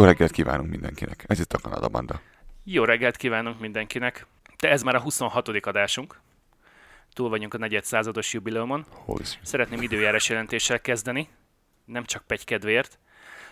[0.00, 1.24] Jó reggelt kívánunk mindenkinek.
[1.26, 2.20] Ez itt a Kanada Banda.
[2.64, 4.26] Jó reggelt kívánunk mindenkinek!
[4.58, 5.48] De ez már a 26.
[5.48, 6.20] adásunk.
[7.12, 8.84] Túl vagyunk a negyed százados jubileumon.
[8.90, 9.22] Holy.
[9.42, 11.28] Szeretném időjárás jelentéssel kezdeni,
[11.84, 12.98] nem csak pegykedvért.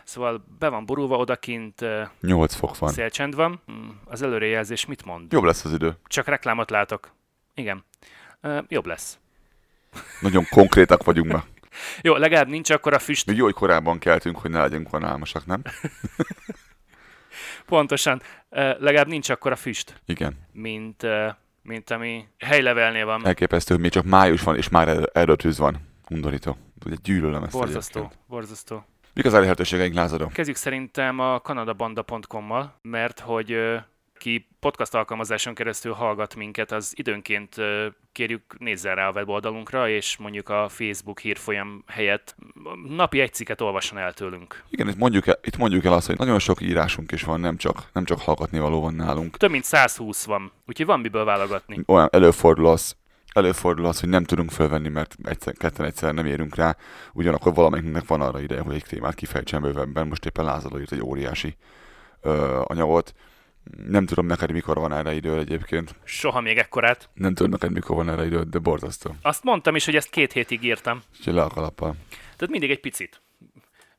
[0.05, 2.93] Szóval be van borulva odakint, ö, 8 fok van.
[2.93, 3.61] szélcsend van.
[3.73, 5.33] Mm, Az előrejelzés mit mond?
[5.33, 5.97] Jobb lesz az idő.
[6.07, 7.13] Csak reklámot látok.
[7.55, 7.85] Igen.
[8.69, 9.19] Jobb lesz.
[10.21, 11.45] Nagyon konkrétak vagyunk ma.
[12.03, 13.31] Jó, legalább nincs akkor a füst.
[13.31, 15.63] Jó, hogy korábban keltünk, hogy ne legyünk van álmosak, nem?
[17.67, 18.23] Pontosan.
[18.51, 20.37] Legalább nincs akkor a füst, Igen.
[20.53, 21.07] mint,
[21.63, 23.27] mint ami helylevelnél van.
[23.27, 25.77] Elképesztő, hogy még csak május van, és már erő- erőtűz van.
[26.11, 26.57] Undorító.
[26.87, 28.23] Ugye gyűlölöm ezt Borzasztó, egyébként.
[28.29, 28.85] borzasztó.
[29.15, 30.29] Mik az elérhetőségeink, Lázadó?
[30.29, 33.57] Kezdjük szerintem a kanadabanda.com-mal, mert hogy
[34.19, 37.57] ki podcast alkalmazáson keresztül hallgat minket, az időnként
[38.13, 42.37] kérjük nézzen rá a weboldalunkra, és mondjuk a Facebook hírfolyam helyett
[42.89, 44.63] napi egy cikket olvasson el tőlünk.
[44.71, 47.57] Igen, itt mondjuk, el, itt mondjuk el azt, hogy nagyon sok írásunk is van, nem
[47.57, 49.37] csak, nem csak hallgatni való van nálunk.
[49.37, 51.83] Több mint 120 van, úgyhogy van miből válogatni.
[51.87, 52.97] Olyan előfordul az,
[53.33, 56.77] előfordul az, hogy nem tudunk fölvenni, mert egyszer, ketten egyszer nem érünk rá,
[57.13, 60.07] ugyanakkor valamelyiknek van arra ideje, hogy egy témát kifejtsen bővebben.
[60.07, 61.57] Most éppen Lázadó írt egy óriási
[62.21, 63.15] ö, anyagot.
[63.87, 65.95] Nem tudom neked, mikor van erre idő egyébként.
[66.05, 67.09] Soha még ekkorát.
[67.15, 69.15] Nem tudom neked, mikor van erre idő, de borzasztó.
[69.23, 71.03] Azt mondtam is, hogy ezt két hétig írtam.
[71.19, 71.95] Úgyhogy le a kalappal.
[72.09, 73.21] Tehát mindig egy picit.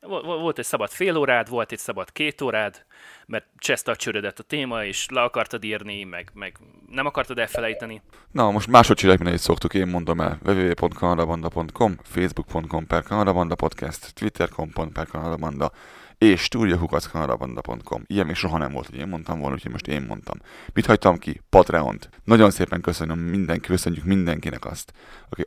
[0.01, 2.86] Vol- vol- Volt egy szabad fél órád, volt egy szabad két órád,
[3.25, 6.57] mert cseszte a csörödet a téma, és le akartad írni, meg, meg
[6.89, 8.01] nem akartad elfelejteni.
[8.31, 10.39] Na, most másodcselekményeit szoktuk, én mondom el.
[10.45, 15.72] www.kanadabanda.com, facebook.com per kanadabanda podcast, twitter.com per kanadabanda,
[16.19, 18.04] és studiohukackanadabanda.com.
[18.07, 20.38] Ilyen még soha nem volt, hogy én mondtam volna, úgyhogy most én mondtam.
[20.74, 21.42] Mit hagytam ki?
[21.50, 22.10] Patreont.
[22.24, 24.94] Nagyon szépen köszönöm mindenki, köszönjük mindenkinek azt,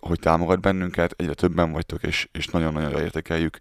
[0.00, 3.58] hogy támogat bennünket, egyre többen vagytok, és, és nagyon-nagyon értékeljük.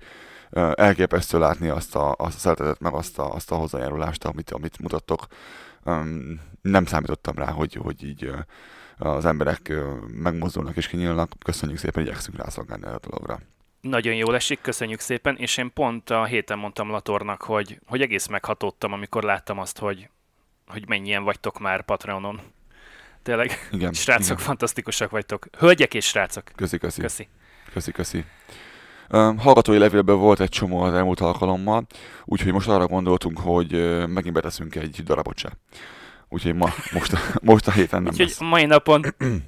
[0.73, 4.79] Elképesztő látni azt a, azt a szeretetet, meg azt a, azt a hozzájárulást, amit, amit
[4.79, 5.27] mutattok.
[6.61, 8.31] Nem számítottam rá, hogy, hogy így
[8.97, 9.73] az emberek
[10.07, 11.31] megmozdulnak és kinyílnak.
[11.45, 13.39] Köszönjük szépen, igyekszünk rászolgálni erre a dologra.
[13.81, 18.27] Nagyon jól esik, köszönjük szépen, és én pont a héten mondtam Latornak, hogy, hogy egész
[18.27, 20.09] meghatódtam, amikor láttam azt, hogy,
[20.67, 22.41] hogy mennyien vagytok már Patreonon.
[23.23, 24.37] Tényleg, Igen, srácok, igen.
[24.37, 25.47] fantasztikusak vagytok.
[25.57, 26.43] Hölgyek és srácok.
[26.55, 27.01] Köszi, köszi.
[27.01, 27.27] Köszi.
[27.73, 28.25] Köszi, köszi.
[29.09, 31.85] Um, hallgatói levélből volt egy csomó az elmúlt alkalommal,
[32.25, 33.71] úgyhogy most arra gondoltunk, hogy
[34.07, 35.51] megint beteszünk egy darabot se.
[36.33, 38.39] Úgyhogy ma, most, most a héten nem Úgyhogy lesz.
[38.39, 39.01] mai napon,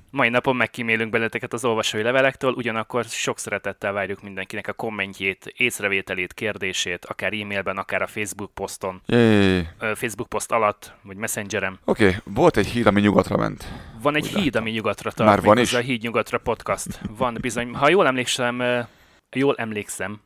[0.10, 6.34] mai napon megkímélünk benneteket az olvasói levelektől, ugyanakkor sok szeretettel várjuk mindenkinek a kommentjét, észrevételét,
[6.34, 9.68] kérdését, akár e-mailben, akár a Facebook poszton, Jé.
[9.80, 11.80] Facebook poszt alatt, vagy Messengerem.
[11.86, 13.68] Oké, okay, volt egy híd, ami nyugatra ment.
[14.02, 15.30] Van egy Úgy híd, ami nyugatra tart.
[15.30, 15.74] Már van is?
[15.74, 17.00] A Híd Nyugatra podcast.
[17.18, 17.74] Van bizony.
[17.74, 18.86] Ha jól emlékszem,
[19.32, 20.22] jól emlékszem,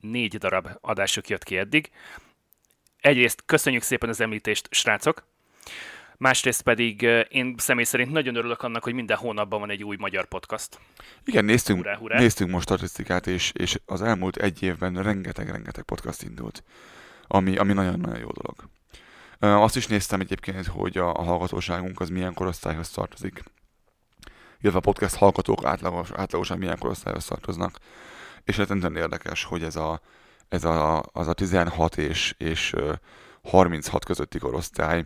[0.00, 1.90] négy darab adásuk jött ki eddig.
[3.00, 5.26] Egyrészt köszönjük szépen az említést, srácok.
[6.18, 10.24] Másrészt pedig én személy szerint nagyon örülök annak, hogy minden hónapban van egy új magyar
[10.24, 10.80] podcast.
[11.24, 12.18] Igen, néztünk, Hurrá, hurrá.
[12.18, 16.62] néztünk most statisztikát, és, és az elmúlt egy évben rengeteg-rengeteg podcast indult,
[17.26, 18.68] ami, ami nagyon-nagyon jó dolog.
[19.64, 23.42] Azt is néztem egyébként, hogy a, a hallgatóságunk az milyen korosztályhoz tartozik,
[24.60, 27.78] illetve a podcast hallgatók átlagos, átlagosan milyen korosztályhoz tartoznak,
[28.44, 30.00] és rettentően érdekes, hogy ez a,
[30.48, 32.92] ez a, az a 16 és, és ö,
[33.42, 35.04] 36 közötti korosztály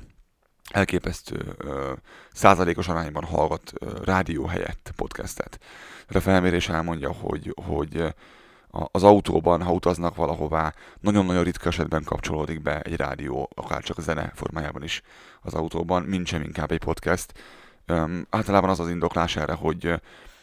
[0.71, 1.93] elképesztő ö,
[2.33, 5.59] százalékos arányban hallgat ö, rádió helyett podcastet.
[6.07, 8.15] Tehát a felmérés elmondja, hogy, hogy
[8.73, 14.33] az autóban, ha utaznak valahová, nagyon-nagyon ritka esetben kapcsolódik be egy rádió, akár csak zene
[14.35, 15.03] formájában is
[15.41, 17.33] az autóban, mint sem inkább egy podcast.
[17.87, 20.01] Öm, általában az az indoklás erre, hogy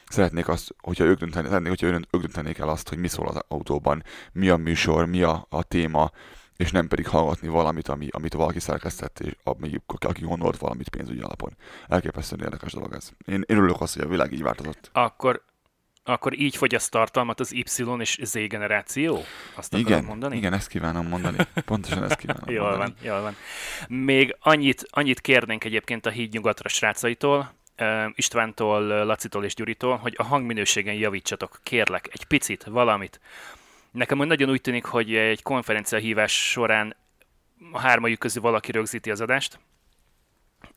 [0.10, 3.40] szeretnék azt, hogyha ők, dönteni, szeretnék, hogyha ők döntenék el azt, hogy mi szól az
[3.48, 6.12] autóban, mi a műsor, mi a, a téma,
[6.60, 11.22] és nem pedig hallgatni valamit, ami, amit valaki szerkesztett, és ami, aki gondolt valamit pénzügyi
[11.22, 11.56] alapon.
[11.88, 13.12] Elképesztően érdekes dolog ez.
[13.26, 14.90] Én, én örülök azt, hogy a világ így változott.
[14.94, 15.44] Akkor,
[16.04, 17.64] akkor így fogyaszt tartalmat az Y
[18.00, 19.24] és Z generáció?
[19.56, 20.38] Azt Igen, mondani?
[20.38, 21.38] igen, ezt kívánom mondani.
[21.66, 22.94] Pontosan ezt kívánom Jól mondani.
[23.02, 23.36] van, jól van.
[23.88, 27.54] Még annyit, annyit kérnénk egyébként a híd nyugatra srácaitól,
[28.16, 33.20] Istvántól, Lacitól és Gyuritól, hogy a hangminőségen javítsatok, kérlek, egy picit, valamit.
[33.92, 36.96] Nekem nagyon úgy tűnik, hogy egy konferencia hívás során
[37.72, 39.60] a hármajuk közül valaki rögzíti az adást,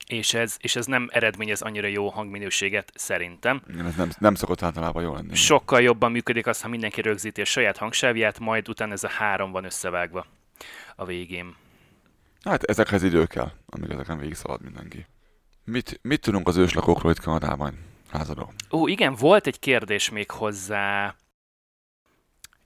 [0.07, 3.63] és ez, és ez nem eredményez annyira jó hangminőséget szerintem.
[3.69, 5.35] Igen, ez nem, nem szokott általában jól lenni.
[5.35, 9.51] Sokkal jobban működik az, ha mindenki rögzíti a saját hangsávíját, majd utána ez a három
[9.51, 10.27] van összevágva
[10.97, 11.55] a végén.
[12.45, 15.07] Hát ezekhez idő kell, amíg ezeken végig szalad mindenki.
[15.65, 17.79] Mit, mit tudunk az őslakókról itt Kanadában?
[18.13, 18.53] Lázadó.
[18.71, 21.17] Ó, igen, volt egy kérdés még hozzá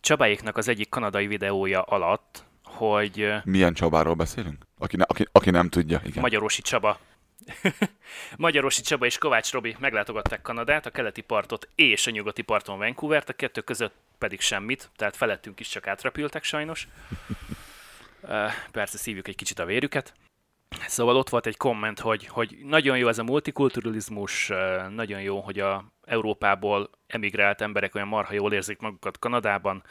[0.07, 4.65] Csabáéknak az egyik kanadai videója alatt, hogy Milyen Csabáról beszélünk?
[4.79, 6.21] Aki, ne, aki, aki nem tudja, igen.
[6.21, 6.99] Magyarosi Csaba
[8.37, 13.29] Magyarosi Csaba és Kovács Robi meglátogatták Kanadát, a keleti partot és a nyugati parton Vancouvert,
[13.29, 16.89] a kettő között pedig semmit, tehát felettünk is csak átrepültek sajnos.
[18.73, 20.15] Persze szívjuk egy kicsit a vérüket.
[20.87, 24.53] Szóval ott volt egy komment, hogy, hogy nagyon jó ez a multikulturalizmus,
[24.89, 29.83] nagyon jó, hogy a Európából emigrált emberek olyan marha jól érzik magukat Kanadában,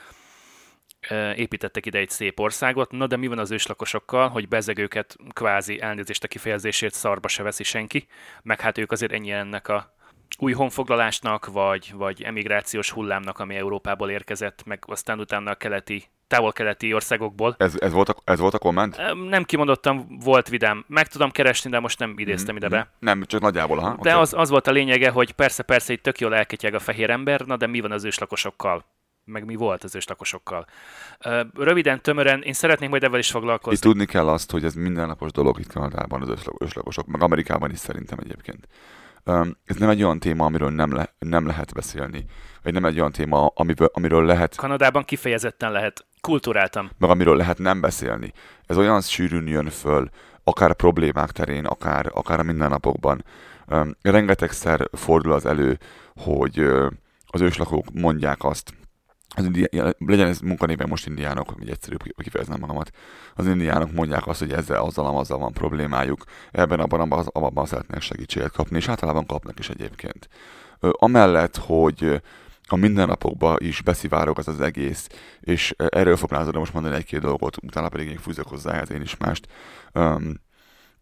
[1.36, 5.82] építettek ide egy szép országot, na de mi van az őslakosokkal, hogy bezeg őket kvázi
[5.82, 8.08] elnézést a kifejezésért szarba se veszi senki,
[8.44, 9.94] meg hát ők azért ennyi ennek a
[10.38, 16.94] új honfoglalásnak, vagy, vagy emigrációs hullámnak, ami Európából érkezett, meg aztán utána a keleti, távol-keleti
[16.94, 17.56] országokból.
[17.58, 18.98] Ez, ez, volt a, ez volt a komment?
[19.30, 20.86] Nem kimondottam, volt vidám.
[20.88, 22.90] Meg tudom keresni, de most nem idéztem ide be.
[23.00, 23.98] Nem, csak nagyjából, ha?
[24.02, 27.10] De az, az volt a lényege, hogy persze, persze, itt tök jól elketyeg a fehér
[27.10, 28.86] ember, na de mi van az őslakosokkal?
[29.28, 30.66] Meg mi volt az őslakosokkal?
[31.54, 33.80] Röviden, tömören, én szeretnék majd ebben is Itt foglalkozni.
[33.80, 37.80] tudni kell azt, hogy ez mindennapos dolog itt Kanadában az ősla- őslakosok, meg Amerikában is
[37.80, 38.68] szerintem egyébként.
[39.66, 42.26] Ez nem egy olyan téma, amiről nem, le, nem lehet beszélni,
[42.64, 46.06] vagy nem egy olyan téma, amiből, amiről lehet, Kanadában kifejezetten lehet.
[46.26, 46.90] Kulturáltam.
[46.98, 48.34] meg amiről lehet nem beszélni.
[48.66, 50.10] Ez olyan sűrűn jön föl,
[50.44, 53.24] akár problémák terén, akár, akár a mindennapokban.
[53.68, 55.78] Um, rengetegszer fordul az elő,
[56.16, 56.92] hogy uh,
[57.28, 58.74] az őslakók mondják azt,
[59.36, 62.92] az indi- legyen ez munkanéven most indiánok, hogy egyszerűbb kifejeznem magamat,
[63.36, 68.02] az indiánok mondják azt, hogy ezzel, azzal, azzal van problémájuk, ebben, abban, abban, abban szeretnék
[68.02, 70.30] segítséget kapni, és általában kapnak is egyébként.
[70.80, 72.22] Amellett, hogy
[72.68, 77.20] a mindennapokba is beszivárog az az egész, és ö, erről fog Lázadó most mondani egy-két
[77.20, 79.48] dolgot, utána pedig én fűzök hozzá ehhez én is mást.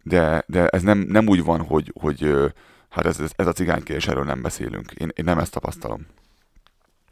[0.04, 2.36] De, de ez nem, nem úgy van, hogy, hogy
[2.90, 4.92] hát ez, ez, ez a cigánykés, erről nem beszélünk.
[4.92, 6.06] Én, én nem ezt tapasztalom.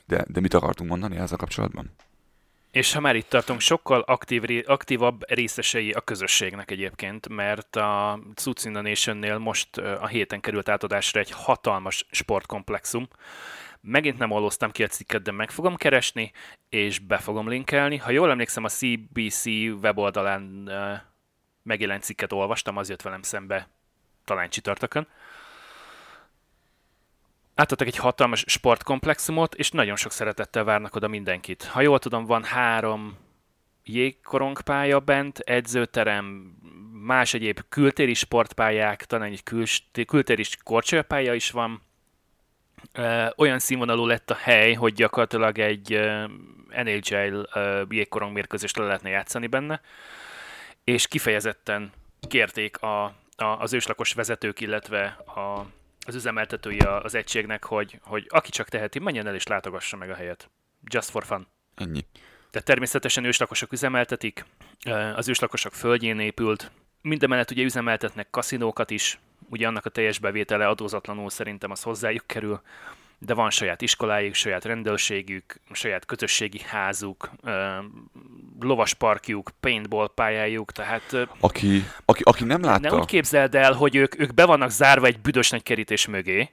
[0.08, 1.92] De, de mit akartunk mondani ezzel kapcsolatban?
[2.72, 8.70] És ha már itt tartunk, sokkal aktív, aktívabb részesei a közösségnek egyébként, mert a the
[8.82, 13.08] Nation-nél most a héten került átadásra egy hatalmas sportkomplexum.
[13.82, 16.32] Megint nem olloztam ki a cikket, de meg fogom keresni,
[16.70, 17.98] és be fogom linkelni.
[17.98, 19.46] Ha jól emlékszem, a CBC
[19.82, 20.70] weboldalán
[21.64, 23.68] megjelent cikket olvastam, az jött velem szembe
[24.26, 25.08] talán csütörtökön.
[27.62, 31.64] Átadtak egy hatalmas sportkomplexumot, és nagyon sok szeretettel várnak oda mindenkit.
[31.64, 33.18] Ha jól tudom, van három
[33.84, 36.26] jégkorongpálya bent, edzőterem,
[36.92, 41.82] más egyéb kültéri sportpályák, talán egy küls- kültéri korcsolyapálya is van.
[43.36, 46.00] Olyan színvonalú lett a hely, hogy gyakorlatilag egy
[46.84, 49.82] NHL ö, jégkorong mérkőzést le lehetne játszani benne,
[50.84, 51.92] és kifejezetten
[52.28, 53.14] kérték a, a,
[53.60, 55.66] az őslakos vezetők, illetve a,
[56.12, 60.10] az üzemeltetői a- az egységnek, hogy, hogy aki csak teheti, menjen el és látogassa meg
[60.10, 60.50] a helyet.
[60.84, 61.48] Just for fun.
[61.76, 62.06] Ennyi.
[62.52, 64.46] De természetesen őslakosok üzemeltetik,
[65.16, 71.30] az őslakosok földjén épült, mindemellett ugye üzemeltetnek kaszinókat is, ugye annak a teljes bevétele adózatlanul
[71.30, 72.62] szerintem az hozzájuk kerül,
[73.26, 77.30] de van saját iskolájuk, saját rendőrségük, saját közösségi házuk,
[78.60, 82.90] lovasparkjuk, paintball pályájuk, tehát Aki, aki, aki nem látta...
[82.90, 86.50] ne úgy képzeld el, hogy ők, ők be vannak zárva egy büdös nagy kerítés mögé,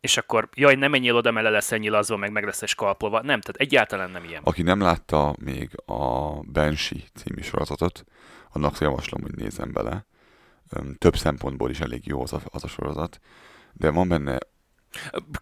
[0.00, 3.16] és akkor, jaj, nem menjél oda, mert le lesz ennyi lazva, meg meg lesz skalpolva.
[3.16, 4.42] Nem, tehát egyáltalán nem ilyen.
[4.44, 8.04] Aki nem látta még a Banshee című sorozatot,
[8.52, 10.06] annak javaslom, hogy nézzen bele.
[10.98, 13.20] Több szempontból is elég jó az a, az a sorozat,
[13.72, 14.38] de van benne,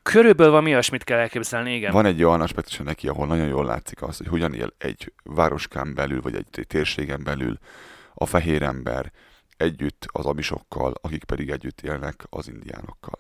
[0.03, 1.93] Körülbelül van olyasmit kell elképzelni, igen.
[1.93, 5.95] van egy olyan aspektusa neki, ahol nagyon jól látszik az, hogy hogyan él egy városkán
[5.95, 7.59] belül, vagy egy térségen belül
[8.15, 9.13] a fehér ember
[9.57, 13.19] együtt az amisokkal, akik pedig együtt élnek az indiánokkal.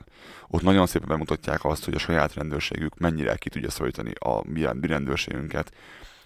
[0.48, 4.86] Ott nagyon szépen bemutatják azt, hogy a saját rendőrségük mennyire ki tudja szólítani a mi
[4.86, 5.72] rendőrségünket,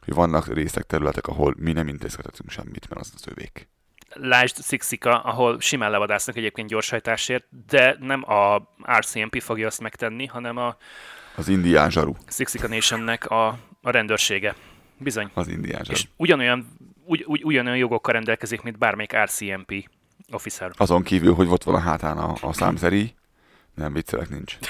[0.04, 3.68] hogy vannak részek, területek, ahol mi nem intézkedhetünk semmit, mert az az övék.
[4.14, 10.56] Lásd Sixika, ahol simán levadásznak egyébként gyorshajtásért, de nem a RCMP fogja azt megtenni, hanem
[10.56, 10.76] a
[11.36, 12.12] Az indián zsaru.
[12.28, 13.46] Sixika Nationnek a,
[13.82, 14.54] a rendőrsége.
[14.98, 15.30] Bizony.
[15.34, 15.96] Az indián zsaru.
[15.96, 16.66] És ugyanolyan,
[17.04, 19.88] ugy, ugy, ugyanolyan jogokkal rendelkezik, mint bármelyik RCMP
[20.30, 20.70] officer.
[20.76, 23.14] Azon kívül, hogy ott van a hátán a, a számszeri,
[23.74, 24.58] nem viccelek nincs.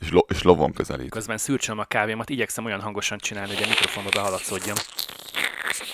[0.00, 1.10] És, lo, és lovon közelít.
[1.10, 4.76] Közben szürcsölöm a kávémat, igyekszem olyan hangosan csinálni, hogy a mikrofonba behaladszódjon.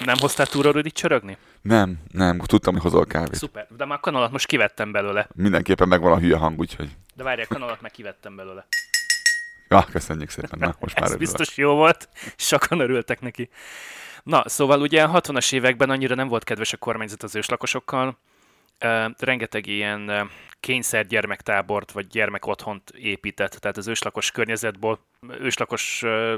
[0.04, 1.36] Nem hoztál túlról itt csörögni?
[1.64, 3.34] Nem, nem, tudtam, hogy hozol kávét.
[3.34, 5.28] Szuper, de már a kanalat most kivettem belőle.
[5.34, 6.96] Mindenképpen megvan a hülye hang, úgyhogy...
[7.14, 8.66] De várj, a kanalat meg kivettem belőle.
[9.68, 13.48] Ja, köszönjük szépen, na, most már Ez biztos jó volt, sokan örültek neki.
[14.22, 18.18] Na, szóval ugye a 60-as években annyira nem volt kedves a kormányzat az őslakosokkal,
[18.84, 20.30] Uh, rengeteg ilyen uh,
[20.60, 24.98] kényszer gyermektábort vagy gyermekotthont épített, tehát az őslakos környezetből,
[25.40, 26.34] őslakos uh,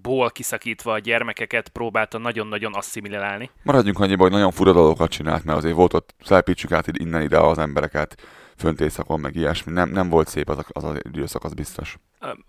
[0.00, 3.50] családokból kiszakítva a gyermekeket próbálta nagyon-nagyon asszimilálni.
[3.62, 7.38] Maradjunk annyiba, hogy nagyon fura dolgokat csinált, mert azért volt ott, szelpítsük át innen ide
[7.38, 8.22] az embereket,
[8.56, 9.72] fönt éjszakon, meg ilyesmi.
[9.72, 11.98] Nem, nem volt szép az a- az, az időszak, az biztos.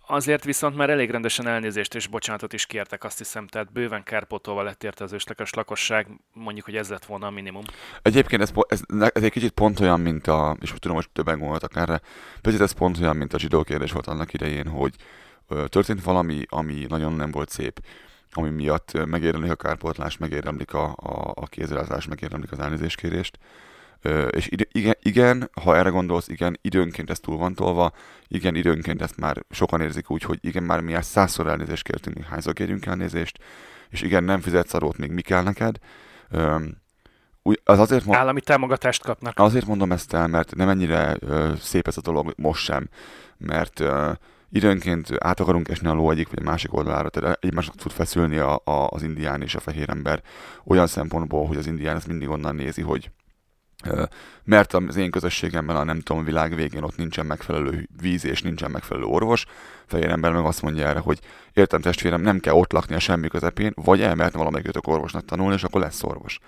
[0.08, 4.62] Azért viszont már elég rendesen elnézést és bocsánatot is kértek, azt hiszem, tehát bőven kárpótolva
[4.64, 7.64] lett érte az őslakos lakosság, mondjuk, hogy ez lett volna a minimum.
[8.02, 8.82] Egyébként ez, ez,
[9.14, 12.02] ez egy kicsit pont olyan, mint a, és tudom, hogy többen gondoltak erre,
[12.42, 14.96] picit ez pont olyan, mint a zsidó kérdés volt annak idején, hogy
[15.68, 17.82] történt valami, ami nagyon nem volt szép,
[18.32, 23.38] ami miatt megérdemlik a kárpótlást, megérdemlik a, a, a kézrelátás, megérdemlik az elnézéskérést.
[24.30, 27.92] És igen, igen, ha erre gondolsz, igen, időnként ez túl van tolva,
[28.28, 32.18] igen, időnként ezt már sokan érzik úgy, hogy igen, már mi ezt százszor elnézést kértünk,
[32.18, 33.40] mi hányszor kérjünk elnézést,
[33.90, 35.78] és igen, nem fizetsz adót, még mi kell neked.
[37.44, 39.40] Úgy, az azért mo- Állami támogatást kapnak.
[39.40, 42.90] Azért mondom ezt el, mert nem ennyire ö, szép ez a dolog most sem,
[43.38, 44.12] mert ö,
[44.52, 48.38] időnként át akarunk esni a ló egyik vagy a másik oldalára, tehát egymásnak tud feszülni
[48.38, 50.22] a, a, az indián és a fehér ember
[50.64, 53.12] olyan szempontból, hogy az indián ezt mindig onnan nézi, hogy
[54.44, 58.72] mert az én közösségemben a nem tudom, világ végén ott nincsen megfelelő víz és nincsen
[58.72, 59.46] megfelelő orvos,
[59.86, 61.20] fehér ember meg azt mondja erre, hogy
[61.54, 65.64] értem testvérem, nem kell ott lakni a semmi közepén, vagy elmehetne valamelyikőtök orvosnak tanulni, és
[65.64, 66.40] akkor lesz orvos.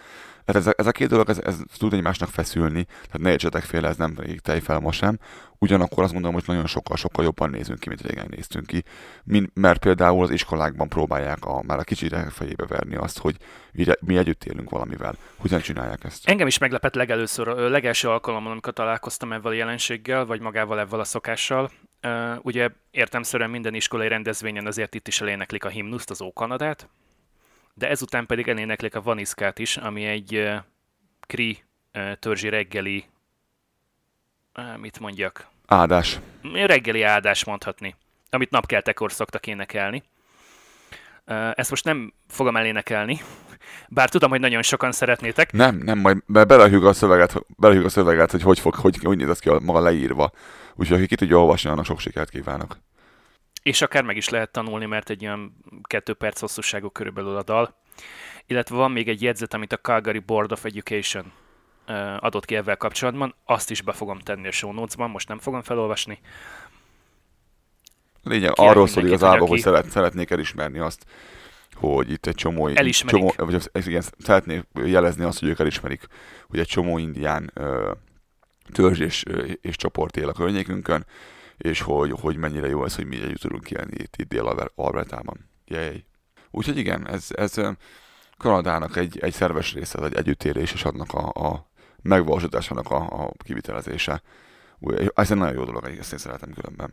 [0.46, 3.64] Hát ez, a- ez a két dolog, ez, ez tud egymásnak feszülni, tehát ne értsetek
[3.64, 5.20] félre, ez nem rég tejfel ma sem.
[5.58, 8.84] Ugyanakkor azt mondom, hogy nagyon sokkal, sokkal jobban nézünk ki, mint régen néztünk ki.
[9.24, 13.38] Min, mert például az iskolákban próbálják a, már a kicsire fejébe verni azt, hogy
[14.00, 15.16] mi, együtt élünk valamivel.
[15.38, 16.28] Hogyan csinálják ezt?
[16.30, 21.04] Engem is meglepett legelőször, legelső alkalommal, amikor találkoztam ezzel a jelenséggel, vagy magával ezzel a
[21.04, 21.72] szokással.
[22.42, 26.90] Ugye értemszerűen minden iskolai rendezvényen azért itt is eléneklik a himnuszt, az Ókanadát,
[27.74, 30.50] de ezután pedig eléneklik a Vaniszkát is, ami egy
[31.28, 31.64] kri
[32.20, 33.06] törzsi reggeli,
[34.78, 36.20] mit mondjak, Áldás.
[36.54, 37.96] reggeli áldás mondhatni,
[38.30, 40.04] amit napkeltekor szoktak énekelni.
[41.54, 43.22] Ezt most nem fogom elénekelni,
[43.90, 45.52] bár tudom, hogy nagyon sokan szeretnétek.
[45.52, 49.18] Nem, nem, majd be- belehűg a szöveget, belehűg a szöveget, hogy hogy, fog, hogy, hogy
[49.18, 50.32] néz ez ki a maga leírva.
[50.76, 52.78] Úgyhogy aki ki tudja olvasni, annak sok sikert kívánok.
[53.64, 57.76] És akár meg is lehet tanulni, mert egy olyan kettő perc hosszúságú körülbelül a dal.
[58.46, 61.32] Illetve van még egy jegyzet, amit a Calgary Board of Education
[62.20, 65.62] adott ki ezzel kapcsolatban, azt is be fogom tenni a show notes-ban, most nem fogom
[65.62, 66.20] felolvasni.
[68.24, 71.06] Lényeg, Kérek arról szól igazából, hogy szeret, szeretnék elismerni azt,
[71.74, 72.68] hogy itt egy csomó...
[72.68, 73.32] Elismerik.
[73.32, 76.08] Csomó, vagy igen, szeretnék jelezni azt, hogy ők elismerik,
[76.48, 77.54] hogy egy csomó indián
[78.72, 79.24] törzs és,
[79.62, 81.06] és csoport él a környékünkön,
[81.58, 85.50] és hogy, hogy mennyire jó ez, hogy mi együtt tudunk élni itt, itt Dél-Albertában.
[85.66, 86.06] Jej.
[86.52, 87.54] Úgyhogy igen, ez, ez
[88.38, 91.70] Kanadának egy, egy szerves része, egy együttélés, és annak a, a
[92.02, 94.22] megvalósításának a, a kivitelezése.
[94.80, 96.92] Úgy- Ez egy nagyon jó dolog, ezt én szeretem különben.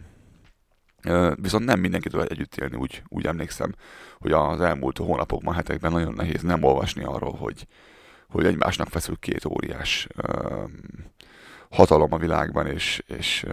[1.40, 3.74] Viszont nem mindenki tud együtt élni, úgy, úgy emlékszem,
[4.18, 7.66] hogy az elmúlt hónapokban, hetekben nagyon nehéz nem olvasni arról, hogy,
[8.28, 10.06] hogy egymásnak feszül két óriás
[11.70, 13.46] hatalom a világban, és, és,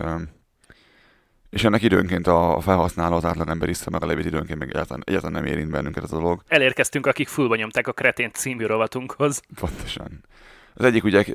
[1.50, 5.44] és ennek időnként a felhasználó az átlagember iszta meg a levét, időnként még egyáltalán, egyáltalán
[5.44, 6.42] nem érint bennünket ez a dolog.
[6.48, 9.42] Elérkeztünk, akik fullba nyomták a Kretén című rovatunkhoz.
[9.60, 10.24] Pontosan.
[10.74, 11.26] Az egyik ugye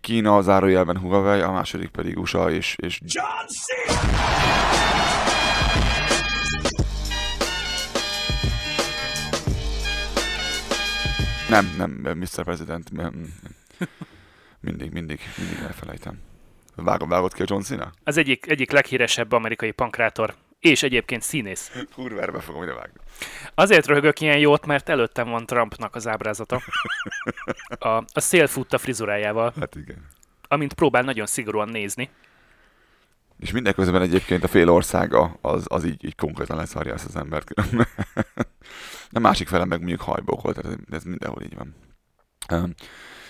[0.00, 3.00] Kína, zárójelben Huawei, a második pedig USA és, és
[11.48, 12.44] Nem, nem, Mr.
[12.44, 12.92] President.
[12.92, 13.34] nem.
[14.60, 16.27] Mindig, mindig, mindig elfelejtem.
[16.84, 17.92] Vágod, vágod ki a John Cena?
[18.04, 21.72] Az egyik, egyik leghíresebb amerikai pankrátor, és egyébként színész.
[21.94, 23.00] Kurverbe fogom ide vágni.
[23.54, 26.60] Azért röhögök ilyen jót, mert előttem van Trumpnak az ábrázata.
[27.78, 30.06] A, a szél fut a frizurájával, Hát igen.
[30.48, 32.10] amint próbál nagyon szigorúan nézni.
[33.38, 37.50] És mindeközben egyébként a fél országa az, az így, így konkrétan leszarja ezt az embert.
[39.12, 41.74] a másik fele meg mondjuk hajbókol, tehát ez mindenhol így van.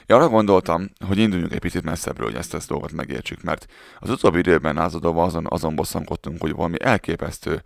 [0.08, 3.66] Én arra gondoltam, hogy induljunk egy picit messzebbről, hogy ezt, ezt dolgot megértsük, mert
[3.98, 7.62] az utóbbi időben lázadóban azon, azon bosszankodtunk, hogy valami elképesztő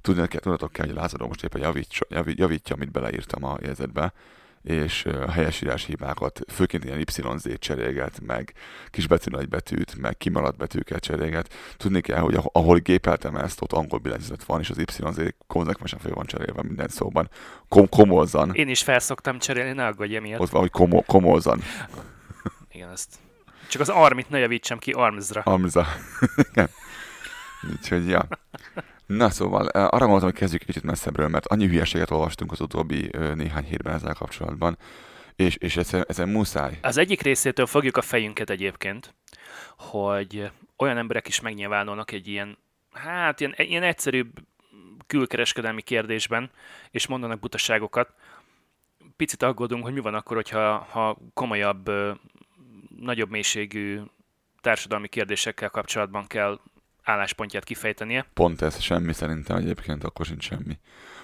[0.00, 4.12] tudni kell, tudatok kell, hogy Lázadó most éppen javítsa, javít, javítja, amit beleírtam a jegyzetbe,
[4.62, 8.52] és a helyesírás hibákat, főként ilyen YZ cserélget, meg
[8.90, 11.54] kisbetű nagybetűt, meg kimaradt betűket cserélget.
[11.76, 15.98] Tudni kell, hogy ah- ahol gépeltem ezt, ott angol billentyűzet van, és az YZ konzekvensen
[15.98, 17.30] fel van cserélve minden szóban.
[17.68, 18.54] Kom- komolzan.
[18.54, 20.40] Én is felszoktam cserélni, ne aggódj emiatt.
[20.40, 21.62] Ott van, hogy komo- komolzan.
[22.70, 23.14] Igen, ezt.
[23.68, 25.42] Csak az armit ne javítsam ki armzra.
[26.52, 26.70] Igen.
[27.72, 28.28] Úgyhogy, ja.
[29.10, 33.08] Na szóval, eh, arra gondoltam, hogy kezdjük kicsit messzebbről, mert annyi hülyeséget olvastunk az utóbbi
[33.12, 34.78] ö, néhány hétben ezzel kapcsolatban,
[35.36, 36.78] és, és egyszerűen, egyszerűen muszáj.
[36.82, 39.14] Az egyik részétől fogjuk a fejünket egyébként,
[39.76, 42.58] hogy olyan emberek is megnyilvánulnak egy ilyen,
[42.92, 44.30] hát ilyen, ilyen egyszerűbb
[45.06, 46.50] külkereskedelmi kérdésben,
[46.90, 48.14] és mondanak butaságokat.
[49.16, 51.90] Picit aggódunk, hogy mi van akkor, hogyha ha komolyabb,
[53.00, 54.00] nagyobb mélységű
[54.60, 56.60] társadalmi kérdésekkel kapcsolatban kell
[57.02, 58.26] álláspontját kifejtenie.
[58.34, 60.78] Pont ez, semmi szerintem egyébként, akkor sincs semmi.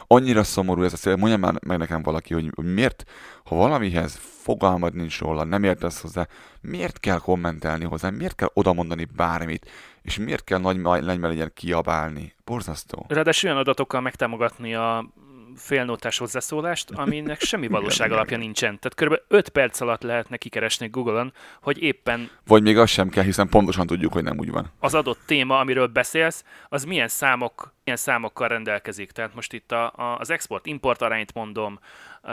[0.06, 3.04] Annyira szomorú ez a szél, mondja már meg nekem valaki, hogy, hogy miért,
[3.44, 6.26] ha valamihez fogalmad nincs róla, nem értesz hozzá,
[6.60, 9.70] miért kell kommentelni hozzá, miért kell odamondani bármit,
[10.02, 12.34] és miért kell nagy legyen kiabálni.
[12.44, 13.04] Borzasztó.
[13.08, 15.10] Ráadásul olyan adatokkal megtámogatni a
[15.56, 18.78] félnótás hozzászólást, aminek semmi valóság alapja nincsen.
[18.78, 19.22] Tehát kb.
[19.28, 23.86] 5 perc alatt lehetne kikeresni Google-on, hogy éppen Vagy még az sem kell, hiszen pontosan
[23.86, 24.72] tudjuk, hogy nem úgy van.
[24.78, 29.10] az adott téma, amiről beszélsz, az milyen számok, milyen számokkal rendelkezik.
[29.10, 31.78] Tehát most itt a, a, az export-import arányt mondom,
[32.22, 32.32] uh,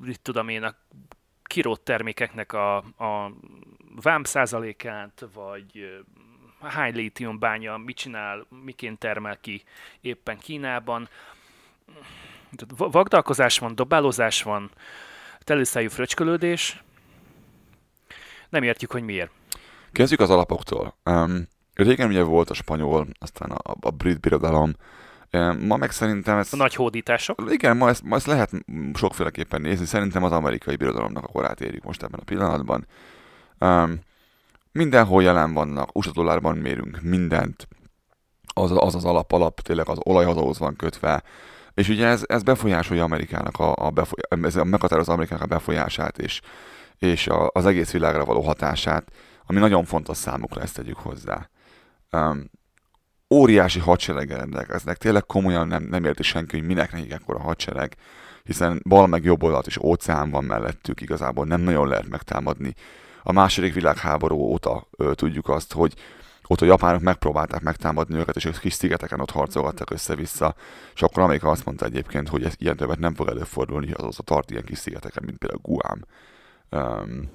[0.00, 0.74] mit tudom én, a
[1.42, 3.32] kirót termékeknek a, a
[4.02, 6.02] vám százalékát, vagy
[6.60, 9.62] hány lítium bánya, mit csinál, miként termel ki
[10.00, 11.08] éppen Kínában.
[12.76, 14.70] Vagdalkozás van, dobálozás van,
[15.38, 16.82] telőszájú fröcskölődés.
[18.48, 19.30] Nem értjük, hogy miért.
[19.92, 20.96] Kezdjük az alapoktól.
[21.04, 24.74] Um, régen ugye volt a spanyol, aztán a, a brit birodalom.
[25.58, 26.52] Ma meg szerintem ez...
[26.52, 27.42] A nagy hódítások.
[27.50, 28.50] Igen, ma ezt, ma ezt lehet
[28.94, 29.84] sokféleképpen nézni.
[29.84, 32.86] Szerintem az amerikai birodalomnak a korát érjük most ebben a pillanatban.
[33.60, 34.00] Um,
[34.72, 37.68] mindenhol jelen vannak, USA dollárban mérünk mindent.
[38.54, 41.22] Az az, az alap, alap, tényleg az olajhozóhoz van kötve.
[41.74, 46.40] És ugye ez, ez befolyásolja Amerikának a, a, befoly- ez meghatározza Amerikának a befolyását, és,
[46.98, 49.10] és a, az egész világra való hatását,
[49.46, 51.48] ami nagyon fontos számukra, ezt tegyük hozzá.
[52.12, 52.50] Um,
[53.34, 57.96] óriási hadsereggel rendelkeznek, tényleg komolyan nem, nem érti senki, hogy minek nekik ekkora hadsereg,
[58.44, 62.74] hiszen bal meg jobb oldalt is óceán van mellettük, igazából nem nagyon lehet megtámadni.
[63.22, 65.94] A második világháború óta ö, tudjuk azt, hogy
[66.46, 70.54] ott a japánok megpróbálták megtámadni őket, és ők kis szigeteken ott harcolgattak össze-vissza,
[70.94, 74.22] és akkor Amerika azt mondta egyébként, hogy ez ilyen többet nem fog előfordulni, az a
[74.22, 76.04] tart ilyen kis szigeteken, mint például Guam.
[76.70, 77.30] Um,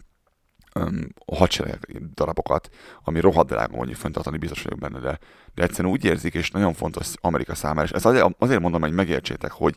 [0.76, 2.70] um, hadsereg darabokat,
[3.04, 5.20] ami rohadt drága mondjuk fenntartani, biztos vagyok benne, de,
[5.54, 8.06] de egyszerűen úgy érzik, és nagyon fontos Amerika számára, és ez
[8.38, 9.76] azért, mondom, hogy megértsétek, hogy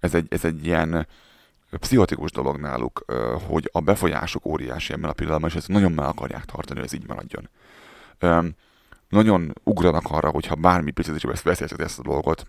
[0.00, 1.06] ez egy, ez egy ilyen
[1.70, 3.04] pszichotikus dolog náluk,
[3.46, 6.94] hogy a befolyásuk óriási ebben a pillanatban, és ezt nagyon meg akarják tartani, hogy ez
[6.94, 7.48] így maradjon.
[9.08, 12.46] Nagyon ugranak arra, hogyha bármi picit is veszélyezteti ezt a dolgot.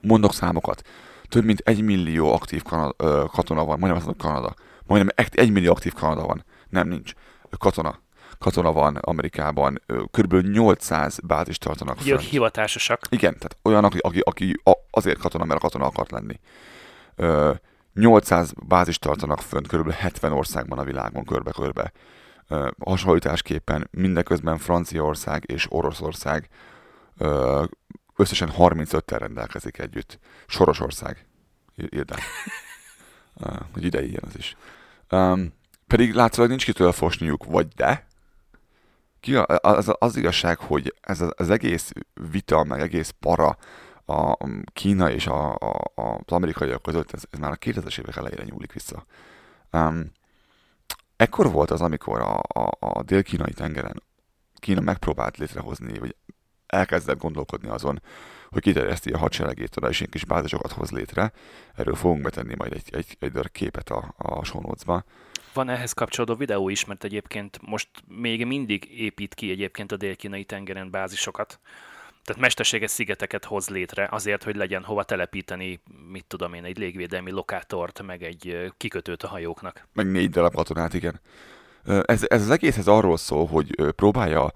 [0.00, 0.82] Mondok számokat.
[1.28, 4.54] Több mint egy millió aktív Kanada, katona van, majdnem azt mondom Kanada.
[4.86, 6.44] Majdnem egy, millió aktív Kanada van.
[6.68, 7.12] Nem, nincs.
[7.58, 7.98] Katona.
[8.38, 9.82] Katona van Amerikában.
[10.10, 12.18] Körülbelül 800 bázist tartanak fönn.
[12.18, 13.00] hivatásosak.
[13.08, 14.54] Igen, tehát olyan, aki, aki, aki
[14.90, 16.40] azért katona, mert a katona akart lenni.
[17.16, 17.52] Ö,
[17.94, 19.90] 800 bázist tartanak fönt, kb.
[19.90, 21.92] 70 országban a világon körbe-körbe.
[22.78, 26.48] Hasonlításképpen mindeközben Franciaország és Oroszország
[28.16, 30.18] összesen 35-tel rendelkezik együtt.
[30.46, 31.26] Soros ország.
[31.76, 32.18] Írd el.
[33.72, 34.56] Hogy ide ilyen az is.
[35.10, 35.52] Um,
[35.86, 38.06] pedig látszólag nincs kitől fosniuk, vagy de?
[39.20, 41.92] Ki, a- az, az igazság, hogy ez az, az egész
[42.30, 43.56] vita, meg egész para
[44.06, 44.36] a
[44.72, 48.44] Kína és a, a, a, az amerikaiak között, ez, ez már a 2000-es évek elejére
[48.44, 49.04] nyúlik vissza.
[49.72, 50.12] Um,
[51.16, 54.02] ekkor volt az, amikor a, a, a dél-kínai tengeren
[54.54, 56.16] Kína megpróbált létrehozni, vagy
[56.66, 58.02] elkezdett gondolkodni azon,
[58.50, 61.32] hogy kiterjeszti a hadseregét oda, és ilyen kis bázisokat hoz létre.
[61.74, 65.04] Erről fogunk betenni majd egy, egy, egy képet a, a notes-ba.
[65.52, 70.44] Van ehhez kapcsolódó videó is, mert egyébként most még mindig épít ki egyébként a dél-kínai
[70.44, 71.60] tengeren bázisokat.
[72.26, 77.30] Tehát mesterséges szigeteket hoz létre azért, hogy legyen hova telepíteni, mit tudom én, egy légvédelmi
[77.30, 79.86] lokátort, meg egy kikötőt a hajóknak.
[79.92, 81.20] meg négy darab katonát, igen.
[81.84, 84.52] Ez, ez az egész ez arról szól, hogy próbálja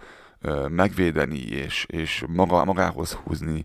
[0.69, 3.65] megvédeni és, és maga, magához húzni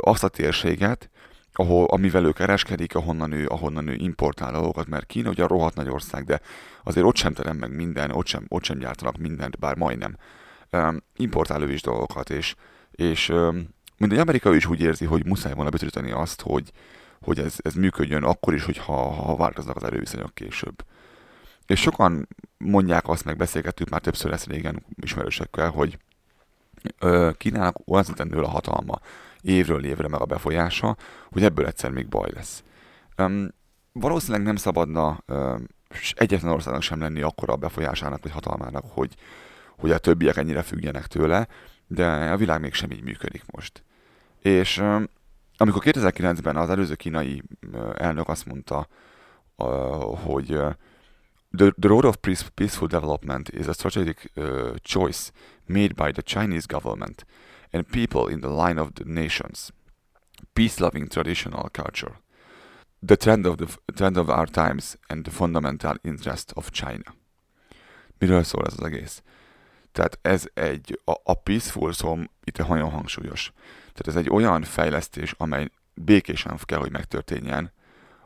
[0.00, 1.10] azt a térséget,
[1.52, 5.88] ahol, amivel ő kereskedik, ahonnan ő, ahonnan ő importál dolgokat, mert Kína ugye rohadt nagy
[5.88, 6.40] ország, de
[6.84, 10.16] azért ott sem terem meg minden, ott sem, ott sem gyártanak mindent, bár majdnem.
[10.70, 12.54] Öm, Importál ő is dolgokat, és,
[12.92, 13.32] és
[13.96, 16.72] mindegy Amerika is úgy érzi, hogy muszáj volna bizonyítani azt, hogy,
[17.20, 20.84] hogy ez, ez működjön akkor is, hogyha ha változnak az erőviszonyok később.
[21.66, 22.28] És sokan
[22.58, 25.98] mondják azt, meg beszélgettük már többször ezt régen ismerősekkel, hogy
[27.36, 29.00] Kínának olyan szinten nő a hatalma
[29.40, 30.96] évről évre meg a befolyása,
[31.30, 32.64] hogy ebből egyszer még baj lesz.
[33.16, 33.54] Öm,
[33.92, 35.24] valószínűleg nem szabadna
[35.90, 39.14] s egyetlen országnak sem lenni akkora a befolyásának vagy hatalmának, hogy,
[39.78, 41.48] hogy a többiek ennyire függjenek tőle,
[41.86, 43.82] de a világ mégsem így működik most.
[44.40, 44.82] És
[45.56, 47.42] amikor 2009-ben az előző kínai
[47.94, 48.88] elnök azt mondta,
[50.24, 50.46] hogy
[51.56, 54.24] the, the road of peace- peaceful development is a strategic
[54.82, 55.30] choice
[55.66, 57.24] made by the Chinese government
[57.72, 59.72] and people in the line of the nations.
[60.52, 62.20] Peace-loving traditional culture.
[63.06, 67.14] The trend of, the trend of our times and the fundamental interest of China.
[68.18, 69.22] Miről szól ez az egész?
[69.92, 73.52] Tehát ez egy, a, a peaceful szó itt nagyon hangsúlyos.
[73.80, 77.72] Tehát ez egy olyan fejlesztés, amely békésen kell, hogy megtörténjen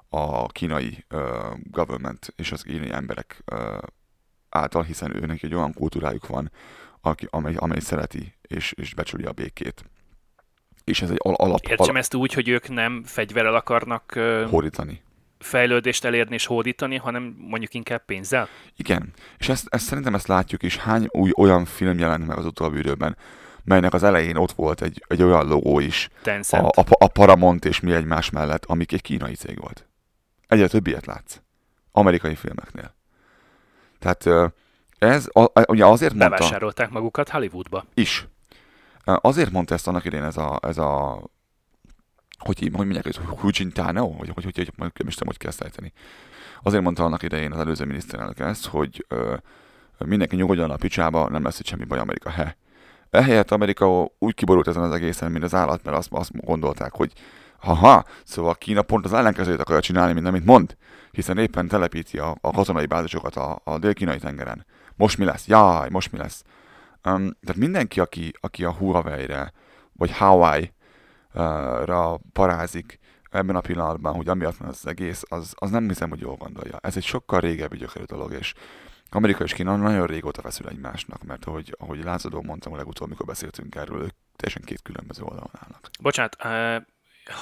[0.09, 1.23] a kínai uh,
[1.71, 3.79] government és az kínai emberek uh,
[4.49, 6.51] által, hiszen őnek egy olyan kultúrájuk van,
[7.01, 9.85] aki, amely, amely szereti és, és becsüli a békét.
[10.85, 14.47] És ez egy al- alap, Értsem alap ezt úgy, hogy ők nem fegyverrel akarnak ö,
[14.51, 15.03] hódítani.
[15.47, 18.49] Fejlődést elérni és hódítani, hanem mondjuk inkább pénzzel?
[18.77, 20.77] Igen, és ezt, ezt szerintem ezt látjuk is.
[20.77, 23.17] Hány új olyan film jelent meg az utóbbi időben,
[23.65, 26.67] melynek az elején ott volt egy, egy olyan logó is, Tencent.
[26.77, 29.87] a, a, a Paramount és mi egymás mellett, amik egy kínai cég volt.
[30.49, 31.41] Egyre több ilyet látsz.
[31.93, 32.95] Amerikai filmeknél.
[33.99, 34.53] Tehát
[34.99, 37.85] ez a, a- ugye azért mondta Bevásárolták magukat Hollywoodba.
[37.95, 38.27] is.
[39.05, 41.23] Azért mondta ezt annak idén ez a, ez a
[42.39, 45.53] hogy, hogy mondják, hogy Hu Jintano, hogy, hogy, hogy, hogy nem is tudom, hogy kell
[45.59, 45.93] ejteni.
[46.63, 49.35] Azért mondta annak idején az előző miniszterelnök ezt, hogy ö,
[49.99, 52.31] mindenki nyugodjon a picsába, nem lesz itt semmi baj Amerika.
[52.31, 52.57] He.
[53.11, 57.13] Ehelyett Amerika úgy kiborult ezen az egészen, mint az állat, mert azt, azt gondolták, hogy
[57.59, 60.77] haha, szóval Kína pont az ellenkezőjét akarja csinálni, mint amit mond,
[61.11, 64.67] hiszen éppen telepíti a, a katonai bázisokat a, a dél-kínai tengeren.
[64.97, 65.47] Most mi lesz?
[65.47, 66.43] Jaj, most mi lesz?
[67.05, 69.53] Um, tehát mindenki, aki, aki a Huawei-re,
[69.93, 70.11] vagy
[71.37, 72.99] Hawaii-ra parázik
[73.31, 76.79] ebben a pillanatban, hogy amiatt van az egész, az, az nem hiszem, hogy jól gondolja.
[76.83, 78.55] Ez egy sokkal régebbi gyökerű dolog, és
[79.11, 83.27] Amerika és Kína nagyon régóta feszül egymásnak, mert ahogy, ahogy lázadó mondtam a legutóbb, amikor
[83.27, 85.91] beszéltünk erről, ők teljesen két különböző oldalon állnak.
[86.01, 86.77] Bocsánat, ö,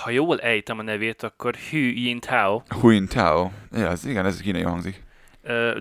[0.03, 4.63] ha jól ejtem a nevét, akkor Hu Jintao, Hu Jintao, ja, ez, igen, ez kínai
[4.63, 5.03] hangzik.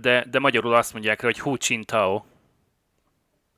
[0.02, 2.24] de, de magyarul azt mondják rá, hogy Hu Jintao.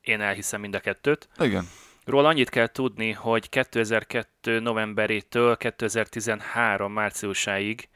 [0.00, 1.28] én elhiszem mind a kettőt.
[1.38, 1.68] Igen.
[2.06, 4.60] Róla annyit kell tudni, hogy 2002.
[4.60, 6.92] novemberétől 2013.
[6.92, 7.88] márciusáig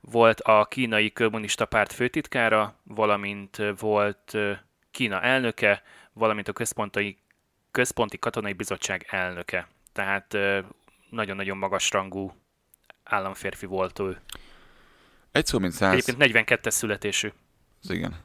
[0.00, 4.36] volt a kínai kommunista párt főtitkára, valamint volt
[4.90, 7.18] Kína elnöke, valamint a központi,
[7.70, 9.68] központi katonai bizottság elnöke.
[9.92, 10.36] Tehát
[11.10, 12.32] nagyon-nagyon magas rangú
[13.04, 14.20] államférfi volt ő.
[15.32, 15.92] Egy szó, mint száz.
[15.92, 17.32] Egyébként 42-es születésű.
[17.82, 18.16] Az igen.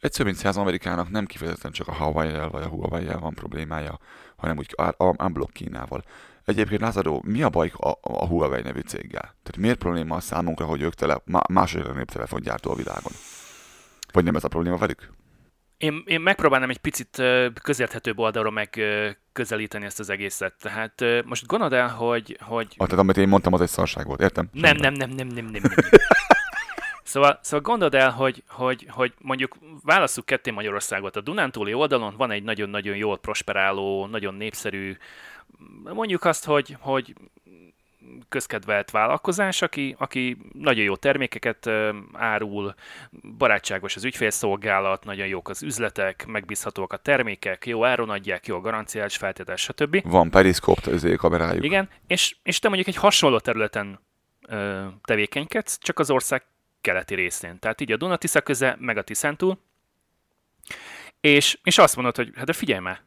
[0.00, 3.98] Egy szó, mint száz Amerikának nem kifejezetten csak a huawei vagy a huawei van problémája,
[4.36, 4.74] hanem úgy
[5.18, 6.02] unblock Kínával.
[6.44, 9.20] Egyébként Lázadó, mi a baj a, a Huawei nevű céggel?
[9.20, 13.12] Tehát miért probléma a számunkra, hogy ők tele, má- második legnagyobb telefongyártó a világon?
[14.12, 15.10] Vagy nem ez a probléma velük?
[15.76, 17.22] Én, én megpróbálnám egy picit
[17.62, 20.54] közérthetőbb oldalról megközelíteni ezt az egészet.
[20.60, 24.20] Tehát most gondold el, hogy, hogy Ah, tehát amit én mondtam, az egy szarság volt,
[24.20, 24.48] értem?
[24.52, 25.62] Nem, nem, nem, nem, nem, nem, nem.
[27.08, 31.16] Szóval, szóval gondold el, hogy, hogy, hogy mondjuk válasszuk ketté Magyarországot.
[31.16, 34.96] A Dunántúli oldalon van egy nagyon-nagyon jól prosperáló, nagyon népszerű,
[35.82, 37.14] mondjuk azt, hogy, hogy
[38.28, 41.70] közkedvelt vállalkozás, aki, aki nagyon jó termékeket
[42.12, 42.74] árul,
[43.38, 48.60] barátságos az ügyfélszolgálat, nagyon jók az üzletek, megbízhatóak a termékek, jó áron adják, jó a
[48.60, 50.00] garanciás feltétel, stb.
[50.04, 51.64] Van periszkóp izé, kamerájuk.
[51.64, 54.00] Igen, és, és te mondjuk egy hasonló területen
[54.48, 56.42] ö, tevékenykedsz, csak az ország
[56.80, 57.58] keleti részén.
[57.58, 59.58] Tehát így a Dunatisza köze, meg a Tiszántúl.
[61.20, 63.02] És, és azt mondod, hogy hát de figyelj már,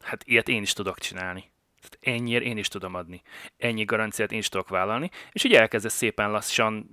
[0.00, 1.50] hát ilyet én is tudok csinálni.
[1.82, 3.22] Tehát ennyire én is tudom adni.
[3.56, 6.90] Ennyi garanciát én is tudok vállalni, és így elkezdesz szépen lassan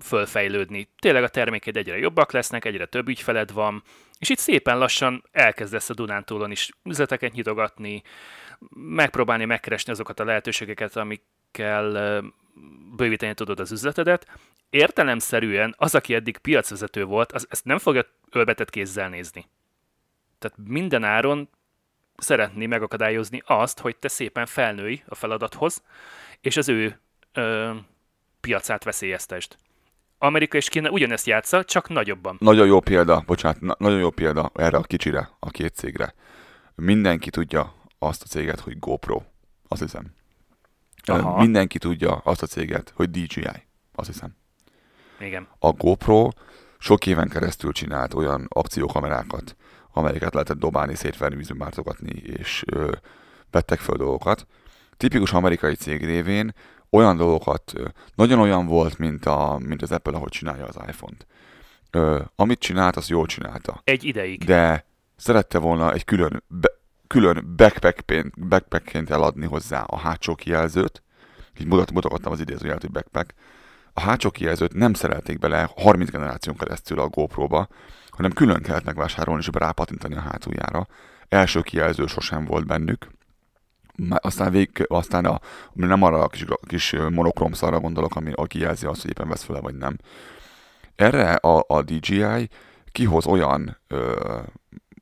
[0.00, 0.88] fölfejlődni.
[0.98, 3.82] Tényleg a termékeid egyre jobbak lesznek, egyre több ügyfeled van,
[4.18, 8.02] és itt szépen lassan elkezdesz a Dunántúlon is üzleteket nyitogatni,
[8.74, 12.22] megpróbálni megkeresni azokat a lehetőségeket, amikkel
[12.96, 14.26] bővíteni tudod az üzletedet.
[14.70, 19.46] Értelemszerűen az, aki eddig piacvezető volt, az ezt nem fogja ölbetett kézzel nézni.
[20.38, 21.48] Tehát minden áron
[22.16, 25.82] szeretné megakadályozni azt, hogy te szépen felnőj a feladathoz,
[26.40, 27.00] és az ő
[27.32, 27.70] ö,
[28.40, 29.56] piacát veszélyeztesd.
[30.18, 32.36] Amerika és Kína ugyanezt játsza, csak nagyobban.
[32.40, 36.14] Nagyon jó példa, bocsánat, na- nagyon jó példa erre a kicsire, a két cégre.
[36.74, 39.22] Mindenki tudja azt a céget, hogy GoPro.
[39.68, 40.14] Azt hiszem.
[41.04, 41.40] Aha.
[41.40, 43.46] Mindenki tudja azt a céget, hogy DJI.
[43.94, 44.36] Azt hiszem.
[45.20, 45.48] Igen.
[45.58, 46.28] A GoPro
[46.78, 49.56] sok éven keresztül csinált olyan akciókamerákat,
[49.92, 52.92] amelyeket lehetett dobálni, szétverni, vízben mártogatni, és ö,
[53.50, 54.46] vettek föl dolgokat.
[54.96, 56.54] Tipikus amerikai cég révén
[56.90, 61.26] olyan dolgokat, ö, nagyon olyan volt, mint, a, mint az Apple, ahogy csinálja az iPhone-t.
[61.90, 63.80] Ö, amit csinált, az jól csinálta.
[63.84, 64.44] Egy ideig.
[64.44, 64.84] De
[65.16, 66.68] szerette volna egy külön, be,
[67.12, 71.02] külön backpackként, backpackként eladni hozzá a hátsó kijelzőt,
[71.60, 73.34] így mutat, mutogattam az idézőjelet, hogy backpack,
[73.92, 77.68] a hátsó kijelzőt nem szerelték bele 30 generáción keresztül a GoPro-ba,
[78.10, 80.86] hanem külön kellett megvásárolni és rápatintani a hátuljára.
[81.28, 83.06] Első kijelző sosem volt bennük.
[84.08, 85.40] Aztán, vég, aztán a,
[85.72, 89.42] nem arra a kis, kis monokrom szarra gondolok, ami a kijelzi azt, hogy éppen vesz
[89.42, 89.96] fel vagy nem.
[90.96, 92.48] Erre a, a DJI
[92.92, 94.16] kihoz olyan ö,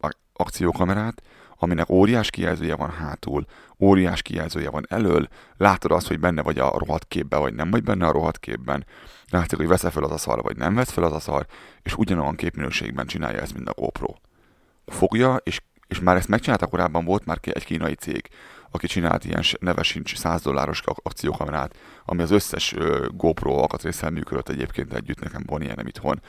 [0.00, 1.22] ak- akciókamerát,
[1.62, 3.46] aminek óriás kijelzője van hátul,
[3.78, 7.82] óriás kijelzője van elől, látod azt, hogy benne vagy a rohadt képben, vagy nem vagy
[7.82, 8.86] benne a rohadt képben,
[9.30, 11.46] látszik, hogy vesz fel az a szar, vagy nem vesz fel az a szar,
[11.82, 14.14] és ugyanolyan képminőségben csinálja ezt, mint a GoPro.
[14.86, 18.28] Fogja, és, és már ezt megcsinálta korábban, volt már egy kínai cég,
[18.70, 22.74] aki csinált ilyen se- neve sincs 100 dolláros ak- akciókamerát, ami az összes
[23.08, 26.22] GoPro alkatrészsel működött egyébként együtt, nekem van ilyen nem itthon.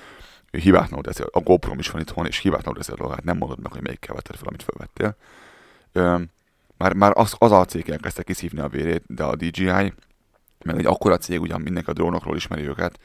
[0.52, 4.16] Hibátlanul teszi, a GoPro is van itthon, és hibátlanul dolgát, nem mondod meg, hogy melyikkel
[4.16, 5.16] vetted fel, amit felvettél.
[6.78, 9.94] Már, már az, az a cég elkezdte kiszívni a vérét, de a DJI,
[10.64, 13.00] meg egy akkora cég, ugyan mindenki a drónokról ismeri őket,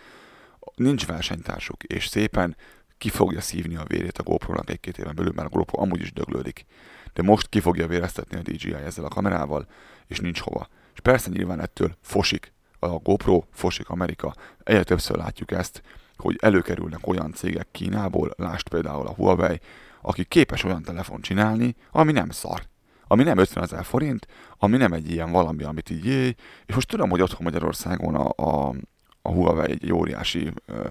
[0.75, 2.57] nincs versenytársuk, és szépen
[2.99, 6.13] ki fogja szívni a vérét a GoPro-nak egy-két éven belül, mert a GoPro amúgy is
[6.13, 6.67] döglődik.
[7.13, 9.67] De most ki fogja véreztetni a DJI ezzel a kamerával,
[10.07, 10.69] és nincs hova.
[10.93, 14.35] És persze nyilván ettől fosik a GoPro, fosik Amerika.
[14.63, 15.83] Egyre többször látjuk ezt,
[16.17, 19.61] hogy előkerülnek olyan cégek Kínából, lásd például a Huawei,
[20.01, 22.63] aki képes olyan telefon csinálni, ami nem szar.
[23.07, 24.27] Ami nem 50 ezer forint,
[24.59, 26.35] ami nem egy ilyen valami, amit így jé,
[26.67, 28.75] és most tudom, hogy otthon Magyarországon a, a,
[29.23, 30.87] a Huawei egy óriási ö,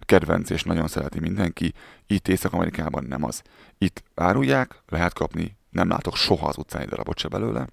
[0.00, 1.72] kedvenc, és nagyon szereti mindenki.
[2.06, 3.42] Itt Észak-Amerikában nem az.
[3.78, 7.66] Itt árulják, lehet kapni, nem látok soha az utcán egy darabot se belőle.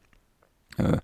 [0.78, 0.96] Ö,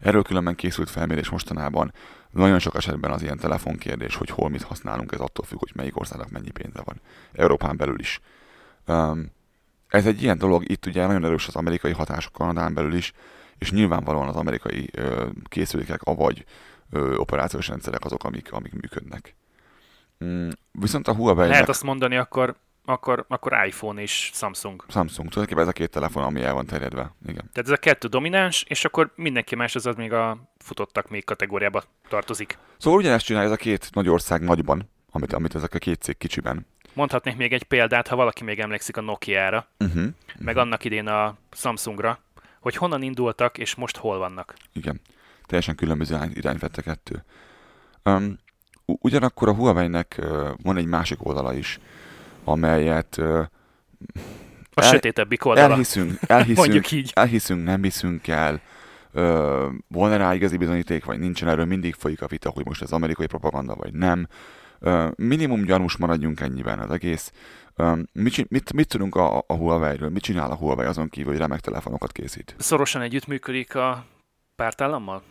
[0.00, 1.92] Erről különben készült felmérés mostanában.
[2.30, 5.96] Nagyon sok esetben az ilyen telefonkérdés, hogy hol mit használunk, ez attól függ, hogy melyik
[5.96, 7.00] országnak mennyi pénze van.
[7.32, 8.20] Európán belül is.
[8.86, 9.30] Um,
[9.88, 13.12] ez egy ilyen dolog, itt ugye nagyon erős az amerikai hatások Kanadán belül is,
[13.58, 16.44] és nyilvánvalóan az amerikai ö, készülékek, avagy
[16.90, 19.34] ö, operációs rendszerek azok, amik, amik működnek.
[20.24, 22.56] Mm, viszont a Huawei Lehet azt mondani akkor,
[22.88, 24.84] akkor, akkor iPhone és Samsung.
[24.88, 27.14] Samsung, tulajdonképpen ez a két telefon, ami el van terjedve.
[27.26, 27.50] Igen.
[27.52, 31.24] Tehát ez a kettő domináns, és akkor mindenki más az, az még a futottak még
[31.24, 32.58] kategóriába tartozik.
[32.78, 36.16] Szóval ugyanezt csinálja ez a két nagy ország nagyban, amit, amit ezek a két cég
[36.18, 36.66] kicsiben.
[36.92, 40.04] Mondhatnék még egy példát, ha valaki még emlékszik a Nokia-ra, Uh-huh.
[40.38, 42.18] meg annak idén a Samsungra,
[42.60, 44.54] hogy honnan indultak, és most hol vannak.
[44.72, 45.00] Igen.
[45.46, 47.24] Teljesen különböző irány- irányt vett a kettő.
[48.04, 48.38] Um,
[48.84, 51.78] ugyanakkor a Huawei-nek uh, van egy másik oldala is,
[52.50, 53.38] amelyet uh,
[54.74, 55.72] A El- sötétebbik oldala.
[55.72, 57.10] elhiszünk, elhiszünk, Mondjuk így.
[57.14, 58.60] elhiszünk, nem hiszünk el,
[59.12, 62.92] ö, van rá igazi bizonyíték, vagy nincsen, erről mindig folyik a vita, hogy most ez
[62.92, 64.26] amerikai propaganda, vagy nem.
[64.80, 67.32] Ö, minimum gyanús maradjunk ennyiben az egész.
[67.76, 70.08] Ö, mit, mit, mit tudunk a, a Huawei-ről?
[70.08, 72.54] Mit csinál a Huawei azon kívül, hogy remek telefonokat készít?
[72.58, 74.04] Szorosan együttműködik a
[74.56, 75.22] pártállammal?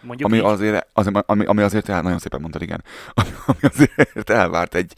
[0.00, 0.44] Mondjuk Ami így.
[0.44, 2.84] azért, az, ami, ami azért el, nagyon szépen mondtad, igen.
[3.14, 4.94] Ami, ami azért elvárt egy,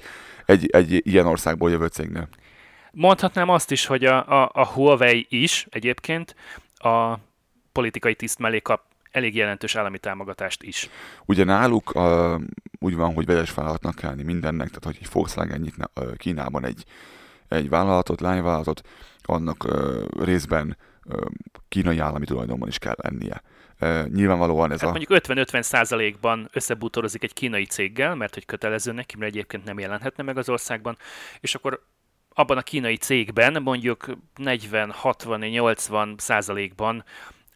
[0.47, 2.29] egy, egy ilyen országból jövő cégnél.
[2.93, 6.35] Mondhatnám azt is, hogy a, a, a Huawei is egyébként
[6.75, 7.15] a
[7.73, 10.89] politikai tiszt mellé kap elég jelentős állami támogatást is.
[11.25, 12.41] Ugye náluk uh,
[12.79, 16.65] úgy van, hogy vegyes vállalatnak kell lenni mindennek, tehát hogy egy Volkswagen nyitna uh, Kínában
[16.65, 16.85] egy,
[17.49, 18.81] egy vállalatot, lányvállalatot,
[19.23, 21.21] annak uh, részben uh,
[21.69, 23.43] kínai állami tulajdonban is kell lennie.
[23.81, 24.93] Uh, nyilvánvalóan ez Hát a...
[24.93, 30.23] mondjuk 50-50 százalékban összebútorozik egy kínai céggel, mert hogy kötelező neki, mert egyébként nem jelenhetne
[30.23, 30.97] meg az országban,
[31.41, 31.83] és akkor
[32.35, 37.05] abban a kínai cégben mondjuk 40-60-80 százalékban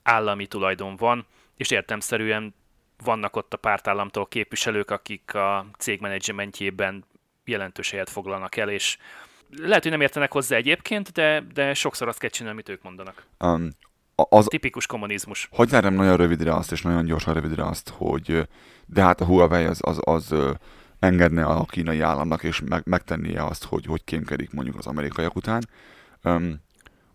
[0.03, 2.55] állami tulajdon van, és értemszerűen
[3.05, 7.05] vannak ott a pártállamtól képviselők, akik a cég menedzsmentjében
[7.45, 8.99] jelentős helyet foglalnak el, és
[9.57, 13.27] lehet, hogy nem értenek hozzá egyébként, de, de sokszor azt kell csinálni, amit ők mondanak.
[13.39, 13.69] Um,
[14.29, 15.49] az, Tipikus kommunizmus.
[15.53, 18.49] hogy zárjam nagyon rövidre azt, és nagyon gyorsan rövidre azt, hogy
[18.87, 20.35] de hát a Huawei az, az, az
[20.99, 25.69] engedne a kínai államnak, és meg, megtennie azt, hogy hogy kémkedik mondjuk az amerikaiak után.
[26.25, 26.61] Um,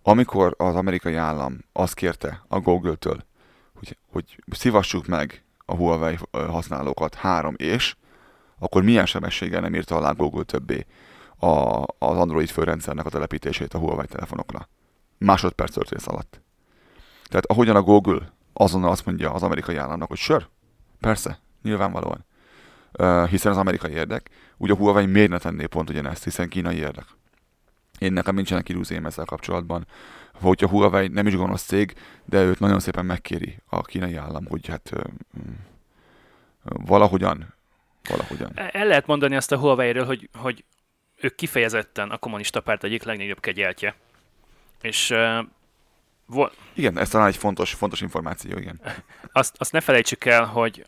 [0.03, 3.25] amikor az amerikai állam azt kérte a Google-től,
[3.73, 7.95] hogy, hogy szívassuk meg a Huawei használókat három és,
[8.59, 10.85] akkor milyen sebességgel nem írta alá Google többé
[11.37, 14.69] a, az Android főrendszernek a telepítését a Huawei telefonokra.
[15.17, 16.41] Másodperc történet alatt.
[17.29, 20.47] Tehát ahogyan a Google azonnal azt mondja az amerikai államnak, hogy sör,
[20.99, 22.25] persze, nyilvánvalóan,
[22.99, 26.77] uh, hiszen az amerikai érdek, úgy a Huawei miért ne tenné pont ugyanezt, hiszen kínai
[26.77, 27.05] érdek.
[27.99, 29.87] Én nekem nincsenek illúzióm ezzel kapcsolatban,
[30.33, 31.93] hogy a Huawei nem is gonosz cég,
[32.25, 35.01] de őt nagyon szépen megkéri a kínai állam, hogy hát uh,
[36.63, 37.53] valahogyan,
[38.09, 38.51] valahogyan.
[38.55, 40.63] El lehet mondani azt a Huawei-ről, hogy, hogy
[41.21, 43.95] ők kifejezetten a kommunista párt egyik legnagyobb kegyeltje.
[44.81, 45.45] És uh,
[46.25, 48.81] vo- Igen, ez talán egy fontos, fontos információ, igen.
[49.31, 50.85] azt, azt ne felejtsük el, hogy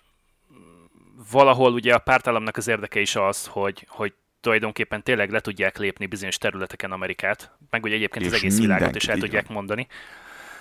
[1.31, 6.05] valahol ugye a pártállamnak az érdeke is az, hogy, hogy tulajdonképpen tényleg le tudják lépni
[6.05, 9.87] bizonyos területeken Amerikát, meg ugye egyébként az És egész világot is el tudják mondani.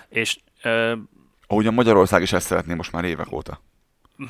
[0.08, 0.98] És uh,
[1.46, 3.60] Ahogyan Magyarország is ezt szeretné most már évek óta.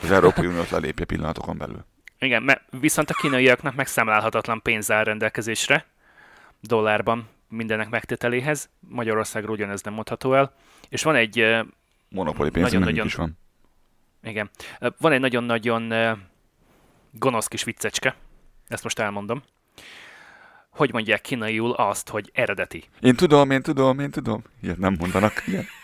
[0.02, 1.84] Az Európai Uniót lelépje pillanatokon belül.
[2.18, 5.86] Igen, mert viszont a kínaiaknak megszámlálhatatlan pénz áll rendelkezésre,
[6.60, 8.68] dollárban mindenek megtételéhez.
[8.80, 10.54] Magyarországról ugyanez nem mondható el.
[10.88, 11.56] És van egy,
[12.08, 13.38] Monopoli nekünk Nagyon-nagyon- is van.
[14.22, 14.50] igen,
[14.98, 15.92] van egy nagyon-nagyon
[17.10, 18.14] gonosz kis viccecske,
[18.68, 19.42] ezt most elmondom.
[20.70, 22.84] Hogy mondják kínaiul azt, hogy eredeti?
[23.00, 24.42] Én tudom, én tudom, én tudom.
[24.62, 25.42] Ilyet nem mondanak.
[25.46, 25.64] Igen.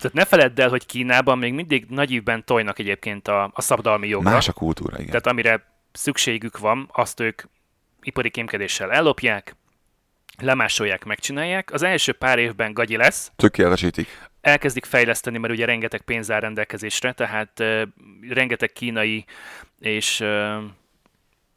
[0.00, 4.08] Tehát ne feledd el, hogy Kínában még mindig nagy ívben tojnak egyébként a, a szabadalmi
[4.08, 4.30] jogra.
[4.30, 5.06] Más a kultúra, igen.
[5.06, 7.42] Tehát amire szükségük van, azt ők
[8.02, 9.56] ipari kémkedéssel ellopják,
[10.38, 11.72] lemásolják, megcsinálják.
[11.72, 14.28] Az első pár évben gagyi lesz, Tökéletesítik.
[14.40, 17.82] elkezdik fejleszteni, mert ugye rengeteg pénz áll rendelkezésre, tehát uh,
[18.28, 19.24] rengeteg kínai
[19.78, 20.56] és uh,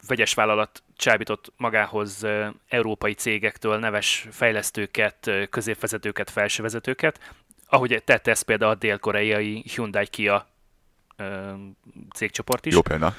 [0.06, 7.20] vegyes vállalat csábított magához uh, európai cégektől neves fejlesztőket, uh, középvezetőket, felsővezetőket,
[7.66, 10.48] ahogy tette ezt például a dél-koreai Hyundai Kia
[11.18, 11.26] uh,
[12.14, 12.74] cégcsoport is.
[12.74, 13.14] Jó példa.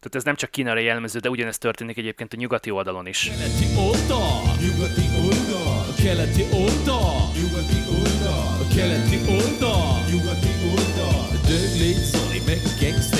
[0.00, 3.30] Tehát ez nem csak Kínára jellemző, de ugyanezt történik egyébként a nyugati oldalon is.
[3.30, 12.60] keleti oldal, nyugati oldal, keleti oldal, nyugati oldal, keleti oldal, nyugati oldal, döglét Zoli meg
[12.80, 13.18] gangster.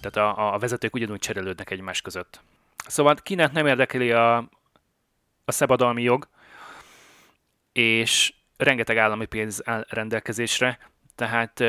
[0.00, 2.40] Tehát a, a vezetők ugyanúgy cserélődnek egymás között.
[2.86, 4.36] Szóval Kínát nem érdekeli a,
[5.44, 6.28] a szabadalmi jog,
[7.72, 10.78] és rengeteg állami pénz áll rendelkezésre,
[11.14, 11.64] tehát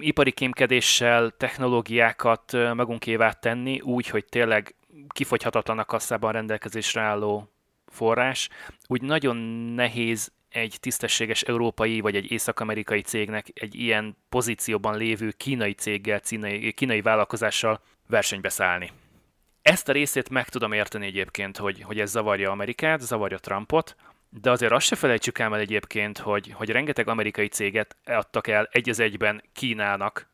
[0.00, 4.74] ipari kémkedéssel technológiákat magunkévá tenni úgy, hogy tényleg
[5.08, 7.48] kifogyhatatlan a kasszában rendelkezésre álló
[7.86, 8.48] forrás,
[8.86, 9.36] úgy nagyon
[9.74, 16.72] nehéz egy tisztességes európai vagy egy észak-amerikai cégnek egy ilyen pozícióban lévő kínai céggel, kínai,
[16.72, 18.90] kínai vállalkozással versenybe szállni.
[19.62, 23.96] ezt a részét meg tudom érteni egyébként, hogy, hogy ez zavarja Amerikát, zavarja Trumpot,
[24.30, 28.88] de azért azt se felejtsük el egyébként, hogy, hogy rengeteg amerikai céget adtak el egy
[28.88, 30.28] az egyben Kínának.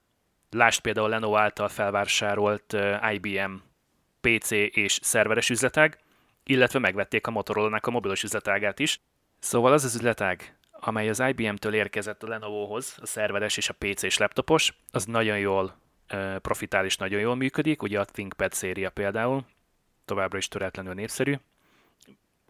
[0.50, 2.76] Lásd például Lenovo által felvásárolt
[3.12, 3.54] IBM
[4.20, 5.98] PC és szerveres üzletág,
[6.44, 9.00] illetve megvették a Motorola-nak a mobilos üzletágát is.
[9.38, 14.16] Szóval az az üzletág, amely az IBM-től érkezett a Lenovohoz, a szerveres és a PC-s
[14.16, 15.76] laptopos, az nagyon jól
[16.42, 19.44] profitál és nagyon jól működik, ugye a ThinkPad széria például,
[20.04, 21.38] továbbra is töretlenül népszerű.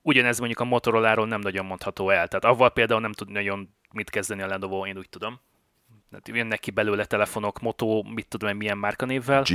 [0.06, 4.10] Ugyanez mondjuk a Motorola-ról nem nagyon mondható el, tehát avval például nem tud nagyon mit
[4.10, 5.40] kezdeni a Lenovo, én úgy tudom.
[6.10, 9.54] Tehát jönnek ki belőle telefonok, Moto, mit tudom én, milyen márkanévvel, G.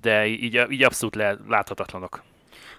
[0.00, 2.22] de így, így abszolút le, láthatatlanok.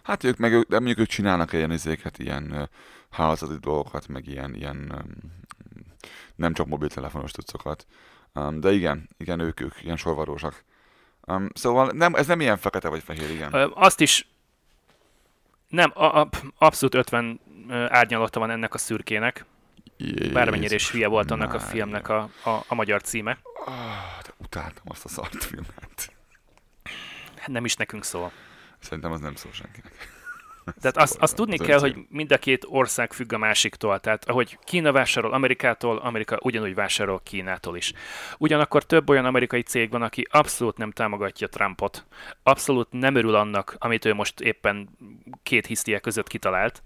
[0.04, 2.64] Hát ők meg, de mondjuk ők csinálnak ilyen izéket, ilyen ö,
[3.10, 5.06] hálózati dolgokat, meg ilyen, ilyen
[6.36, 7.86] nem csak mobiltelefonos tucokat.
[8.34, 10.64] Um, de igen, igen, ők, ők ilyen sorvarósak.
[11.28, 13.72] Um, szóval nem, ez nem ilyen fekete vagy fehér, igen.
[13.74, 14.31] Azt is
[15.72, 19.46] nem, a, a, abszolút 50 ö, árnyalata van ennek a szürkének,
[20.34, 23.38] bármennyire is hülye volt annak a filmnek a, a, a magyar címe.
[23.66, 26.14] Ah, de utáltam azt a szart filmet.
[27.36, 28.32] Hát Nem is nekünk szól.
[28.80, 30.21] Szerintem az nem szól senkinek.
[30.82, 34.00] Tehát azt, azt tudni az kell, hogy mind a két ország függ a másiktól.
[34.00, 37.94] Tehát ahogy Kína vásárol Amerikától, Amerika ugyanúgy vásárol Kínától is.
[38.38, 42.06] Ugyanakkor több olyan amerikai cég van, aki abszolút nem támogatja Trumpot.
[42.44, 44.90] Abszolút nem örül annak, amit ő most éppen
[45.44, 46.84] két hisztie között kitalált.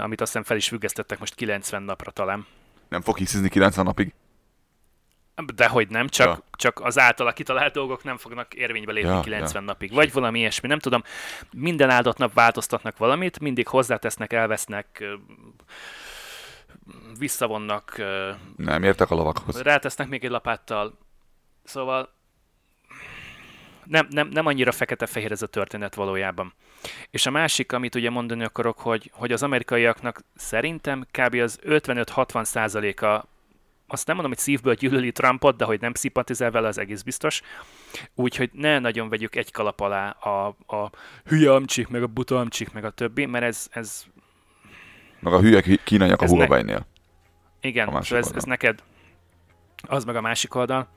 [0.00, 2.46] Amit azt hiszem fel is függesztettek most 90 napra talán.
[2.88, 4.14] Nem fog hiszizni 90 napig?
[5.54, 6.42] De hogy nem, csak, Ja.
[6.56, 9.68] csak az általa kitalált dolgok nem fognak érvénybe lépni Ja, ja, 90 ja.
[9.68, 9.92] napig.
[9.92, 11.02] Vagy valami ilyesmi, nem tudom.
[11.52, 15.04] Minden áldott nap változtatnak valamit, mindig hozzátesznek, elvesznek,
[17.18, 18.02] visszavonnak,
[18.56, 19.62] Nem értek a lovakhoz.
[19.62, 20.98] rátesznek még egy lapáttal.
[21.64, 22.16] Szóval
[23.84, 26.52] nem, nem, nem annyira fekete-fehér ez a történet valójában.
[27.10, 31.34] És a másik, amit ugye mondani akarok, hogy, hogy az amerikaiaknak szerintem kb.
[31.34, 33.24] az 55-60 százaléka
[33.90, 37.40] azt nem mondom, hogy szívből gyűlöli Trumpot, de hogy nem szimpatizál vele, az egész biztos.
[38.14, 40.90] Úgyhogy ne nagyon vegyük egy kalap alá a, a
[41.24, 44.04] hülye amcsik, meg a buta amcsik, meg a többi, mert ez, ez
[45.20, 46.86] Meg a hülye ki- kínaiak a Huawei-nél.
[47.60, 48.36] igen, A szóval ez, oldal.
[48.38, 48.82] ez neked
[49.88, 50.88] az meg a másik oldal,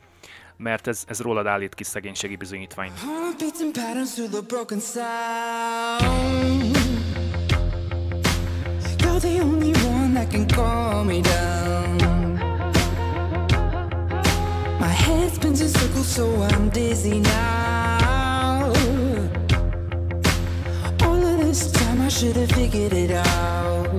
[0.57, 2.93] mert ez, ez rólad állít ki szegénységi bizonyítványt.
[8.97, 12.20] You're the only one that can calm me down.
[15.12, 18.72] Head spins in circles, so I'm dizzy now.
[21.01, 23.90] All of this time, I should have figured it out.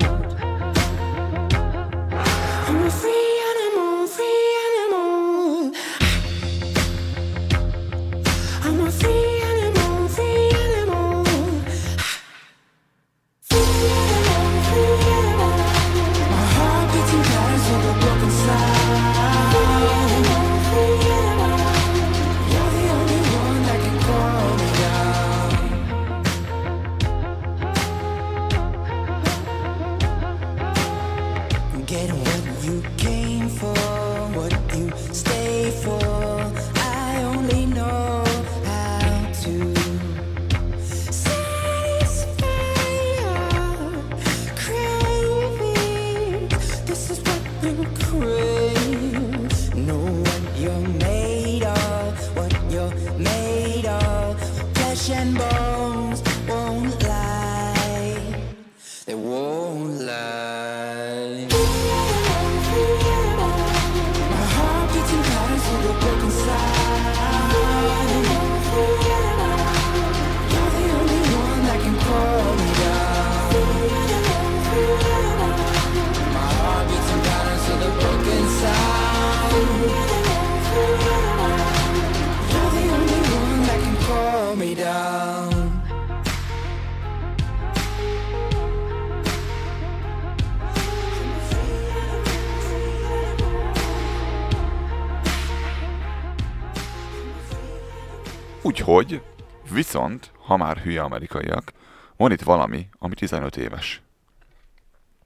[100.02, 101.72] Viszont, ha már hülye amerikaiak,
[102.16, 104.02] van itt valami, ami 15 éves.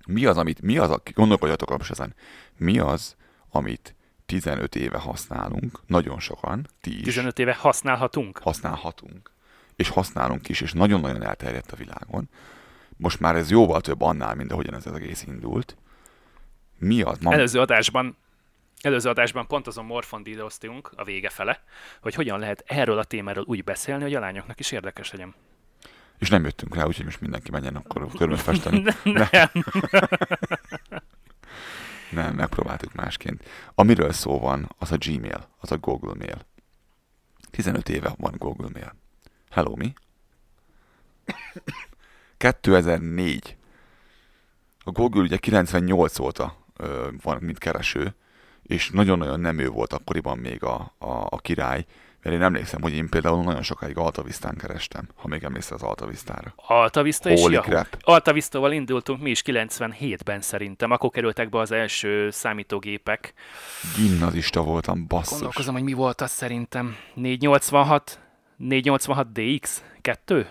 [0.07, 2.15] Mi az, amit, mi az, a, gondolkodjatok most ezen,
[2.57, 3.17] mi az,
[3.51, 3.95] amit
[4.27, 8.39] 15 éve használunk, nagyon sokan, ti is 15 éve használhatunk?
[8.39, 9.31] használhatunk,
[9.77, 12.29] és használunk is, és nagyon-nagyon elterjedt a világon.
[12.97, 15.77] Most már ez jóval több annál, mint ahogyan ez az egész indult.
[16.79, 17.19] Mi az?
[17.19, 18.17] Ma, Előző adásban
[18.81, 21.63] Előző adásban pont azon morfondíroztunk a vége fele,
[22.01, 25.35] hogy hogyan lehet erről a témáról úgy beszélni, hogy a lányoknak is érdekes legyen.
[26.19, 28.83] És nem jöttünk rá, úgyhogy most mindenki menjen akkor körülbelül festeni.
[29.05, 29.51] Nem.
[32.11, 33.45] Nem, megpróbáltuk másként.
[33.75, 36.47] Amiről szó van, az a Gmail, az a Google Mail.
[37.51, 38.95] 15 éve van Google Mail.
[39.51, 39.93] Hello, mi?
[42.37, 43.57] 2004.
[44.85, 48.15] A Google ugye 98 óta ö, van, mint kereső,
[48.67, 51.85] és nagyon-nagyon nem ő volt akkoriban még a, a, a király,
[52.27, 56.55] mert én emlékszem, hogy én például nagyon sokáig Altavistán kerestem, ha még emlékszel az Altavistára.
[56.57, 57.61] Alta Vista és Yahoo.
[57.61, 57.87] crap.
[58.01, 63.35] Alta Vista-val indultunk mi is 97-ben szerintem, akkor kerültek be az első számítógépek.
[63.97, 65.31] Gimnazista voltam, basszus.
[65.31, 66.97] Gondolkozom, hogy mi volt az szerintem.
[67.15, 68.21] 486,
[68.57, 69.83] 486 DX?
[70.01, 70.47] 2?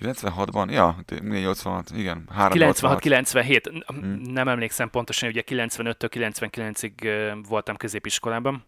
[0.00, 0.70] 96-ban?
[0.70, 2.28] Ja, 486, igen.
[2.32, 3.00] 386.
[3.04, 3.82] 96-97.
[3.86, 4.20] Hmm.
[4.32, 8.64] Nem emlékszem pontosan, ugye 95-től 99-ig ö, voltam középiskolában.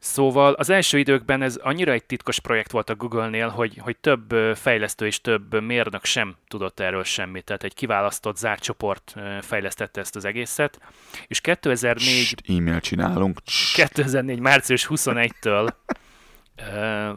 [0.00, 4.34] Szóval az első időkben ez annyira egy titkos projekt volt a Google-nél, hogy, hogy több
[4.54, 7.44] fejlesztő és több mérnök sem tudott erről semmit.
[7.44, 10.80] Tehát egy kiválasztott zárt csoport fejlesztette ezt az egészet.
[11.26, 13.38] És 2004 Sst, e-mail csinálunk.
[13.46, 13.74] Sst.
[13.74, 14.40] 2004.
[14.40, 15.92] március 21-től ö,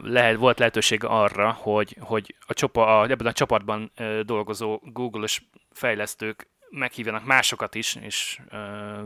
[0.02, 6.48] lehet, volt lehetőség arra, hogy, hogy a csopa, a, ebben a csapatban dolgozó Google-os fejlesztők
[6.70, 8.40] meghívjanak másokat is, és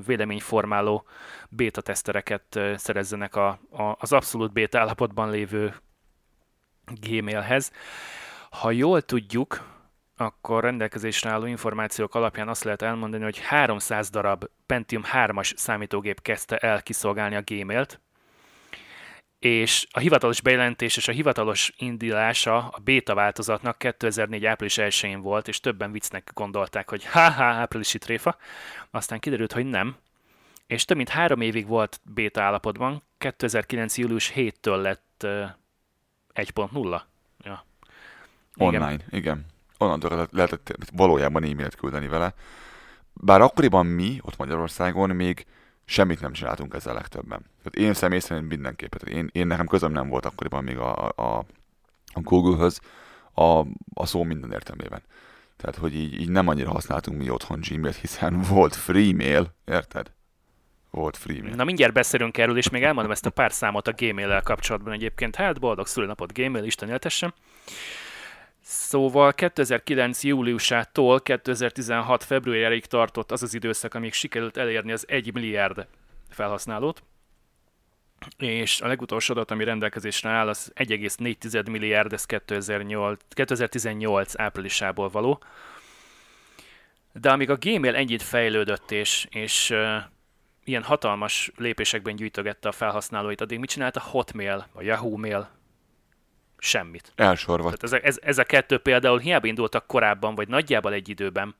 [0.06, 1.06] véleményformáló
[1.48, 5.74] beta tesztereket szerezzenek a, a, az abszolút beta állapotban lévő
[7.00, 7.72] Gmailhez.
[8.50, 9.74] Ha jól tudjuk,
[10.16, 16.56] akkor rendelkezésre álló információk alapján azt lehet elmondani, hogy 300 darab Pentium 3-as számítógép kezdte
[16.56, 18.00] el kiszolgálni a Gmailt,
[19.38, 24.44] és a hivatalos bejelentés és a hivatalos indulása a beta változatnak 2004.
[24.44, 28.36] április 1-én volt, és többen viccnek gondolták, hogy ha-ha, áprilisi tréfa.
[28.90, 29.96] Aztán kiderült, hogy nem.
[30.66, 33.98] És több mint három évig volt beta állapotban, 2009.
[33.98, 35.48] július 7-től lett uh,
[36.34, 37.00] 1.0.
[37.44, 37.64] Ja.
[38.54, 38.82] Igen.
[38.82, 39.46] Online, igen.
[39.78, 42.34] Onnantól lehetett valójában e-mailt küldeni vele.
[43.12, 45.46] Bár akkoriban mi, ott Magyarországon még
[45.86, 47.38] semmit nem csináltunk ezzel legtöbben.
[47.38, 48.98] Tehát én személy szerint mindenképpen.
[48.98, 51.44] Tehát én, én nekem közöm nem volt akkoriban még a, a,
[52.14, 52.80] a Google-höz
[53.34, 53.60] a,
[53.94, 55.02] a szó minden értelmében.
[55.56, 60.12] Tehát, hogy így, így nem annyira használtunk mi otthon Gmailt, hiszen volt free mail, érted?
[60.90, 61.54] Volt free mail.
[61.54, 65.36] Na mindjárt beszélünk erről, és még elmondom ezt a pár számot a Gmail-el kapcsolatban egyébként.
[65.36, 67.34] Hát boldog szülőnapot Gmail, Isten éltessen.
[68.68, 70.22] Szóval 2009.
[70.24, 72.24] júliusától 2016.
[72.24, 75.86] februárjáig tartott az az időszak, amíg sikerült elérni az 1 milliárd
[76.30, 77.02] felhasználót.
[78.38, 85.42] És a legutolsó adat, ami rendelkezésre áll, az 1,4 milliárd, ez 2008, 2018 áprilisából való.
[87.12, 89.96] De amíg a Gmail ennyit fejlődött, és, és uh,
[90.64, 95.56] ilyen hatalmas lépésekben gyűjtögette a felhasználóit, addig mit csinált a Hotmail, a Yahoo Mail?
[96.58, 97.12] Semmit.
[97.14, 97.78] Elsorvadt.
[97.78, 101.54] Tehát ez, a- ez, ez a kettő például hiába indultak korábban, vagy nagyjából egy időben,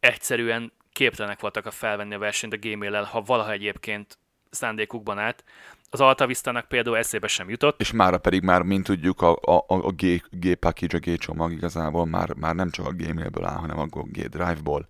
[0.00, 4.18] egyszerűen képtelenek voltak a felvenni a versenyt a Gmail-el, ha valaha egyébként
[4.50, 5.44] szándékukban állt.
[5.90, 7.80] Az Altavistának például eszébe sem jutott.
[7.80, 11.18] És mára pedig már, mint tudjuk, a, a, a a G, G package, a G
[11.18, 14.88] csomag igazából már, már nem csak a Gmailből áll, hanem a G Drive-ból,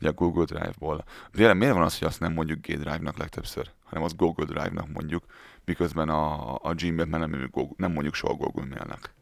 [0.00, 1.04] ugye a Google Drive-ból.
[1.32, 4.88] Miért, miért van az, hogy azt nem mondjuk G Drive-nak legtöbbször, hanem az Google Drive-nak
[4.92, 5.24] mondjuk,
[5.68, 9.14] miközben a, a Gmail-t már nem, nem mondjuk soha Google Mail-nek.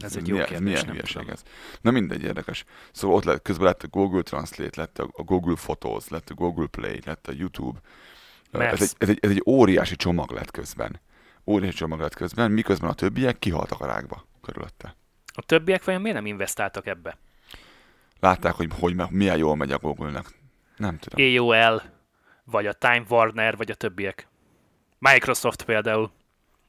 [0.00, 1.30] Ez egy jó milyen, kérdés, milyen nem hülyeség tudom.
[1.30, 1.42] ez.
[1.80, 2.64] Na mindegy, érdekes.
[2.92, 6.66] Szóval ott lett, közben lett a Google Translate, lett a, Google Photos, lett a Google
[6.66, 7.78] Play, lett a YouTube.
[8.50, 8.72] Maps.
[8.72, 11.00] Ez egy, ez, egy, ez egy óriási csomag lett közben.
[11.46, 14.96] Óriási csomag lett közben, miközben a többiek kihaltak a rákba körülötte.
[15.34, 17.18] A többiek vajon miért nem investáltak ebbe?
[18.20, 20.26] Látták, hogy, hogy milyen jól megy a Google-nek.
[20.76, 21.38] Nem tudom.
[21.38, 21.82] AOL,
[22.44, 24.28] vagy a Time Warner, vagy a többiek.
[25.02, 26.10] Microsoft például.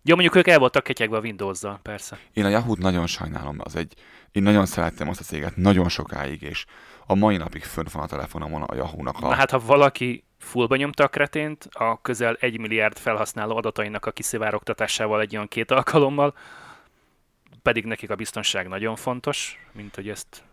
[0.03, 2.17] Jó, mondjuk ők el voltak ketyegve a Windows-zal, persze.
[2.33, 3.93] Én a Yahoo-t nagyon sajnálom, az egy,
[4.31, 6.65] én nagyon szerettem azt a céget nagyon sokáig, és
[7.05, 9.27] a mai napig fönt van a telefonomon a Yahoo-nak a...
[9.27, 14.11] Na hát, ha valaki fullba nyomta a kretént, a közel 1 milliárd felhasználó adatainak a
[14.11, 16.35] kiszivárogtatásával egy olyan két alkalommal,
[17.61, 20.43] pedig nekik a biztonság nagyon fontos, mint hogy ezt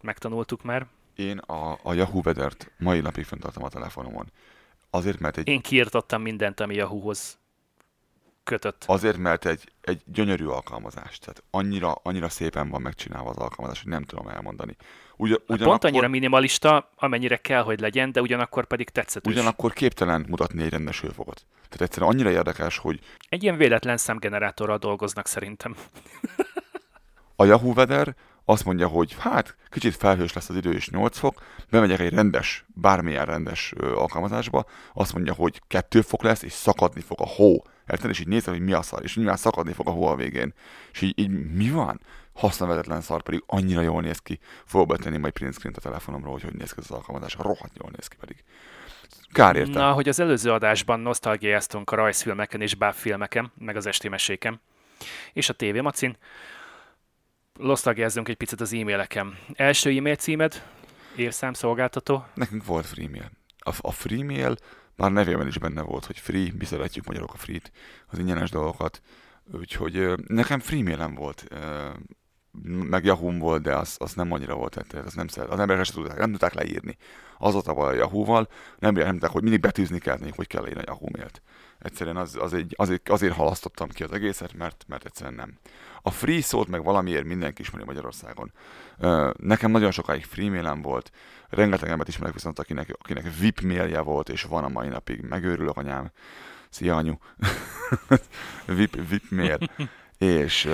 [0.00, 0.86] megtanultuk már.
[1.14, 4.32] Én a, a Yahoo Weather-t mai napig fönt tartom a telefonomon.
[4.96, 7.38] Azért, mert egy, Én kiirtottam mindent, ami Yahoo-hoz
[8.44, 8.84] kötött.
[8.86, 11.18] azért, mert egy, egy gyönyörű alkalmazás.
[11.18, 14.76] Tehát annyira, annyira szépen van megcsinálva az alkalmazás, hogy nem tudom elmondani.
[15.16, 15.58] Ugyan, Ugyanakkor...
[15.58, 19.32] Hát Pont annyira minimalista, amennyire kell, hogy legyen, de ugyanakkor pedig tetszetős.
[19.34, 21.46] ugyanakkor képtelen mutatni egy rendes hőfokot.
[21.62, 25.76] Tehát egyszerűen annyira érdekes, hogy Egy ilyen véletlen szemgenerátorral dolgoznak szerintem.
[27.36, 28.14] a Yahoo Weather
[28.48, 32.64] azt mondja, hogy hát kicsit felhős lesz az idő és 8 fok, bemegyek egy rendes,
[32.66, 37.64] bármilyen rendes alkalmazásba, azt mondja, hogy 2 fok lesz, és szakadni fog a hó.
[37.90, 38.10] Érted?
[38.10, 40.54] És így nézem, hogy mi a szar, és nyilván szakadni fog a hó a végén.
[40.92, 42.00] És így, így mi van?
[42.32, 44.38] Hasznavetetlen szar, pedig annyira jól néz ki.
[44.64, 47.34] Fogok betenni majd print screen a telefonomról, hogy hogy néz ki ez az alkalmazás.
[47.34, 48.44] Rohadt jól néz ki pedig.
[49.32, 49.78] Kár érte.
[49.78, 54.60] Na, hogy az előző adásban nosztalgiáztunk a rajzfilmeken és bábfilmeken, meg az esti meséken,
[55.32, 56.16] és a tévémacin,
[57.58, 59.38] nosztalgiázzunk egy picit az e-maileken.
[59.54, 60.62] Első e-mail címed,
[61.16, 63.30] érszámszolgáltató, Nekünk volt freemail.
[63.58, 64.56] A, a freemail
[64.96, 67.72] már nevében is benne volt, hogy free, mi szeretjük magyarok a free-t,
[68.06, 69.02] az ingyenes dolgokat.
[69.52, 71.46] Úgyhogy nekem freemailem volt,
[72.64, 75.50] meg yahoo volt, de az, az nem annyira volt, tehát az nem szeret.
[75.50, 76.96] Az emberek sem tudták, nem tudták leírni.
[77.38, 78.48] Az volt a Yahoo-val,
[78.78, 81.42] nem, nem tudták, hogy mindig betűzni kell nekik, hogy kell leírni a Yahoo mailt.
[81.78, 85.58] Egyszerűen az, az egy, azért, azért halasztottam ki az egészet, mert, mert egyszerűen nem.
[86.02, 88.52] A free szót meg valamiért mindenki ismeri Magyarországon.
[89.36, 91.10] Nekem nagyon sokáig free mailem volt,
[91.48, 95.20] rengeteg embert ismerek viszont, akinek, akinek VIP mailje volt, és van a mai napig.
[95.20, 96.10] Megőrülök anyám.
[96.70, 97.14] Szia anyu.
[98.76, 99.58] VIP, VIP mail.
[100.18, 100.68] és,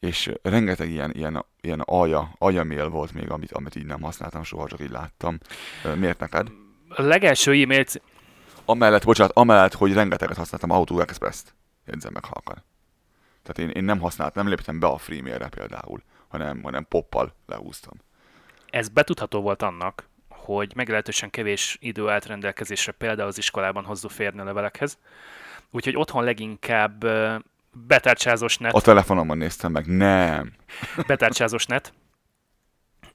[0.00, 4.42] és rengeteg ilyen, ilyen, ilyen alja, alja mail volt még, amit, amit így nem használtam
[4.42, 5.38] soha, csak így láttam.
[5.96, 6.48] Miért neked?
[6.88, 7.84] A legelső e-mail
[8.68, 11.54] Amellett, bocsánat, amellett, hogy rengeteget használtam Auto Express-t.
[11.86, 12.64] Jegyzem meg halkan.
[13.42, 17.92] Tehát én, én nem használtam, nem léptem be a freemailre például, hanem, hanem poppal lehúztam.
[18.70, 24.44] ez betudható volt annak, hogy meglehetősen kevés idő állt rendelkezésre például az iskolában hozzáférni a
[24.44, 24.98] levelekhez.
[25.70, 27.04] Úgyhogy otthon leginkább
[27.86, 30.52] betárcsázós net, A telefonomon néztem meg, nem.
[31.06, 31.92] betárcsázós net,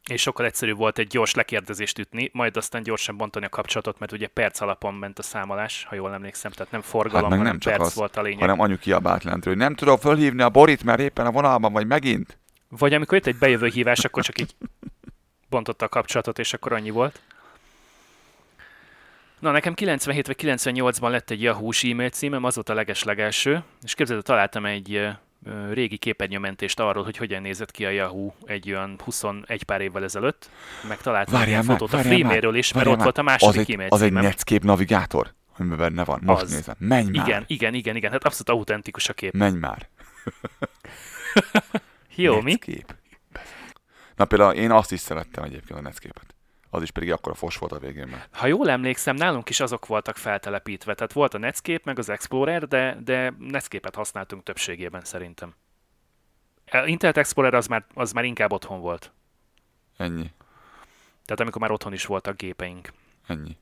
[0.09, 4.11] és sokkal egyszerűbb volt egy gyors lekérdezést ütni, majd aztán gyorsan bontani a kapcsolatot, mert
[4.11, 7.59] ugye perc alapon ment a számolás, ha jól emlékszem, tehát nem forgalom, Hát meg nem
[7.59, 8.39] csak perc az, volt a lényeg.
[8.39, 11.87] hanem anyu kiabált lentről, hogy nem tudom fölhívni a Borit, mert éppen a vonalban vagy
[11.87, 12.37] megint.
[12.69, 14.55] Vagy amikor jött egy bejövő hívás, akkor csak így
[15.49, 17.21] bontotta a kapcsolatot, és akkor annyi volt.
[19.41, 23.93] Na, nekem 97 vagy 98-ban lett egy Yahoo-s e-mail címem, az volt a legeslegelső, és
[23.93, 25.09] képzeld, találtam egy
[25.71, 30.49] régi képernyőmentést arról, hogy hogyan nézett ki a Yahoo egy olyan 21 pár évvel ezelőtt.
[30.87, 33.03] Meg találtam Várjál egy már, fotót a már, Freemailről is, mert ott már.
[33.03, 34.13] volt a második e-mail Az egy.
[34.13, 36.19] Netscape navigátor, amiben benne van.
[36.23, 36.51] Most Az.
[36.51, 36.75] nézem.
[36.77, 37.27] Menj már.
[37.27, 39.33] Igen, igen, igen, igen, hát abszolút autentikus a kép.
[39.33, 39.89] Menj már.
[42.15, 42.57] Jó, mi?
[44.15, 46.35] Na például én azt is szerettem egyébként a Netscape-et.
[46.73, 48.07] Az is pedig akkor a fos volt a végén.
[48.07, 50.93] Mert Ha jól emlékszem, nálunk is azok voltak feltelepítve.
[50.93, 55.53] Tehát volt a Netscape, meg az Explorer, de, de Netscape-et használtunk többségében szerintem.
[56.85, 59.11] Internet Explorer az már, az már inkább otthon volt.
[59.97, 60.31] ennyi.
[61.25, 62.91] Tehát amikor már otthon is voltak gépeink.
[63.27, 63.57] Ennyi.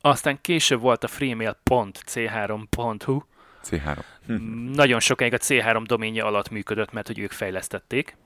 [0.00, 3.20] Aztán később volt a freemail.c3.hu.
[3.64, 3.98] C3.
[4.32, 8.16] Mm, Nagyon sokáig a C3 doménje alatt működött, mert hogy ők fejlesztették.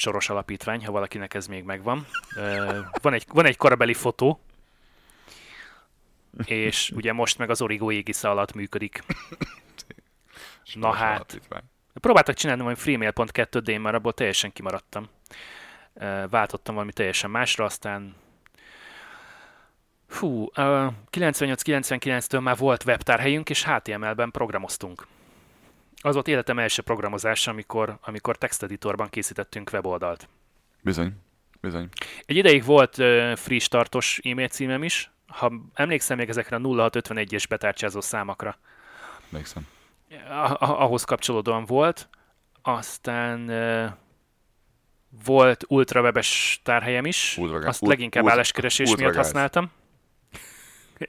[0.00, 2.06] Soros alapítvány, ha valakinek ez még megvan.
[3.02, 4.40] Van egy, van egy korabeli fotó,
[6.44, 9.02] és ugye most meg az Origo égisze alatt működik.
[10.74, 11.14] Na hát.
[11.14, 11.62] alapítvány.
[11.94, 15.08] Próbáltak csinálni majd freemail.2, de én már abból teljesen kimaradtam.
[16.30, 18.14] Váltottam valami teljesen másra, aztán
[20.54, 25.06] ö, 98-99-től már volt webtárhelyünk, és HTML-ben programoztunk.
[26.00, 30.28] Az volt életem első programozása, amikor, amikor texteditorban készítettünk weboldalt.
[30.82, 31.12] Bizony.
[31.60, 31.88] Bizony.
[32.26, 37.44] Egy ideig volt uh, free startos e-mail címem is, ha emlékszem még ezekre a 0651-es
[37.48, 38.56] betárcsázó számokra.
[39.30, 39.66] Emlékszem.
[40.28, 42.08] Ah- ah- ahhoz kapcsolódóan volt.
[42.62, 43.90] Aztán uh,
[45.24, 49.24] volt ultrawebes tárhelyem is, Ultraga- azt ult- leginkább ult- álláskeresés miatt ultragáz.
[49.24, 49.70] használtam.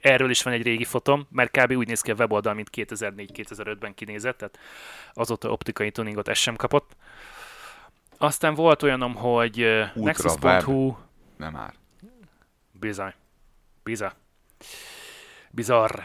[0.00, 1.72] Erről is van egy régi fotom, mert kb.
[1.72, 4.58] úgy néz ki a weboldal, mint 2004-2005-ben kinézett, tehát
[5.12, 6.96] azóta optikai tuningot ez sem kapott.
[8.18, 10.04] Aztán volt olyanom, hogy ö, Ultraweb.
[10.04, 10.96] nexus.hu,
[11.36, 11.74] Nem már.
[12.72, 13.12] Bizony.
[13.82, 14.12] Biza.
[15.50, 15.98] Bizarr.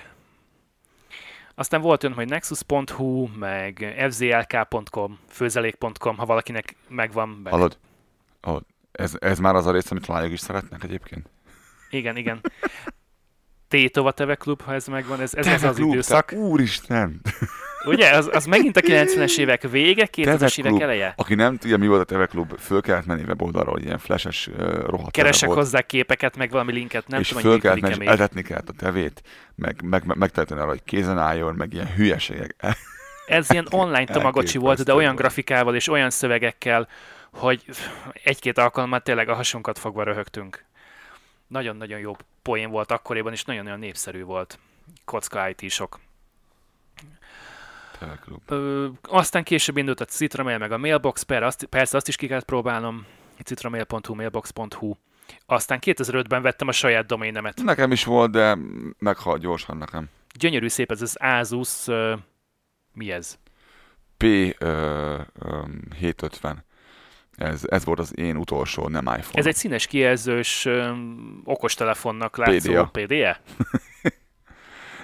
[1.55, 7.29] Aztán volt olyan, hogy nexus.hu, meg fzlk.com, főzelék.com, ha valakinek megvan.
[7.29, 7.53] Meg.
[7.53, 7.77] Hallod?
[8.41, 8.63] Hallod?
[8.91, 11.29] Ez, ez már az a rész, amit lányok is szeretnek egyébként.
[11.89, 12.41] Igen, igen.
[13.68, 16.26] Tétova Teve Klub, ha ez megvan, ez, ez, Teve az Klub, időszak.
[16.26, 17.22] Te, úristen!
[17.86, 21.13] Ugye, az, az megint a 90-es évek vége, 2000-es évek eleje.
[21.18, 24.47] Aki nem tudja, mi volt a Teve Klub, föl kellett menni weboldalra, hogy ilyen flashes
[24.47, 28.03] uh, rohadt Keresek volt, hozzá képeket, meg valami linket, nem és tudom, föl kellett menni,
[28.03, 29.22] és etetni kellett a tevét,
[29.55, 32.55] meg, meg, meg megtehetni arra, hogy kézen álljon, meg ilyen hülyeségek.
[33.28, 36.88] Ez ilyen online tamagocsi volt, de olyan grafikával és olyan szövegekkel,
[37.32, 37.63] hogy
[38.24, 40.65] egy-két alkalommal tényleg a hasunkat fogva röhögtünk.
[41.47, 42.15] Nagyon-nagyon jó
[42.47, 44.59] poén volt akkoriban, és nagyon-nagyon népszerű volt.
[45.05, 45.99] Kocka IT-sok.
[48.45, 52.27] Ö, aztán később indult a Citramail, meg a Mailbox, per, azt, persze azt is ki
[52.27, 53.05] kellett próbálnom,
[53.43, 54.93] citramail.hu, mailbox.hu.
[55.45, 57.63] Aztán 2005-ben vettem a saját doménemet.
[57.63, 58.57] Nekem is volt, de
[58.97, 60.09] meghalt gyorsan nekem.
[60.33, 62.15] Gyönyörű szép ez az Asus, ö,
[62.93, 63.37] mi ez?
[64.17, 64.55] P ö,
[65.39, 65.61] ö,
[65.95, 66.63] 750.
[67.38, 69.27] Ez, ez volt az én utolsó, nem iPhone.
[69.31, 70.91] Ez egy színes kijelzős ö,
[71.43, 72.89] okostelefonnak látszó PDA.
[72.91, 73.38] PDA?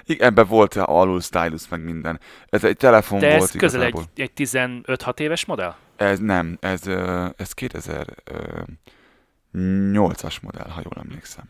[0.06, 2.20] Igen, ebben volt alul stylus, meg minden.
[2.48, 5.74] Ez egy telefon De volt ez közel egy, egy 15-6 éves modell?
[5.96, 6.86] Ez nem, ez,
[7.36, 11.44] ez 2008-as modell, ha jól emlékszem.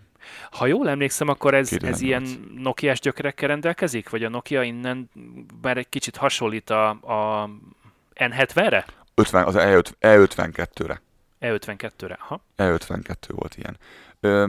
[0.50, 2.00] Ha jól emlékszem, akkor ez, ez 2008.
[2.00, 4.10] ilyen Nokia-s gyökerekkel rendelkezik?
[4.10, 5.10] Vagy a Nokia innen
[5.62, 7.50] már egy kicsit hasonlít a, a
[8.14, 8.84] N70-re?
[9.14, 11.02] 50, az E5, E52-re.
[11.40, 12.16] E52-re.
[12.20, 12.44] Ha?
[12.56, 13.76] E52 volt ilyen.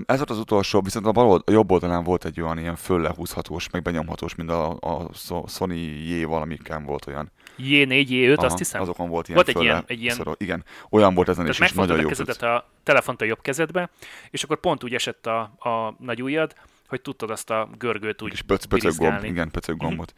[0.06, 2.76] Ez volt az utolsó, viszont a, bal old, a jobb oldalán volt egy olyan ilyen
[2.76, 5.74] föllehúzhatós, meg benyomhatós, mint a, a So- Sony
[6.08, 7.32] J valamikkel volt olyan.
[7.58, 8.82] J4, J5, Aha, azt hiszem.
[8.82, 11.60] Azokon volt ilyen Volt egy fölle, ilyen- egy ilyen- szorol- Igen, olyan volt ezen is,
[11.60, 12.08] és nagyon megfogtad a jó.
[12.08, 13.90] kezedet, a telefont a jobb kezedbe,
[14.30, 16.56] és akkor pont úgy esett a, a nagy ujjad,
[16.96, 19.86] hogy tudtad azt a görgőt úgy És pöc, pöcög gomb, igen, pöcög Mhm.
[19.86, 20.14] gombot.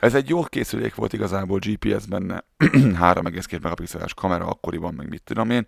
[0.00, 2.44] Ez egy jó készülék volt igazából, GPS benne,
[3.00, 5.66] 3,2 megapixeles kamera akkoriban, meg mit tudom én.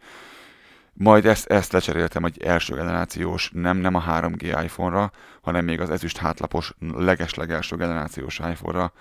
[0.93, 5.91] Majd ezt, ezt lecseréltem egy első generációs, nem, nem a 3G iPhone-ra, hanem még az
[5.91, 8.93] ezüst hátlapos, leges-legelső generációs iPhone-ra.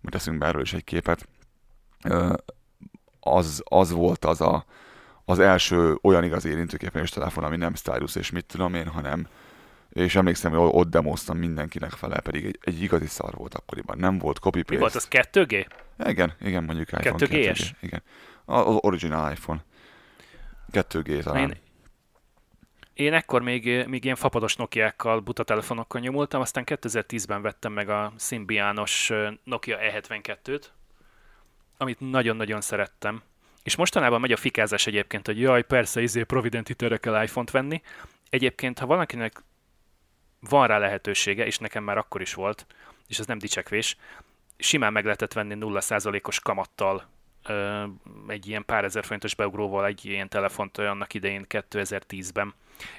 [0.00, 1.28] Majd teszünk be erről is egy képet.
[3.20, 4.64] Az, az volt az a,
[5.24, 9.26] az első olyan igaz érintőképernyős telefon, ami nem stylus és mit tudom én, hanem
[9.92, 13.98] és emlékszem, hogy ott demoztam mindenkinek fele, pedig egy, egy igazi szar volt akkoriban.
[13.98, 15.66] Nem volt copy Mi volt az 2G?
[16.04, 17.58] Igen, igen, mondjuk iPhone 2G-es?
[17.58, 17.70] 2G.
[17.80, 18.02] Igen.
[18.44, 19.64] Az original iPhone.
[20.72, 21.40] 2G talán.
[21.40, 21.56] Én,
[22.94, 28.12] én ekkor még, még ilyen fapados Nokiákkal, buta telefonokkal nyomultam, aztán 2010-ben vettem meg a
[28.18, 30.62] Symbianos ö, Nokia E72-t,
[31.76, 33.22] amit nagyon-nagyon szerettem.
[33.62, 37.82] És mostanában megy a fikázás egyébként, hogy jaj, persze, izé Providentity-re kell iPhone-t venni.
[38.30, 39.42] Egyébként, ha valakinek
[40.48, 42.66] van rá lehetősége, és nekem már akkor is volt,
[43.08, 43.96] és ez nem dicsekvés,
[44.56, 47.08] simán meg lehetett venni 0%-os kamattal
[47.44, 47.84] ö,
[48.26, 52.54] egy ilyen pár ezer forintos beugróval egy ilyen telefont annak idején 2010-ben.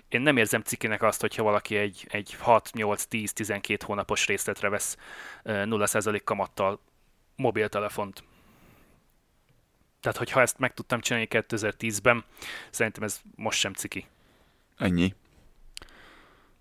[0.07, 4.97] Én nem érzem cikinek azt, hogyha valaki egy, egy 6-8-10-12 hónapos részletre vesz
[5.43, 6.79] ö, 0% kamattal
[7.35, 8.23] mobiltelefont.
[9.99, 12.23] Tehát, hogyha ezt meg tudtam csinálni 2010-ben,
[12.69, 14.05] szerintem ez most sem ciki.
[14.77, 15.13] Ennyi.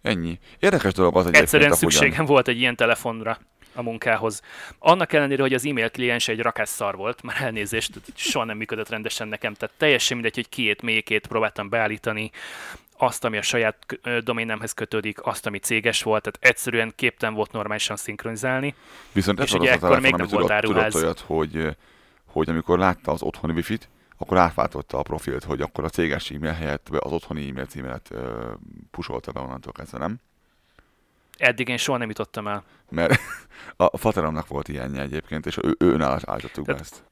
[0.03, 0.39] Ennyi.
[0.59, 3.39] Érdekes dolog az egyébként, Egyszerűen szükségem volt egy ilyen telefonra
[3.75, 4.41] a munkához.
[4.79, 9.29] Annak ellenére, hogy az e-mail kliens egy rakásszar volt, már elnézést, soha nem működött rendesen
[9.29, 12.31] nekem, tehát teljesen mindegy, hogy kiét, mélyekét próbáltam beállítani,
[12.99, 13.77] azt, ami a saját
[14.25, 18.75] doménemhez kötődik, azt, ami céges volt, tehát egyszerűen képten volt normálisan szinkronizálni.
[19.13, 20.95] Viszont ez És volt ugye az a ekkor telefon, még nem volt tudott, tudott áruház.
[20.95, 21.77] olyat, hogy,
[22.27, 23.89] hogy amikor látta az otthoni wifi-t,
[24.23, 28.51] akkor átváltotta a profilt, hogy akkor a céges e-mail helyett az otthoni e-mail címet ö,
[28.91, 30.17] pusolta be onnantól kezdve, nem?
[31.39, 32.65] Eddig én soha nem jutottam el.
[32.91, 33.21] Mert
[33.77, 37.05] a fateromnak volt ilyenje egyébként, és ő, ő nála állítottuk Tehát- ezt.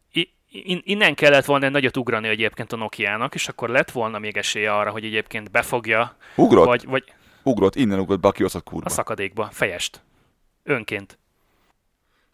[0.53, 4.37] In- innen kellett volna egy nagyot ugrani egyébként a Nokia-nak, és akkor lett volna még
[4.37, 8.87] esélye arra, hogy egyébként befogja, Ugrott, vagy, vagy ugrott, innen ugrott be a kiosztott kurva.
[8.87, 10.01] a szakadékba, fejest.
[10.63, 11.19] Önként.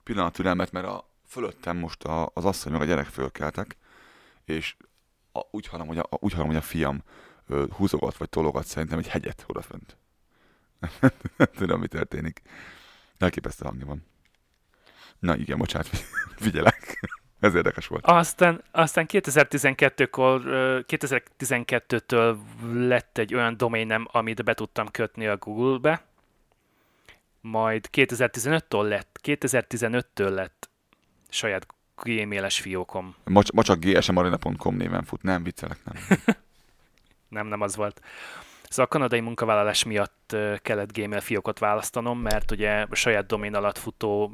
[0.02, 3.76] pillanat türelmet, mert a, fölöttem most a, az asszony meg a gyerek fölkeltek,
[4.46, 4.76] és
[5.32, 7.02] a, úgy, hallom, hogy a, úgy hallom, hogy a fiam
[7.46, 9.96] ö, húzogat vagy tologat szerintem egy hegyet odafönt.
[11.36, 12.42] Nem tudom, mi történik.
[13.18, 14.06] Elképesztő hangja van.
[15.18, 15.88] Na igen, bocsánat,
[16.36, 17.00] figyelek.
[17.40, 18.06] Ez érdekes volt.
[18.06, 22.36] Aztán, aztán 2012-kor, ö, 2012-től
[22.72, 26.04] lett egy olyan doménem, amit be tudtam kötni a Google-be,
[27.40, 30.70] majd 2015-től lett, 2015-től lett
[31.28, 31.66] saját
[32.02, 33.14] gmailes fiókom.
[33.24, 35.22] Ma, ma csak gsmarina.com néven fut.
[35.22, 36.18] Nem, viccelek, nem.
[37.28, 38.00] Nem, nem az volt.
[38.68, 43.78] Szóval a kanadai munkavállalás miatt kellett Gmail fiókot választanom, mert ugye a saját domén alatt
[43.78, 44.32] futó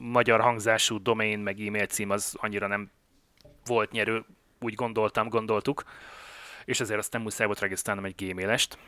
[0.00, 2.90] magyar hangzású domén meg e-mail cím az annyira nem
[3.64, 4.24] volt nyerő,
[4.60, 5.84] úgy gondoltam, gondoltuk,
[6.64, 8.78] és ezért aztán muszáj volt regisztrálnom egy gmailest,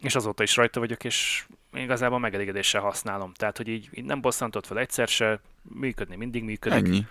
[0.00, 3.32] és azóta is rajta vagyok, és igazából megelégedéssel használom.
[3.32, 5.40] Tehát, hogy így, így nem bosszantott fel egyszer se,
[5.74, 6.86] működni mindig működik.
[6.86, 7.06] Ennyi.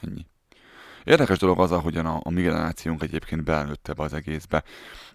[0.00, 0.26] Ennyi.
[1.04, 4.64] Érdekes dolog az, ahogyan a, a mi generációnk egyébként belnőtt ebbe az egészbe.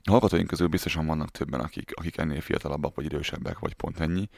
[0.04, 4.30] A hallgatóink közül biztosan vannak többen, akik, akik ennél fiatalabbak, vagy idősebbek, vagy pont ennyi.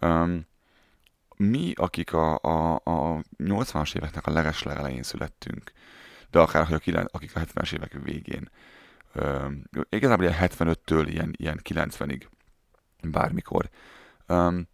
[0.00, 0.46] Um,
[1.36, 5.72] mi, akik a, a, a 80-as éveknek a leges legelején születtünk,
[6.30, 8.50] de akár hogy a, kilen- akik a 70-es évek végén,
[9.14, 12.22] um, igazából ilyen 75-től ilyen, ilyen 90-ig,
[13.02, 13.70] bármikor,
[14.28, 14.68] um,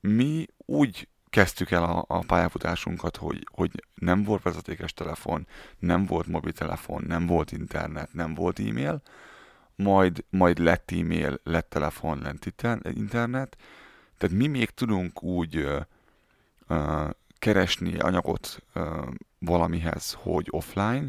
[0.00, 5.46] mi úgy kezdtük el a, a pályafutásunkat, hogy, hogy nem volt vezetékes telefon,
[5.78, 9.02] nem volt mobiltelefon, nem volt internet, nem volt e-mail,
[9.76, 12.64] majd, majd lett e-mail, lett telefon, lett
[12.94, 13.56] internet,
[14.18, 15.80] tehát mi még tudunk úgy ö,
[16.68, 17.08] ö,
[17.38, 19.06] keresni anyagot ö,
[19.38, 21.06] valamihez, hogy offline,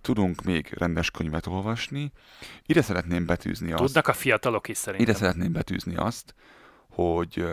[0.00, 2.12] tudunk még rendes könyvet olvasni.
[2.66, 5.08] Ide szeretném betűzni azt, Tudnak a fiatalok is szerintem.
[5.08, 6.34] ide szeretném betűzni azt,
[6.88, 7.44] hogy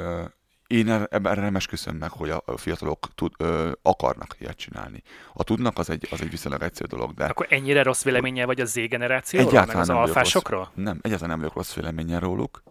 [0.67, 5.03] én er- erre nem esküszöm meg, hogy a fiatalok tud, ö, akarnak ilyet csinálni.
[5.33, 8.59] A tudnak, az egy, az egy viszonylag egyszerű dolog, de Akkor ennyire rossz véleménye vagy
[8.59, 10.59] a Z generációról, meg egyáltalán az nem alfásokról?
[10.59, 12.63] rossz, nem, egyáltalán nem vagyok rossz véleményen róluk.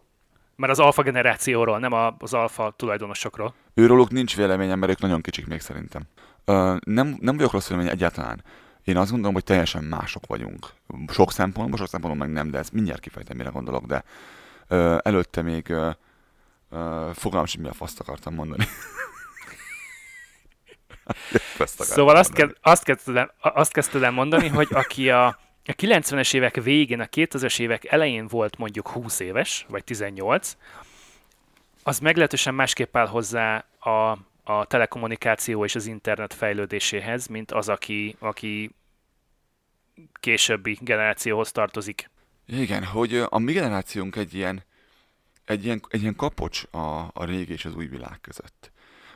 [0.57, 3.55] Mert az alfa generációról, nem az alfa tulajdonosokról.
[3.75, 6.03] Őróluk nincs véleményem, mert ők nagyon kicsik még szerintem.
[6.45, 8.45] Ö, nem, nem vagyok rossz vélemény egyáltalán.
[8.85, 10.67] Én azt gondolom, hogy teljesen mások vagyunk.
[11.09, 14.05] Sok szempontból, sok szempontból meg nem, de ezt mindjárt kifejtem, mire gondolok, de
[14.69, 15.91] ö, előtte még ö,
[17.15, 18.65] fogalmam sem, mi a faszt akartam mondani.
[21.55, 22.53] Akartam Szóval azt, mondani.
[22.53, 25.27] kezd, azt, kezdtem, azt kezdted el mondani, hogy aki a,
[25.65, 30.57] a 90-es évek végén, a 2000-es évek elején volt mondjuk 20 éves, vagy 18,
[31.83, 34.11] az meglehetősen másképp áll hozzá a,
[34.45, 38.71] a telekommunikáció és az internet fejlődéséhez, mint az, aki, aki
[40.21, 42.11] későbbi generációhoz tartozik.
[42.47, 44.65] Igen, hogy a mi generációnk egy ilyen,
[45.47, 48.73] egy ilyen, egy ilyen kapocs a, a régi és az új világ között.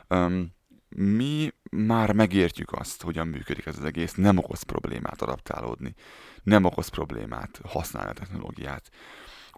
[0.09, 0.53] Um,
[0.95, 5.95] mi már megértjük azt, hogyan működik ez az egész, nem okoz problémát adaptálódni,
[6.43, 8.89] nem okoz problémát használni a technológiát.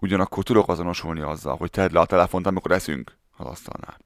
[0.00, 3.98] Ugyanakkor tudok azonosulni azzal, hogy tedd le a telefont, amikor eszünk az asztalnál.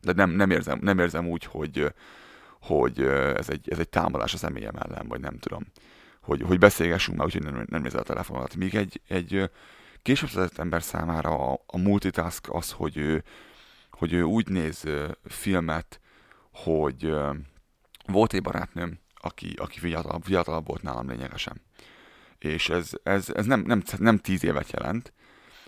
[0.00, 1.94] De nem, nem, érzem, nem érzem úgy, hogy,
[2.60, 5.66] hogy ez egy, ez egy támadás a személyem ellen, vagy nem tudom.
[6.22, 8.56] Hogy, hogy beszélgessünk már, úgyhogy nem, nem nézel a telefonodat.
[8.56, 9.50] Míg egy, egy
[10.02, 13.24] később született ember számára a, a multitask az, hogy ő,
[13.90, 14.84] hogy ő úgy néz
[15.24, 16.00] filmet,
[16.52, 17.14] hogy
[18.06, 21.60] volt egy barátnőm, aki, aki fiatalabb, fiatalabb volt nálam lényegesen.
[22.38, 25.12] És ez, ez, ez nem, nem, nem tíz évet jelent,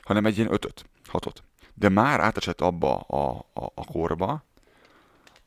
[0.03, 1.43] hanem egy ilyen ötöt, hatot.
[1.75, 4.45] De már átesett abba a, a, a korba,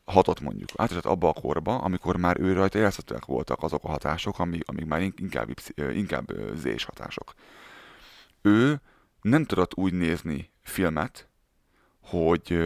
[0.06, 4.40] hatot mondjuk, átesett abba a korba, amikor már ő rajta érezhetőek voltak azok a hatások,
[4.40, 7.34] amik, amik már in- inkább, inkább zés hatások.
[8.46, 8.82] Ő
[9.22, 11.28] nem tudott úgy nézni filmet,
[12.02, 12.60] hogy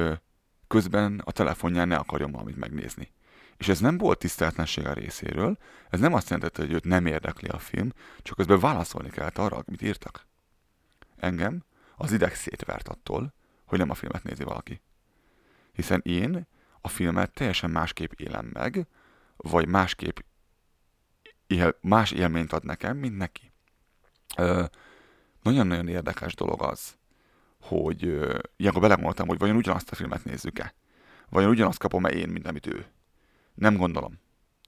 [0.68, 3.12] közben a telefonján ne akarjon valamit megnézni.
[3.58, 5.58] És ez nem volt tiszteletlenség a részéről,
[5.90, 9.64] ez nem azt jelentette, hogy őt nem érdekli a film, csak közben válaszolni kellett arra,
[9.66, 10.28] amit írtak.
[11.18, 11.64] Engem
[11.96, 13.34] az ideg szétvert attól,
[13.66, 14.82] hogy nem a filmet nézi valaki.
[15.74, 16.48] Hiszen én
[16.82, 18.88] a filmet teljesen másképp élem meg,
[19.36, 20.18] vagy másképp
[21.48, 23.52] él, más élményt ad nekem, mint neki.
[24.38, 24.66] Ö,
[25.48, 26.96] nagyon-nagyon érdekes dolog az,
[27.62, 30.74] hogy ö, ilyenkor belegondoltam, hogy vajon ugyanazt a filmet nézzük-e?
[31.30, 32.86] Vajon ugyanazt kapom-e én, mint amit ő?
[33.54, 34.20] Nem gondolom.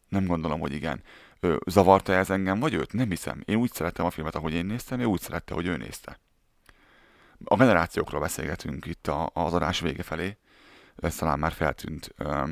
[0.09, 1.03] Nem gondolom, hogy igen.
[1.39, 2.93] Ö, zavarta ez engem, vagy őt?
[2.93, 3.41] Nem hiszem.
[3.45, 6.19] Én úgy szerettem a filmet, ahogy én néztem, ő úgy szerette, hogy ő nézte.
[7.43, 10.37] A generációkról beszélgetünk itt a, az adás vége felé.
[10.95, 12.13] Ez talán már feltűnt.
[12.17, 12.47] Ö,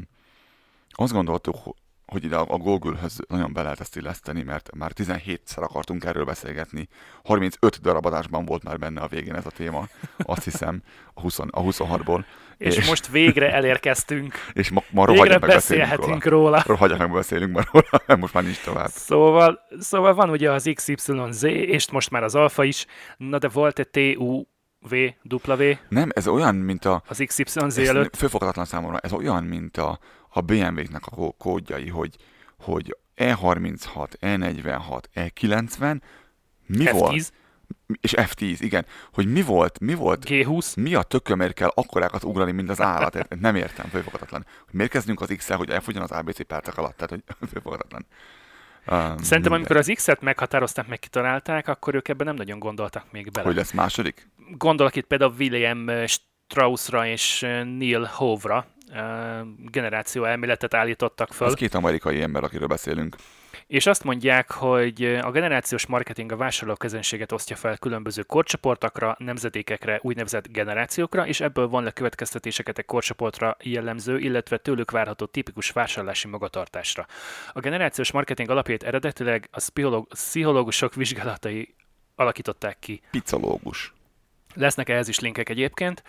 [0.89, 1.75] azt gondoltuk,
[2.07, 6.87] hogy ide a Google-höz nagyon be lehet ezt illeszteni, mert már 17-szer akartunk erről beszélgetni.
[7.23, 9.87] 35 darab adásban volt már benne a végén ez a téma,
[10.17, 10.81] azt hiszem,
[11.13, 12.23] a, 20, a 26-ból.
[12.57, 14.33] És, És- most végre elérkeztünk.
[14.53, 15.53] És ma, ma Végre beszélünk róla.
[15.53, 16.63] beszélhetünk róla.
[16.65, 18.89] Rohagyjak meg beszélünk már róla, mert most már nincs tovább.
[18.89, 22.85] Szóval, szóval van ugye az XYZ, és most már az alfa is,
[23.17, 24.45] na de volt egy TUV,
[24.89, 27.03] W, Nem, ez olyan, mint a...
[27.07, 28.15] az XYZ előtt.
[28.15, 29.99] fölfoghatatlan számomra, ez olyan, mint a,
[30.37, 32.15] a BMW-knek a kó- kódjai, hogy,
[32.59, 35.99] hogy E E36, E46, E90,
[36.65, 37.13] mi volt?
[37.15, 37.27] F10,
[38.01, 38.85] És F10, igen.
[39.13, 43.39] Hogy mi volt, mi volt, G20, mi a tökömért kell akkorákat ugrani, mint az állat?
[43.39, 44.45] Nem értem, fölfoghatatlan.
[44.65, 46.95] Hogy miért kezdünk az X-el, hogy elfogjon az ABC pártak alatt?
[46.97, 48.05] Tehát, hogy fölfoghatatlan.
[48.87, 49.51] Um, Szerintem mindegy.
[49.51, 53.45] amikor az X-et meghatározták, meg kitalálták, akkor ők ebben nem nagyon gondoltak még bele.
[53.47, 54.29] Hogy lesz második?
[54.57, 55.87] Gondolok itt például William
[56.47, 57.39] Straussra és
[57.77, 58.76] Neil Hove-ra, ö,
[59.57, 61.47] generáció elméletet állítottak föl.
[61.47, 63.15] Az két amerikai ember, akiről beszélünk.
[63.67, 70.47] És azt mondják, hogy a generációs marketing a vásárlóközönséget osztja fel különböző korcsoportokra, nemzedékekre, úgynevezett
[70.47, 77.05] generációkra, és ebből van le következtetéseket egy korcsoportra jellemző, illetve tőlük várható tipikus vásárlási magatartásra.
[77.53, 81.75] A generációs marketing alapjait eredetileg a pszichológ- pszichológusok vizsgálatai
[82.15, 83.01] alakították ki.
[83.11, 83.93] Picológus.
[84.53, 86.03] Lesznek ehhez is linkek egyébként.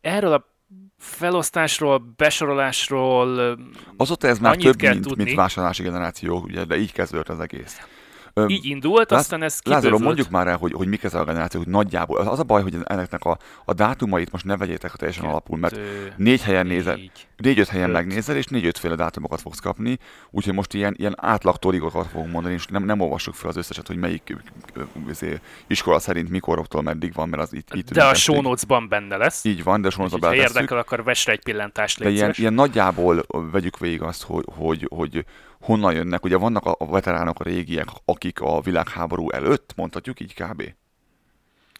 [0.00, 0.56] Erről a
[0.96, 3.58] felosztásról, besorolásról
[3.96, 5.24] Azóta ez már több, kell mint, tudni.
[5.24, 7.76] mint vásárlási generáció, ugye, de így kezdődött az egész.
[8.38, 9.98] Ö, Így indult, Láz- aztán ez kibővült.
[10.02, 12.18] mondjuk már el, hogy, hogy mik ez a generáció, hogy nagyjából.
[12.18, 15.74] Az, az a baj, hogy ennek a, a dátumait most ne vegyétek teljesen alapul, mert
[15.74, 17.26] Kettő, négy helyen nézel, négy.
[17.36, 17.94] négy-öt helyen öt.
[17.94, 19.98] megnézel, és négy-öt féle dátumokat fogsz kapni,
[20.30, 23.86] úgyhogy most ilyen, ilyen átlag torigokat fogunk mondani, és nem, nem olvassuk fel az összeset,
[23.86, 24.36] hogy melyik
[25.08, 28.22] izé, iskola szerint mikoroktól meddig van, mert az itt, itt De a ünnepelték.
[28.22, 29.44] show notes-ban benne lesz.
[29.44, 30.56] Így van, de a show Úgyhogy, notes-ba ha beletesszük.
[30.70, 34.86] érdekel, akkor vess rá egy pillantást, De ilyen, ilyen nagyjából vegyük végig azt, hogy, hogy,
[34.90, 35.24] hogy
[35.60, 36.24] honnan jönnek.
[36.24, 40.62] Ugye vannak a veteránok, a régiek, akik a világháború előtt, mondhatjuk így kb.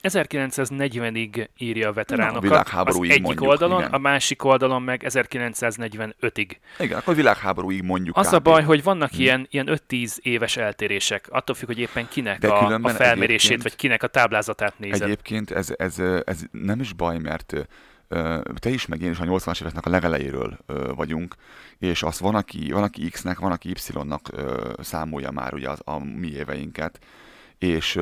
[0.03, 3.93] 1940-ig írja a Na, a veteránokat, az egyik mondjuk, oldalon, igen.
[3.93, 6.51] a másik oldalon meg 1945-ig.
[6.79, 8.35] Igen, akkor világháborúig mondjuk Az kb.
[8.35, 9.21] a baj, hogy vannak Hmm.
[9.21, 13.77] ilyen, ilyen 5-10 éves eltérések, attól függ, hogy éppen kinek De a, a felmérését, vagy
[13.77, 15.03] kinek a táblázatát nézed.
[15.03, 17.55] Egyébként ez, ez, ez nem is baj, mert
[18.55, 20.59] te is, meg én is a 80-as éveknek a legelejéről
[20.95, 21.35] vagyunk,
[21.79, 24.31] és azt van, aki, van, aki X-nek, van, aki Y-nak
[24.79, 26.99] számolja már ugye az, a mi éveinket,
[27.59, 28.01] és,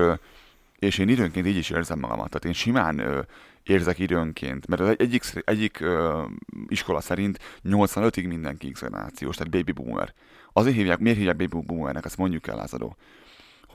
[0.79, 2.29] és én időnként így is érzem magamat.
[2.29, 3.27] Tehát én simán
[3.63, 6.23] érzek időnként, mert az egyik, egyik ö,
[6.69, 10.15] iskola szerint 85-ig mindenki X generációs, tehát baby boomer.
[10.53, 12.97] Azért hívják, miért hívják baby boomernek, ezt mondjuk el, Lázadó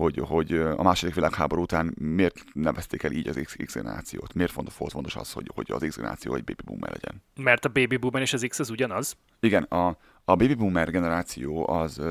[0.01, 4.33] hogy, hogy a második világháború után miért nevezték el így az X, generációt?
[4.33, 7.23] Miért fontos, volt fontos az, hogy, hogy az X generáció egy baby boomer legyen?
[7.35, 9.17] Mert a Baby Boomer és az X az ugyanaz.
[9.39, 9.87] Igen, a,
[10.25, 12.01] a baby boomer generáció az,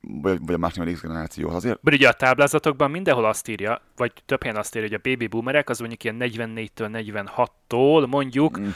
[0.00, 3.82] vagy, vagy a második X generáció az azért, Mert ugye a táblázatokban mindenhol azt írja,
[3.96, 7.28] vagy több helyen azt írja, hogy a Baby Boomerek az mondjuk ilyen 44-től
[7.68, 8.68] 46-tól mondjuk, Mm.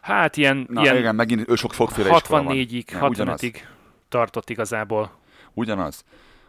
[0.00, 1.88] hát ilyen, na ilyen igen, megint sok van.
[2.46, 3.40] 64-ig, Nem, ugyanaz.
[3.42, 3.54] 65-ig
[4.08, 5.18] tartott igazából.
[5.54, 6.04] Ugyanaz.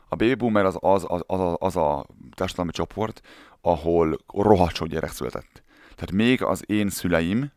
[0.09, 2.05] A baby boomer az az, az, az, az a
[2.35, 3.21] társadalmi csoport,
[3.61, 5.63] ahol rohadt sok gyerek született.
[5.95, 7.51] Tehát még az én szüleim,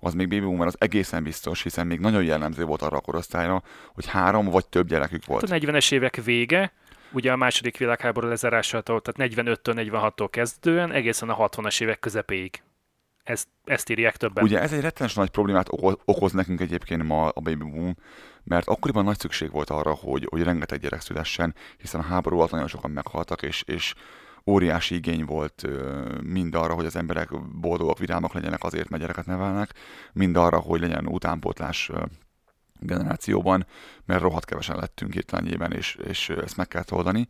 [0.00, 3.62] az még baby boomer az egészen biztos, hiszen még nagyon jellemző volt arra a korosztályra,
[3.94, 5.42] hogy három vagy több gyerekük volt.
[5.42, 6.72] A 40-es évek vége,
[7.12, 12.62] ugye a második világháború lezárásától, tehát 45-től 46-tól kezdően egészen a 60-as évek közepéig.
[13.26, 14.44] Ezt, ezt írják többen.
[14.44, 17.96] Ugye ez egy rettenes nagy problémát oko- okoz nekünk egyébként ma a baby boom,
[18.44, 22.50] mert akkoriban nagy szükség volt arra, hogy, hogy rengeteg gyerek szülessen, hiszen a háború alatt
[22.50, 23.94] nagyon sokan meghaltak, és, és
[24.46, 25.66] óriási igény volt
[26.22, 29.74] mind arra, hogy az emberek boldogok, vidámak legyenek azért, mert gyereket nevelnek,
[30.12, 31.90] mind arra, hogy legyen utánpótlás
[32.80, 33.66] generációban,
[34.04, 37.28] mert rohadt kevesen lettünk hirtelenjében, és, és ö, ezt meg kell oldani.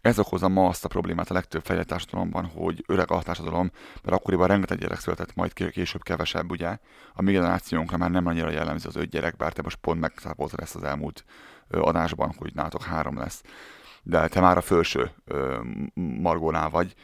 [0.00, 3.70] Ez okozza ma azt a problémát a legtöbb fejlett társadalomban, hogy öreg a társadalom,
[4.02, 6.78] mert akkoriban rengeteg gyerek született, majd ké- később kevesebb, ugye.
[7.14, 10.60] A mi generációnkra már nem annyira jellemző az öt gyerek, bár te most pont megszápoltad
[10.60, 11.24] ezt az elmúlt
[11.70, 13.42] adásban, hogy nálatok három lesz.
[14.02, 15.10] De te már a felső
[15.94, 16.94] margónál vagy.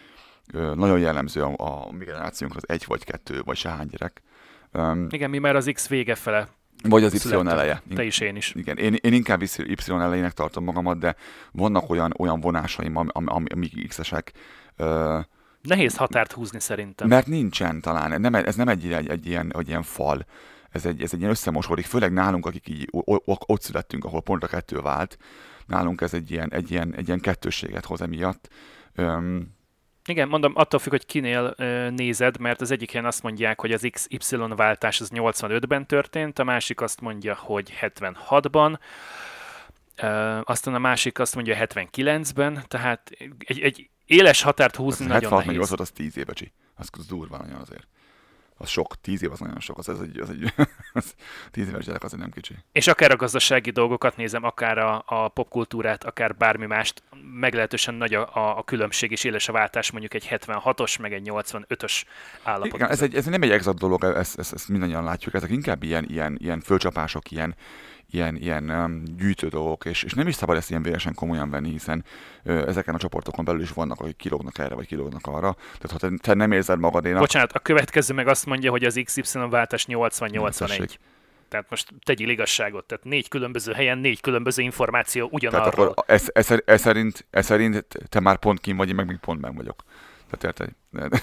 [0.52, 4.22] Nagyon jellemző a, a mi generációnkra az egy vagy kettő, vagy sehány gyerek.
[4.72, 6.48] Öm, Igen, mi már az X vége fele.
[6.82, 7.82] Vagy az Y eleje.
[7.94, 8.52] Te is, én is.
[8.54, 11.16] Igen, én, én inkább Y elejének tartom magamat, de
[11.52, 14.32] vannak olyan, olyan vonásaim, am- am- am- amik X-esek,
[14.76, 15.18] ö,
[15.62, 17.08] Nehéz határt húzni szerintem.
[17.08, 20.26] mert nincsen talán, nem, ez nem egy, egy, egy, ilyen, egy ilyen fal,
[20.70, 24.46] ez egy, ez egy ilyen összemosódik, főleg nálunk, akik így ott születtünk, ahol pont a
[24.46, 25.18] kettő vált,
[25.66, 28.48] nálunk ez egy ilyen, egy ilyen, egy ilyen kettősséget hoz emiatt.
[28.94, 29.48] Öm,
[30.10, 33.72] Igen, mondom, attól függ, hogy kinél ö, nézed, mert az egyik helyen azt mondják, hogy
[33.72, 38.78] az XY váltás az 85-ben történt, a másik azt mondja, hogy 76-ban,
[39.96, 45.30] ö, aztán a másik azt mondja 79-ben, tehát egy, egy éles határt húzni az nagyon
[45.30, 45.70] 76 meg nehéz.
[45.70, 46.52] 80 az 10 éve, csi.
[46.74, 47.86] Az, az durva nagyon azért.
[48.62, 50.52] Az sok, 10 év az nagyon sok, az, az egy, az egy
[50.92, 51.14] az
[51.50, 52.54] 10 éves gyerek azért nem kicsi.
[52.72, 57.02] És akár a gazdasági dolgokat nézem, akár a, a popkultúrát, akár bármi mást,
[57.32, 61.28] meglehetősen nagy a, a, a különbség és éles a váltás mondjuk egy 76-os, meg egy
[61.30, 62.02] 85-ös
[62.42, 62.74] állapot.
[62.74, 65.82] Igen, ez, egy, ez nem egy exakt dolog, ezt, ezt, ezt mindannyian látjuk, ezek inkább
[65.82, 67.54] ilyen, ilyen, ilyen fölcsapások, ilyen,
[68.10, 71.70] ilyen, ilyen um, gyűjtő dolgok, és, és nem is szabad ezt ilyen véresen komolyan venni,
[71.70, 72.04] hiszen
[72.42, 75.56] ö, ezeken a csoportokon belül is vannak, akik kilógnak erre, vagy kilógnak arra.
[75.78, 79.00] Tehát ha te, te nem érzed magadénak, Bocsánat, a következő meg azt mondja, hogy az
[79.04, 80.56] XY váltás 80-81.
[80.56, 80.98] tessék.
[81.48, 82.84] Tehát most tegyél igazságot.
[82.84, 85.86] Tehát négy különböző helyen, négy különböző információ tehát ugyanarról.
[85.86, 89.16] akkor ez, ez, ez, szerint, ez szerint te már pont kim vagy, én meg még
[89.16, 89.84] pont ben vagyok.
[90.30, 90.44] Tehát
[90.92, 91.22] érted?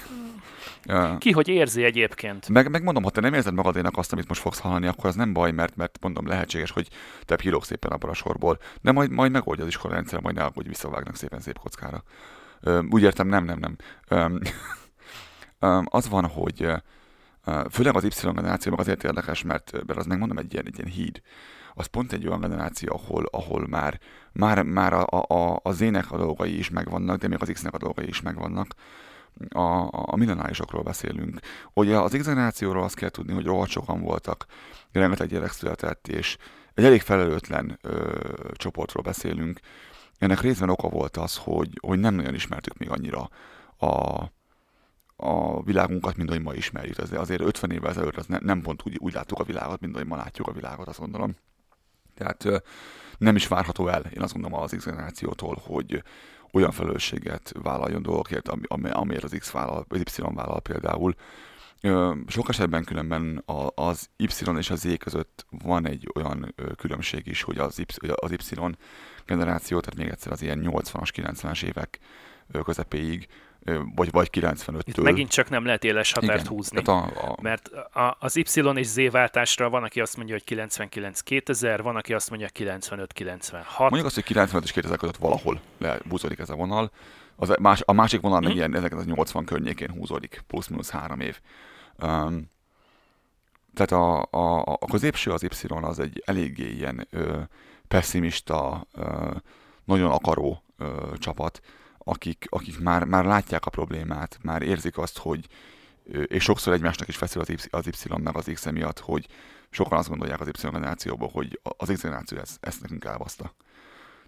[1.18, 2.48] Ki hogy érzi egyébként?
[2.48, 5.32] Meg, megmondom, ha te nem érzed magadénak azt, amit most fogsz hallani, akkor az nem
[5.32, 6.88] baj, mert, mert mondom, lehetséges, hogy
[7.24, 8.58] te kilóg szépen abban a sorból.
[8.80, 12.02] De majd, majd megoldja az iskola rendszer, majd ne aggódj, visszavágnak szépen szép kockára.
[12.90, 14.38] Úgy értem, nem, nem, nem.
[15.84, 16.66] Az van, hogy
[17.70, 20.90] főleg az Y generáció meg azért érdekes, mert, mert az megmondom egy ilyen, egy ilyen
[20.90, 21.20] híd.
[21.74, 24.00] Az pont egy olyan generáció, ahol, ahol már,
[24.32, 27.74] már, már a, a, a, a Z-nek a dolgai is megvannak, de még az X-nek
[27.74, 28.74] a dolgai is megvannak
[29.48, 31.40] a, a, millenárisokról beszélünk.
[31.72, 34.46] Ugye az X generációról azt kell tudni, hogy rohadt sokan voltak,
[34.92, 36.36] rengeteg gyerek született, és
[36.74, 38.18] egy elég felelőtlen ö,
[38.52, 39.60] csoportról beszélünk.
[40.18, 43.28] ennek részben oka volt az, hogy, hogy nem nagyon ismertük még annyira
[43.76, 44.22] a,
[45.16, 46.98] a világunkat, mint ahogy ma ismerjük.
[46.98, 49.94] Ez azért 50 évvel ezelőtt az ne, nem pont úgy, úgy láttuk a világot, mint
[49.94, 51.36] ahogy ma látjuk a világot, azt gondolom.
[52.14, 52.62] Tehát
[53.18, 56.02] nem is várható el, én azt gondolom az X generációtól, hogy
[56.52, 61.14] olyan felelősséget vállaljon dolgokért, ami, ami- amiért az X vállal, az Y vállal például.
[62.26, 63.42] Sok esetben különben
[63.74, 67.82] az Y és az Z között van egy olyan különbség is, hogy az
[68.14, 68.76] az y
[69.26, 71.98] generáció, tehát még egyszer az ilyen 80-as, 90-es évek
[72.64, 73.28] közepéig,
[73.94, 74.80] vagy, vagy 95-től.
[74.84, 76.82] Itt megint csak nem lehet éles határt Igen, húzni.
[76.82, 78.42] A, a, Mert a, az Y
[78.74, 83.78] és Z váltásra van, aki azt mondja, hogy 99-2000, van, aki azt mondja 95-96.
[83.78, 86.90] Mondjuk azt, hogy 95 és 2000 között valahol lebúzódik ez a vonal.
[87.36, 88.58] Az más, a másik vonal meg Mhm.
[88.58, 91.40] ilyen 1980 környékén húzódik, plusz-minusz három év.
[92.02, 92.50] Um,
[93.74, 97.38] tehát a, a, a középső, az Y az egy eléggé ilyen ö,
[97.88, 99.30] pessimista, ö,
[99.84, 100.86] nagyon akaró ö,
[101.18, 101.60] csapat,
[102.08, 105.46] akik, akik már, már látják a problémát, már érzik azt, hogy
[106.26, 109.26] és sokszor egymásnak is feszül az Y, meg az X miatt, hogy
[109.70, 113.54] sokan azt gondolják az Y generációban, hogy az X generáció ezt, ezt nekünk elbaszta.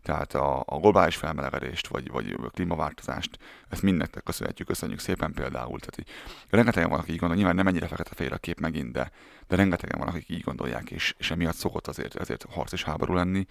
[0.03, 5.79] Tehát a, a globális felmelegedést, vagy, vagy a klímaváltozást, ezt mindnek köszönhetjük, köszönjük szépen például.
[5.81, 6.09] Tehát így,
[6.51, 9.11] rengetegen vannak, akik így gondolják, nyilván nem ennyire fekete-fehér a kép megint, de,
[9.49, 13.15] de rengetegen vannak, akik így gondolják, és, és emiatt szokott azért, azért harc és háború
[13.15, 13.47] lenni.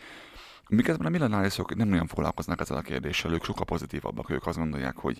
[0.69, 4.97] Miközben a millenárisok nem nagyon foglalkoznak ezzel a kérdéssel, ők sokkal pozitívabbak, ők azt gondolják,
[4.97, 5.19] hogy,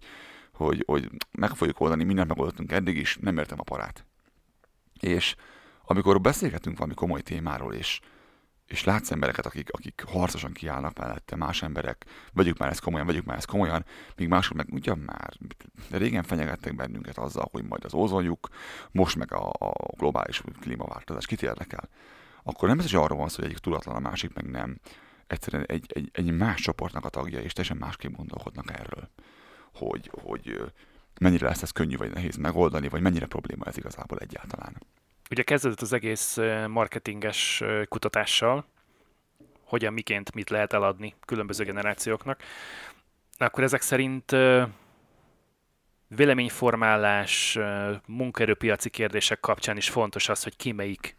[0.53, 4.05] hogy, hogy meg fogjuk oldani, mindent megoldottunk eddig is, nem értem a parát.
[4.99, 5.35] És
[5.85, 7.99] amikor beszélgetünk valami komoly témáról, és,
[8.65, 13.25] és látsz embereket, akik, akik harcosan kiállnak mellette, más emberek, vegyük már ezt komolyan, vegyük
[13.25, 13.85] már ezt komolyan,
[14.15, 15.33] míg mások meg ugyan már,
[15.89, 18.47] régen fenyegettek bennünket azzal, hogy majd az ózonjuk,
[18.91, 21.89] most meg a, a globális klímaváltozás, kit érdekel.
[22.43, 24.79] Akkor nem ez arról van szó, hogy egyik tudatlan, a másik meg nem.
[25.29, 29.09] Egyszerűen egy, egy, egy más csoportnak a tagja, és teljesen másképp gondolkodnak erről.
[29.73, 30.71] Hogy, hogy
[31.19, 34.81] mennyire lesz ez könnyű vagy nehéz megoldani, vagy mennyire probléma ez igazából egyáltalán.
[35.31, 38.65] Ugye kezdődött az egész marketinges kutatással,
[39.63, 42.41] hogyan, miként, mit lehet eladni különböző generációknak.
[43.37, 44.35] Akkor ezek szerint
[46.07, 47.59] véleményformálás,
[48.07, 51.17] munkaerőpiaci kérdések kapcsán is fontos az, hogy ki melyik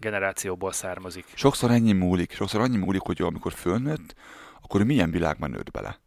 [0.00, 1.24] generációból származik.
[1.34, 4.14] Sokszor ennyi múlik, sokszor annyi múlik, hogy amikor fölnőtt,
[4.62, 6.00] akkor milyen világban nőtt bele.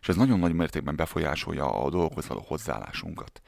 [0.00, 3.40] És ez nagyon nagy mértékben befolyásolja a dolgokhoz való hozzáállásunkat.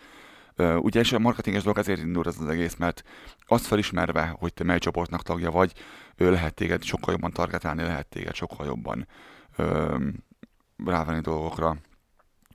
[0.56, 3.02] Ugye és a marketinges dolog ezért indult ez az egész, mert
[3.46, 5.72] azt felismerve, hogy te mely csoportnak tagja vagy,
[6.16, 9.06] ő lehet téged sokkal jobban targetálni, lehet téged sokkal jobban
[9.56, 9.96] ö,
[10.84, 11.76] rávenni dolgokra,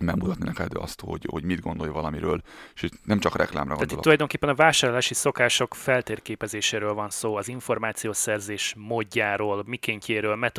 [0.03, 2.41] megmutatni neked azt, hogy, hogy mit gondolj valamiről,
[2.75, 4.03] és itt nem csak reklámra Tehát itt gondolok.
[4.03, 10.51] tulajdonképpen a vásárlási szokások feltérképezéséről van szó, az információszerzés módjáról, mikéntjéről,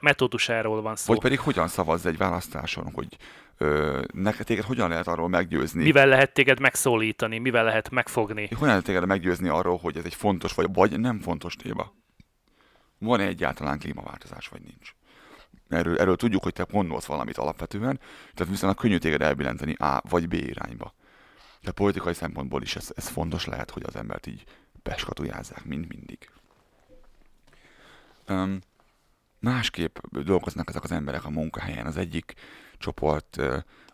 [0.00, 1.12] metódusáról van szó.
[1.12, 3.16] Vagy pedig hogyan szavazz egy választáson, hogy
[3.58, 8.46] ö, neked téged hogyan lehet arról meggyőzni, Mivel lehet téged megszólítani, mivel lehet megfogni.
[8.48, 11.92] Hogyan lehet téged meggyőzni arról, hogy ez egy fontos vagy, vagy nem fontos téma?
[12.98, 14.94] Van-e egyáltalán klímaváltozás, vagy nincs?
[15.68, 18.00] Erről, erről tudjuk, hogy te gondolsz valamit alapvetően,
[18.34, 20.94] tehát viszonylag könnyű téged elbillenteni A vagy B irányba.
[21.62, 24.44] De politikai szempontból is ez, ez fontos lehet, hogy az embert így
[24.82, 26.30] beskatujázzák, mint mindig.
[28.28, 28.58] Um,
[29.38, 31.86] másképp dolgoznak ezek az emberek a munkahelyen.
[31.86, 32.34] Az egyik
[32.78, 33.40] csoport,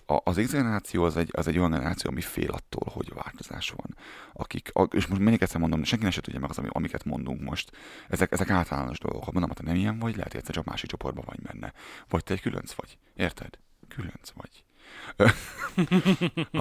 [0.07, 3.71] a- az X generáció az egy, az egy olyan generáció, ami fél attól, hogy változás
[3.77, 3.97] van.
[4.33, 7.71] Akik, és most még egyszer mondom, senki se tudja meg az, ami- amiket mondunk most.
[8.09, 9.25] Ezek, ezek általános dolgok.
[9.25, 11.73] Ha mondom, te nem ilyen vagy, lehet, hogy egyszer csak másik csoportban vagy benne.
[12.09, 12.99] Vagy te egy különc vagy.
[13.15, 13.59] Érted?
[13.89, 14.65] Különc vagy.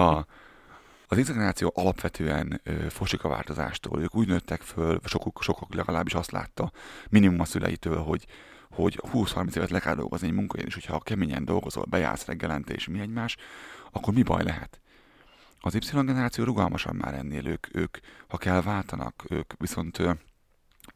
[0.02, 0.26] a,
[1.08, 4.02] az X alapvetően ö, fosik a változástól.
[4.02, 6.72] Ők úgy nőttek föl, sokuk, sokuk legalábbis azt látta,
[7.08, 8.26] minimum a szüleitől, hogy,
[8.74, 12.88] hogy 20-30 évet le kell dolgozni egy munkahelyen, és hogyha keményen dolgozol, bejársz reggelente és
[12.88, 13.36] mi egymás,
[13.92, 14.80] akkor mi baj lehet?
[15.60, 17.96] Az Y generáció rugalmasan már ennél, ők, ők
[18.28, 19.98] ha kell váltanak, ők viszont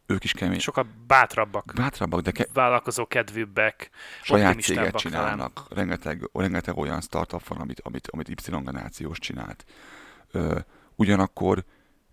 [0.07, 3.91] ők is kemény, Sokkal bátrabbak, bátrabbak, de ke- vállalkozó kedvűbbek,
[4.23, 5.67] saját céget csinálnak.
[5.71, 9.65] Rengeteg, rengeteg olyan startup van, amit, amit, amit Y generációs csinált.
[10.31, 10.59] Ö,
[10.95, 11.65] ugyanakkor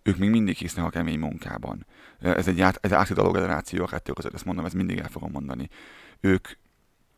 [0.05, 1.85] ők még mindig hisznek a kemény munkában.
[2.19, 5.31] Ez egy, át, ez átidaló generáció a kettő között, ezt mondom, ezt mindig el fogom
[5.31, 5.69] mondani.
[6.19, 6.47] Ők,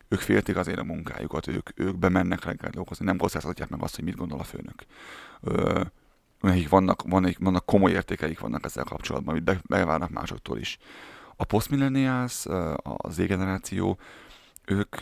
[0.08, 4.04] ők féltik azért a munkájukat, ők, ők bemennek reggel dolgozni, nem kockáztatják meg azt, hogy
[4.04, 4.86] mit gondol a főnök.
[5.42, 5.82] Ö,
[6.42, 10.78] nekik vannak, vannak, vannak komoly értékeik vannak ezzel kapcsolatban, amit be, bevárnak másoktól is.
[11.36, 14.00] A postmillennials, ö, a Z generáció,
[14.66, 14.96] ők,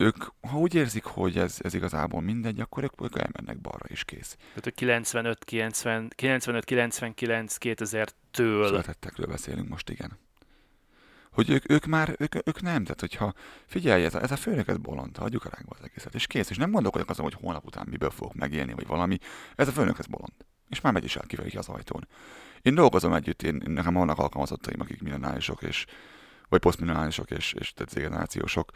[0.00, 4.04] ők, ha úgy érzik, hogy ez, ez igazából mindegy, akkor ők, ők elmennek balra és
[4.04, 4.36] kész.
[4.38, 10.18] Tehát, hogy 95, 90, 95, 99, 2000-től Születettekről beszélünk most, igen.
[11.32, 13.34] hogy ők, ők már, ők, ők nem, tehát hogyha
[13.66, 16.50] figyelj, ez a, ez a főnök, ez bolond, hagyjuk a rákba az egészet, és kész,
[16.50, 19.18] és nem gondolkodok azon, hogy holnap után miből fogok megélni, vagy valami,
[19.54, 20.32] ez a főnök, ez bolond.
[20.68, 22.08] És már megy is el kifelé az ajtón.
[22.62, 25.86] Én dolgozom együtt, én, én nekem vannak alkalmazottaim, akik millenárisok, és,
[26.48, 28.70] vagy posztmillenárisok, és, és tehát generációsok.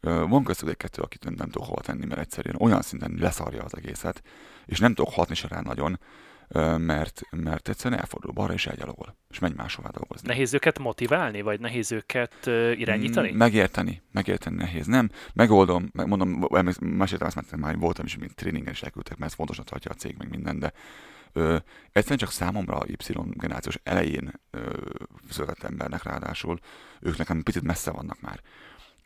[0.00, 4.22] Van köztük egy-kettő, akit nem, tudok hova tenni, mert egyszerűen olyan szinten leszarja az egészet,
[4.66, 5.98] és nem tudok hatni se rá nagyon,
[6.78, 10.28] mert, mert egyszerűen elfordul balra és elgyalogol, és megy máshová dolgozni.
[10.28, 12.46] Nehéz őket motiválni, vagy nehéz őket
[12.76, 13.32] irányítani?
[13.32, 14.86] Mm, Megérteni, megérteni nehéz.
[14.86, 19.16] Nem, megoldom, meg mondom, emléksz- meséltem ezt, mert már voltam is, mint tréningen is elküldtek,
[19.16, 20.72] mert ez fontosnak tartja a cég, meg minden, de
[21.32, 21.56] ö,
[21.92, 22.96] egyszerűen csak számomra a Y
[23.30, 24.60] generációs elején ö,
[25.30, 26.58] született embernek ráadásul,
[27.00, 28.40] ők nekem picit messze vannak már.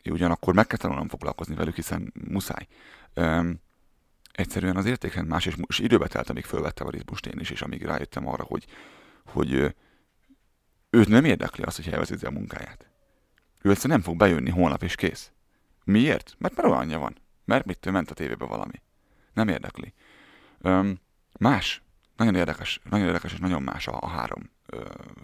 [0.09, 2.67] Ugyanakkor meg kell tanulnom foglalkozni velük, hiszen muszáj.
[3.13, 3.49] Ö,
[4.31, 7.61] egyszerűen az értékrend más, és, és időbe telt, amíg fölvettem a ritmust én is, és
[7.61, 8.65] amíg rájöttem arra, hogy,
[9.25, 9.75] hogy
[10.89, 12.89] őt nem érdekli az, hogy elveszíti a munkáját.
[13.61, 15.31] Ő egyszerűen nem fog bejönni holnap és kész.
[15.83, 16.35] Miért?
[16.37, 17.17] Mert már olyanja van.
[17.45, 18.81] Mert mit ment a tévébe valami.
[19.33, 19.93] Nem érdekli.
[20.61, 20.99] Öm,
[21.39, 21.83] más.
[22.15, 24.49] Nagyon érdekes, nagyon érdekes és nagyon más a, a három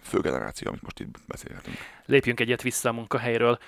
[0.02, 1.76] fő generáció, amit most itt beszélhetünk.
[2.06, 3.58] Lépjünk egyet vissza a munkahelyről.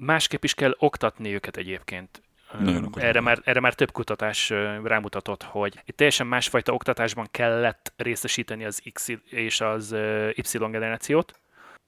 [0.00, 2.22] Másképp is kell oktatni őket egyébként.
[2.58, 4.50] Nagyon Erre már, erre már több kutatás
[4.82, 9.96] rámutatott, hogy itt teljesen másfajta oktatásban kellett részesíteni az X és az
[10.34, 11.40] Y generációt.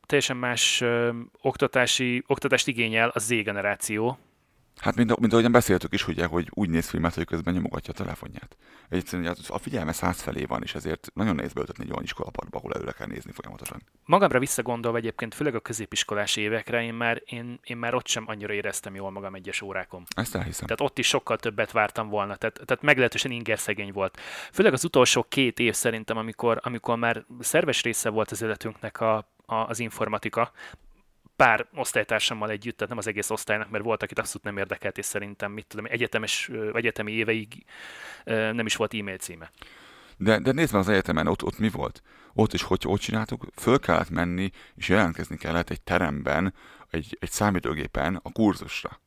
[0.07, 0.85] Teljesen más
[1.41, 4.19] oktatási, oktatást igényel a Z generáció.
[4.76, 7.97] Hát, mint, mint ahogyan beszéltük is, ugye, hogy úgy néz filmet, hogy közben nyomogatja a
[7.97, 8.56] telefonját.
[8.88, 12.59] Egyszerűen ugye a figyelme száz felé van, és ezért nagyon nehéz beöltetni egy olyan iskolapadba,
[12.59, 13.82] ahol előre kell nézni folyamatosan.
[14.05, 18.52] Magamra visszagondolva egyébként, főleg a középiskolás évekre, én már, én, én már ott sem annyira
[18.52, 20.02] éreztem jól magam egyes órákon.
[20.16, 20.66] Ezt elhiszem.
[20.66, 24.20] Tehát ott is sokkal többet vártam volna, tehát, tehát meglehetősen ingerszegény volt.
[24.52, 29.16] Főleg az utolsó két év szerintem, amikor, amikor már szerves része volt az életünknek a,
[29.47, 30.52] a, az informatika,
[31.40, 35.04] pár osztálytársammal együtt, tehát nem az egész osztálynak, mert volt, akit abszolút nem érdekelt, és
[35.04, 37.64] szerintem, mit tudom, egyetemes, egyetemi éveig
[38.24, 39.50] nem is volt e-mail címe.
[40.16, 42.02] De, de nézd meg az egyetemen, ott, ott mi volt?
[42.32, 46.54] Ott is, hogy hogy csináltuk, föl kellett menni, és jelentkezni kellett egy teremben,
[46.90, 49.00] egy, egy számítógépen a kurzusra.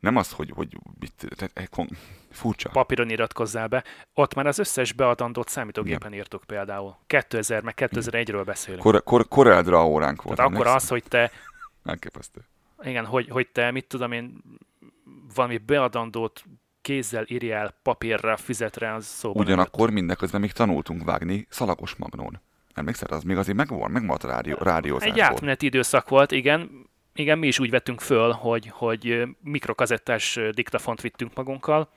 [0.00, 1.96] Nem az, hogy, hogy mit, tehát, eh, kon-
[2.30, 2.68] furcsa.
[2.68, 3.84] Papíron iratkozzál be,
[4.14, 6.96] ott már az összes beadandót számítógépen írtuk például.
[7.06, 8.82] 2000 meg 2001-ről beszélünk.
[8.82, 10.36] Kor, kor, Corel Draw óránk volt.
[10.36, 11.30] Tehát akkor az, hogy te
[11.86, 12.40] Elképesztő.
[12.82, 14.42] Igen, hogy, hogy te, mit tudom én,
[15.34, 16.44] valami beadandót
[16.80, 22.40] kézzel írjál papírra, füzetre, az szóban Ugyanakkor mindeközben még tanultunk vágni szalagos magnón.
[22.74, 25.08] Emlékszel, az még azért megvan, megmaradt a rádió, rádiózás.
[25.08, 26.86] Egy átmeneti időszak volt, igen.
[27.14, 31.88] Igen, mi is úgy vettünk föl, hogy, hogy mikrokazettás diktafont vittünk magunkkal.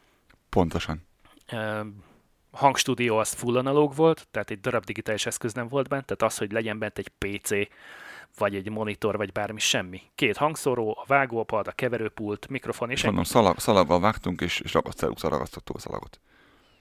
[0.49, 1.05] Pontosan.
[1.51, 1.81] Ö,
[2.51, 6.37] Hangstúdió az full analóg volt, tehát egy darab digitális eszköz nem volt bent, tehát az,
[6.37, 7.49] hogy legyen bent egy PC,
[8.37, 10.01] vagy egy monitor, vagy bármi, semmi.
[10.15, 15.29] Két hangszóró, a vágópad, a keverőpult, mikrofon, és mondom, szalag, szalaggal vágtunk, és, és ceruxa
[15.29, 16.19] ragasztottuk a szalagot.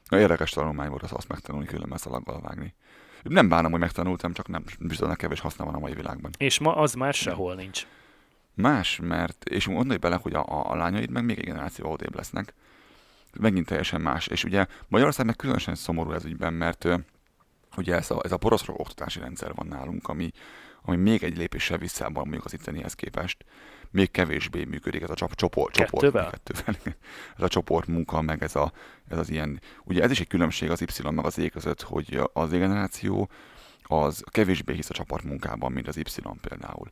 [0.08, 2.74] Na, érdekes tanulmány volt az azt megtanulni, különben szalaggal vágni.
[3.22, 6.30] Nem bánom, hogy megtanultam, csak nem bizony kevés haszna van a mai világban.
[6.38, 7.86] És ma az már sehol nincs.
[8.54, 12.54] Más, mert, és gondolj bele, hogy a, a, lányaid meg még egy generáció odébb lesznek.
[13.40, 14.26] Megint teljesen más.
[14.26, 16.88] És ugye Magyarország meg különösen szomorú ez ügyben, mert
[17.76, 20.30] ugye ez a, ez a poroszról oktatási rendszer van nálunk, ami,
[20.82, 23.44] ami még egy lépéssel visszában mondjuk az ittenihez képest,
[23.90, 26.32] még kevésbé működik ez a csop, csoport, csoport Kettővel?
[27.36, 28.72] ez a csoport munka, meg ez, a,
[29.08, 32.20] ez az ilyen, ugye ez is egy különbség az Y meg az E között, hogy
[32.32, 33.28] az E generáció
[33.82, 36.90] az kevésbé hisz a csapatmunkában, mint az Y például.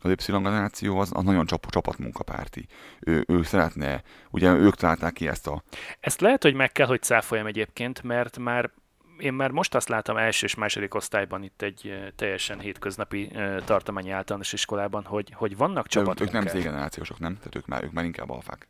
[0.00, 2.66] Az Y generáció az, az nagyon csap, csapatmunkapárti.
[3.00, 5.62] Ő, ő szeretne, ugye ők találták ki ezt a,
[6.00, 8.70] Ezt lehet, hogy meg kell, hogy cáfoljam egyébként, mert már
[9.18, 13.30] én már most azt látom első és második osztályban itt egy teljesen hétköznapi
[13.64, 17.36] tartományi általános iskolában, hogy, hogy vannak ők, ők nem generációsok, nem?
[17.36, 18.68] Tehát ők már, ők már inkább alfák.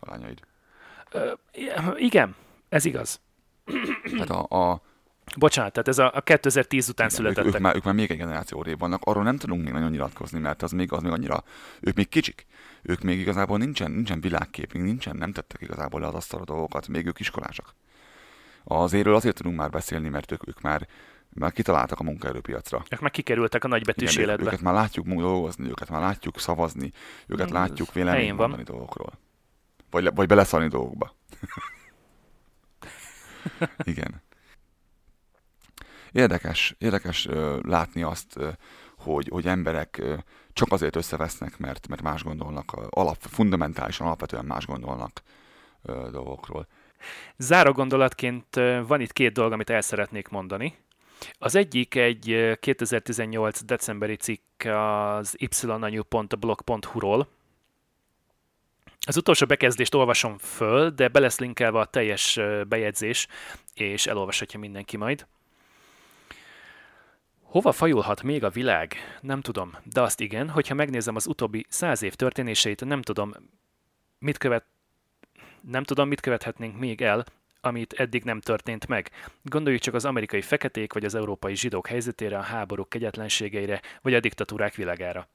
[0.00, 0.40] A lányaid.
[1.10, 1.32] Ö,
[1.96, 2.34] Igen,
[2.68, 3.20] ez igaz.
[4.02, 4.82] Tehát a, a
[5.36, 7.54] Bocsánat, tehát ez a, a 2010 után igen, ők, születettek.
[7.54, 9.02] ők, már, ők már még egy generáció odébb vannak.
[9.04, 11.44] Arról nem tudunk még nagyon nyilatkozni, mert az még, az még annyira,
[11.80, 12.46] ők még kicsik.
[12.82, 17.06] Ők még igazából nincsen, nincsen világképünk, nincsen, nem tettek igazából le az asztalra dolgokat, még
[17.06, 17.74] ők iskolásak.
[18.70, 20.88] Az éről azért tudunk már beszélni, mert ők, ők már,
[21.28, 22.82] már kitaláltak a munkaerőpiacra.
[22.90, 24.46] Ők már kikerültek a nagybetűs Igen, életbe.
[24.46, 26.92] Őket már látjuk dolgozni, őket már látjuk szavazni,
[27.26, 28.48] őket Mm, látjuk ez véleményt helyén van.
[28.48, 29.12] mondani dolgokról.
[29.90, 31.14] Vagy, le, vagy beleszalni dolgokba.
[33.82, 34.22] Igen.
[36.12, 38.48] Érdekes, érdekes ö, látni azt, ö,
[38.96, 40.14] hogy, hogy emberek ö,
[40.52, 45.22] csak azért összevesznek, mert, mert más gondolnak, alap, fundamentálisan, alapvetően más gondolnak
[45.82, 46.66] ö, dolgokról.
[47.36, 48.54] Záró gondolatként
[48.86, 50.74] van itt két dolog, amit el szeretnék mondani.
[51.38, 53.64] Az egyik egy ö, 2018.
[53.64, 57.28] decemberi cikk az yanyu.blog.hu-ról.
[59.06, 63.26] Az utolsó bekezdést olvasom föl, de be lesz linkelve a teljes bejegyzés,
[63.74, 65.26] és elolvashatja mindenki majd.
[67.42, 68.94] Hova fajulhat még a világ?
[69.20, 73.34] Nem tudom, de azt igen, hogyha megnézem az utóbbi száz év történéseit, nem tudom,
[74.18, 74.64] mit követ,
[75.70, 77.24] nem tudom, mit követhetnénk még el,
[77.60, 79.10] amit eddig nem történt meg.
[79.42, 84.20] Gondoljuk csak az amerikai feketék vagy az európai zsidók helyzetére, a háborúk kegyetlenségeire, vagy a
[84.20, 85.28] diktatúrák világára.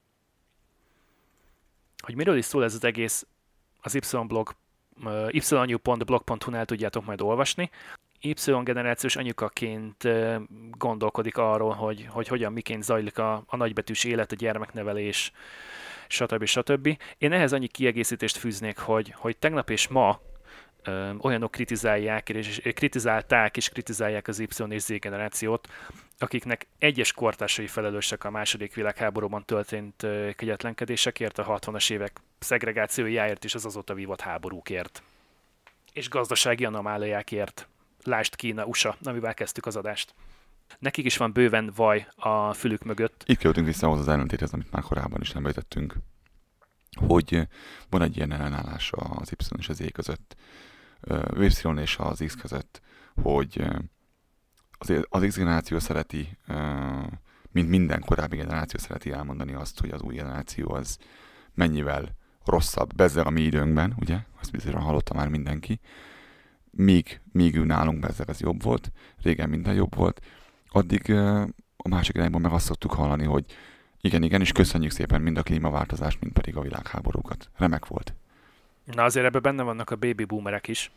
[1.98, 3.26] Hogy miről is szól ez az egész,
[3.80, 4.54] az y-blog,
[6.54, 7.70] el tudjátok majd olvasni.
[8.20, 10.36] Y-generációs anyukaként ö,
[10.70, 15.32] gondolkodik arról, hogy, hogy hogyan, miként zajlik a, a nagybetűs élet, a gyermeknevelés,
[16.14, 16.44] stb.
[16.44, 16.98] stb.
[17.18, 20.20] Én ehhez annyi kiegészítést fűznék, hogy, hogy tegnap és ma
[20.82, 25.68] ö, olyanok kritizálják, és kritizálták és kritizálják az Y és Z generációt,
[26.18, 33.64] akiknek egyes kortársai felelősek a második világháborúban történt kegyetlenkedésekért, a 60-as évek szegregációjáért és az
[33.64, 35.02] azóta vívott háborúkért.
[35.92, 37.68] És gazdasági anomáliákért.
[38.04, 40.14] Lásd Kína, USA, amivel kezdtük az adást.
[40.78, 43.22] Nekik is van bőven vaj a fülük mögött.
[43.26, 45.94] Itt kerültünk vissza ahhoz az ellentéthez, amit már korábban is említettünk,
[47.06, 47.48] hogy
[47.90, 50.36] van egy ilyen ellenállás az Y és az Z között,
[51.38, 52.80] Y és az X között,
[53.22, 53.64] hogy
[54.78, 56.38] az, az X generáció szereti,
[57.52, 60.98] mint minden korábbi generáció szereti elmondani azt, hogy az új generáció az
[61.54, 65.80] mennyivel rosszabb, bezzeg a mi időnkben, ugye, azt bizonyos hallotta már mindenki,
[66.70, 68.92] míg, míg ő nálunk bezzeg az jobb volt,
[69.22, 70.20] régen minden jobb volt,
[70.74, 71.10] addig
[71.76, 73.44] a másik irányban meg azt szoktuk hallani, hogy
[74.00, 77.50] igen, igen, és köszönjük szépen mind a klímaváltozást, mind pedig a világháborúkat.
[77.56, 78.14] Remek volt.
[78.84, 80.90] Na azért ebben benne vannak a baby boomerek is.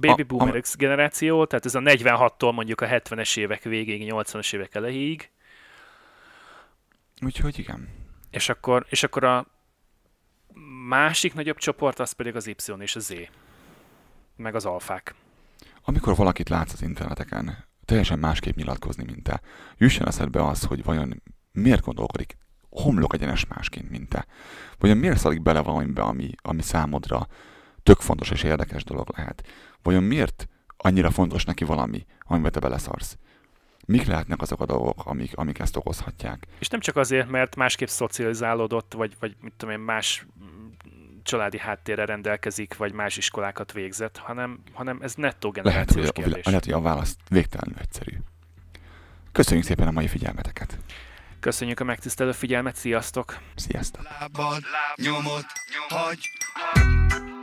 [0.00, 4.54] Baby A- boomer X generáció, tehát ez a 46-tól mondjuk a 70-es évek végéig, 80-as
[4.54, 5.30] évek elejéig,
[7.20, 7.88] Úgyhogy igen.
[8.30, 9.46] és akkor, és akkor a
[10.88, 13.14] másik nagyobb csoport az pedig az Y és a Z.
[14.36, 15.14] Meg az alfák.
[15.84, 19.40] Amikor valakit látsz az interneteken, teljesen másképp nyilatkozni, mint te,
[19.76, 22.36] jusson eszedbe az, hogy vajon miért gondolkodik
[22.70, 24.26] homlok egyenes másként, mint te.
[24.78, 27.26] Vajon miért szalik bele valamibe, ami, ami számodra
[27.82, 29.46] tök fontos és érdekes dolog lehet.
[29.82, 33.16] Vajon miért annyira fontos neki valami, amiben te beleszarsz?
[33.86, 36.46] Mik lehetnek azok a dolgok, amik, amik ezt okozhatják?
[36.58, 40.26] És nem csak azért, mert másképp szocializálódott, vagy, vagy mit tudom én, más
[41.22, 46.12] családi háttérre rendelkezik, vagy más iskolákat végzett, hanem, hanem ez nettó Lehet, hogy generációs a,
[46.12, 46.44] kérdés.
[46.44, 48.16] lehet, hogy a válasz végtelenül egyszerű.
[49.32, 50.78] Köszönjük szépen a mai figyelmeteket.
[51.40, 53.38] Köszönjük a megtisztelő figyelmet, sziasztok!
[53.54, 54.02] Sziasztok!
[54.02, 54.62] Lábad,
[54.96, 55.46] nyomot,
[55.88, 57.41] hagy Ha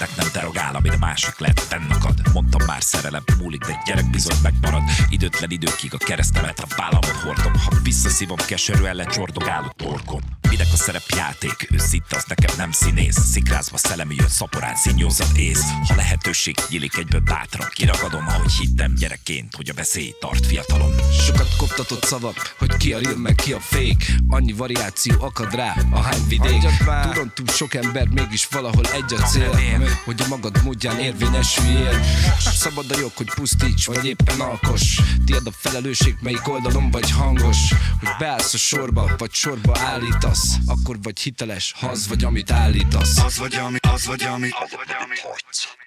[0.00, 4.36] egyiknek nem derogál, amit a másik lehet fennakad Mondtam már szerelem múlik, de gyerek bizony
[4.42, 4.82] megmarad.
[5.08, 7.52] Időtlen időkig a keresztemet a vállamon hordom.
[7.52, 13.18] Ha visszaszívom keserűen lecsordogál a torkom Minek a szerepjáték, őszinte az nekem nem színész.
[13.18, 15.62] Szikrázva szellemi jön szaporán színjózat ész.
[15.88, 20.94] Ha lehetőség nyílik egyből bátran Kiragadom, ahogy hittem gyerekként, hogy a veszély tart fiatalon.
[21.26, 24.04] Sokat koptatott szavak, hogy ki a real meg ki a fake.
[24.28, 26.62] Annyi variáció akad rá, a hány vidék
[27.02, 29.88] Túron túl sok ember, mégis valahol egy a cél.
[30.04, 32.00] Hogy a magad módján érvényesüljél.
[32.38, 35.00] Szabad a jog, hogy pusztíts, vagy éppen alkos.
[35.26, 37.58] Tiad a felelősség, melyik oldalon vagy hangos.
[38.00, 43.18] Hogy beállsz a sorba, vagy sorba állítasz Akkor vagy hiteles, ha az vagy, amit állítasz.
[43.18, 45.77] Az vagy, ami, az vagy, ami Az vagy, amit Az vagy,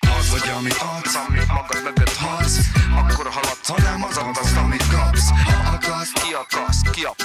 [0.57, 2.59] amit adsz Amit magad mögött hasz,
[2.95, 5.29] akkor haladsz Ha nem az adsz, amit kapsz.
[5.29, 7.15] Ha akarsz, Ki akaszt, ki a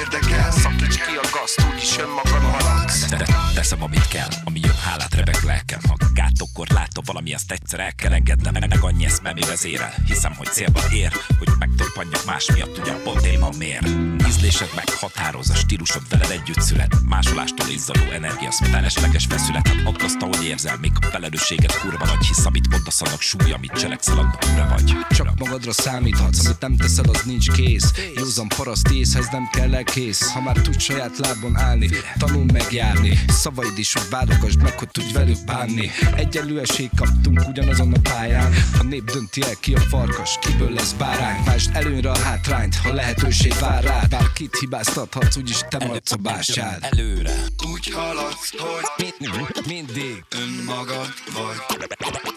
[0.00, 3.08] érdekel szakíts ki a gazt, úgyis önmagad maradsz.
[3.08, 5.80] De teszem, amit kell, ami jön, hálát rebek lelkem.
[5.88, 10.46] Ha gátokkor látom valami, azt egyszer el kell engednem Meg annyi eszmemi vezérel, hiszem, hogy
[10.46, 13.80] célba ér Hogy megtorpanjak más miatt, ugye abból téma mér.
[14.28, 19.68] Ízlésed meg határoz, a stílusod veled együtt szület Másolástól izzadó energia, az felesleges feszület.
[19.68, 23.72] Hát aggaszta, hogy érzel, még a felelősséget kurva nagy Hisz amit mondasz, annak súly, amit
[23.72, 24.96] cselekszel, annak ura vagy.
[25.10, 27.92] Csak magadra számíthatsz, amit nem teszel, az nincs kész.
[28.16, 33.24] Józan paraszt észhez nem kell elkész Ha már tudsz saját lábon állni, tanul megjárni.
[33.28, 35.90] Szavaid is, hogy válogasd meg, hogy tudj velük bánni.
[36.16, 38.52] Egyenlő esélyt kaptunk ugyanazon a pályán.
[38.76, 41.44] Ha nép dönti el ki a farkas, kiből lesz bárány.
[41.44, 44.08] Vásd előnyre a hátrányt, ha lehetőség vár rád.
[44.08, 47.34] Bárkit hibáztathatsz, úgyis te maradsz a bástyád Előre.
[47.72, 52.35] Úgy haladsz, hogy Mind- Mindig önmagad vagy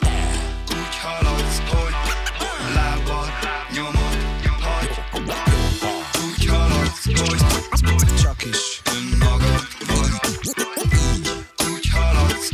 [0.70, 1.62] Úgy haladsz,
[2.74, 3.30] lábad
[3.74, 4.18] nyomod
[4.62, 4.90] hagy
[6.26, 7.04] Úgy haladsz,
[8.22, 8.82] csak is
[9.88, 10.12] vagy
[11.72, 12.50] Úgy haladsz,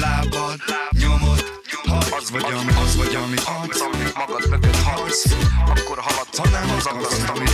[0.00, 1.44] lábad nyomod
[1.86, 3.18] hagy Az vagy, ami, az vagy,
[4.14, 4.76] magad mögött
[5.66, 7.50] Akkor haladsz, ha nem az aggaszt, amit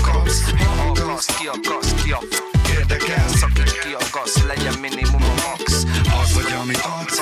[0.77, 5.85] Ha akaszt, ki akaszt, ki a f- Érdekel, Szakíts ki akaszt, legyen minimum a max.
[6.23, 7.19] Az vagy, amit adsz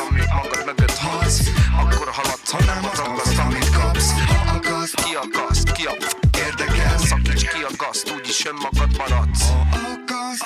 [8.49, 9.51] akaszt, úgyis önmagad maradsz.
[9.73, 10.41] Akarsz,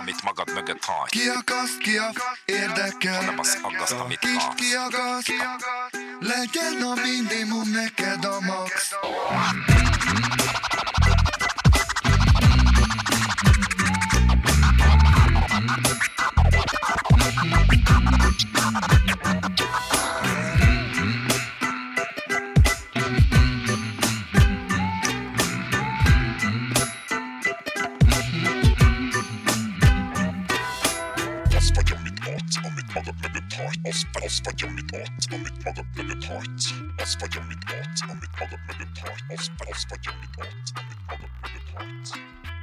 [0.00, 2.10] Amit magad mögött hagy ki akaszt, ki a
[2.44, 3.24] érdekel.
[3.24, 4.54] Nem az aggaszt, amit kapsz.
[4.54, 5.32] ki akaszt,
[6.20, 8.92] legyen a minimum neked a max.
[19.42, 19.49] Az
[33.90, 36.68] Asper, asper, gjør mitt åt, og mitt mage ble betalt.
[37.02, 39.24] Asper, gjør mitt åt, og mitt mage ble betalt.
[39.34, 42.59] Asper, asper, gjør mitt åt, og mitt mage ble betalt.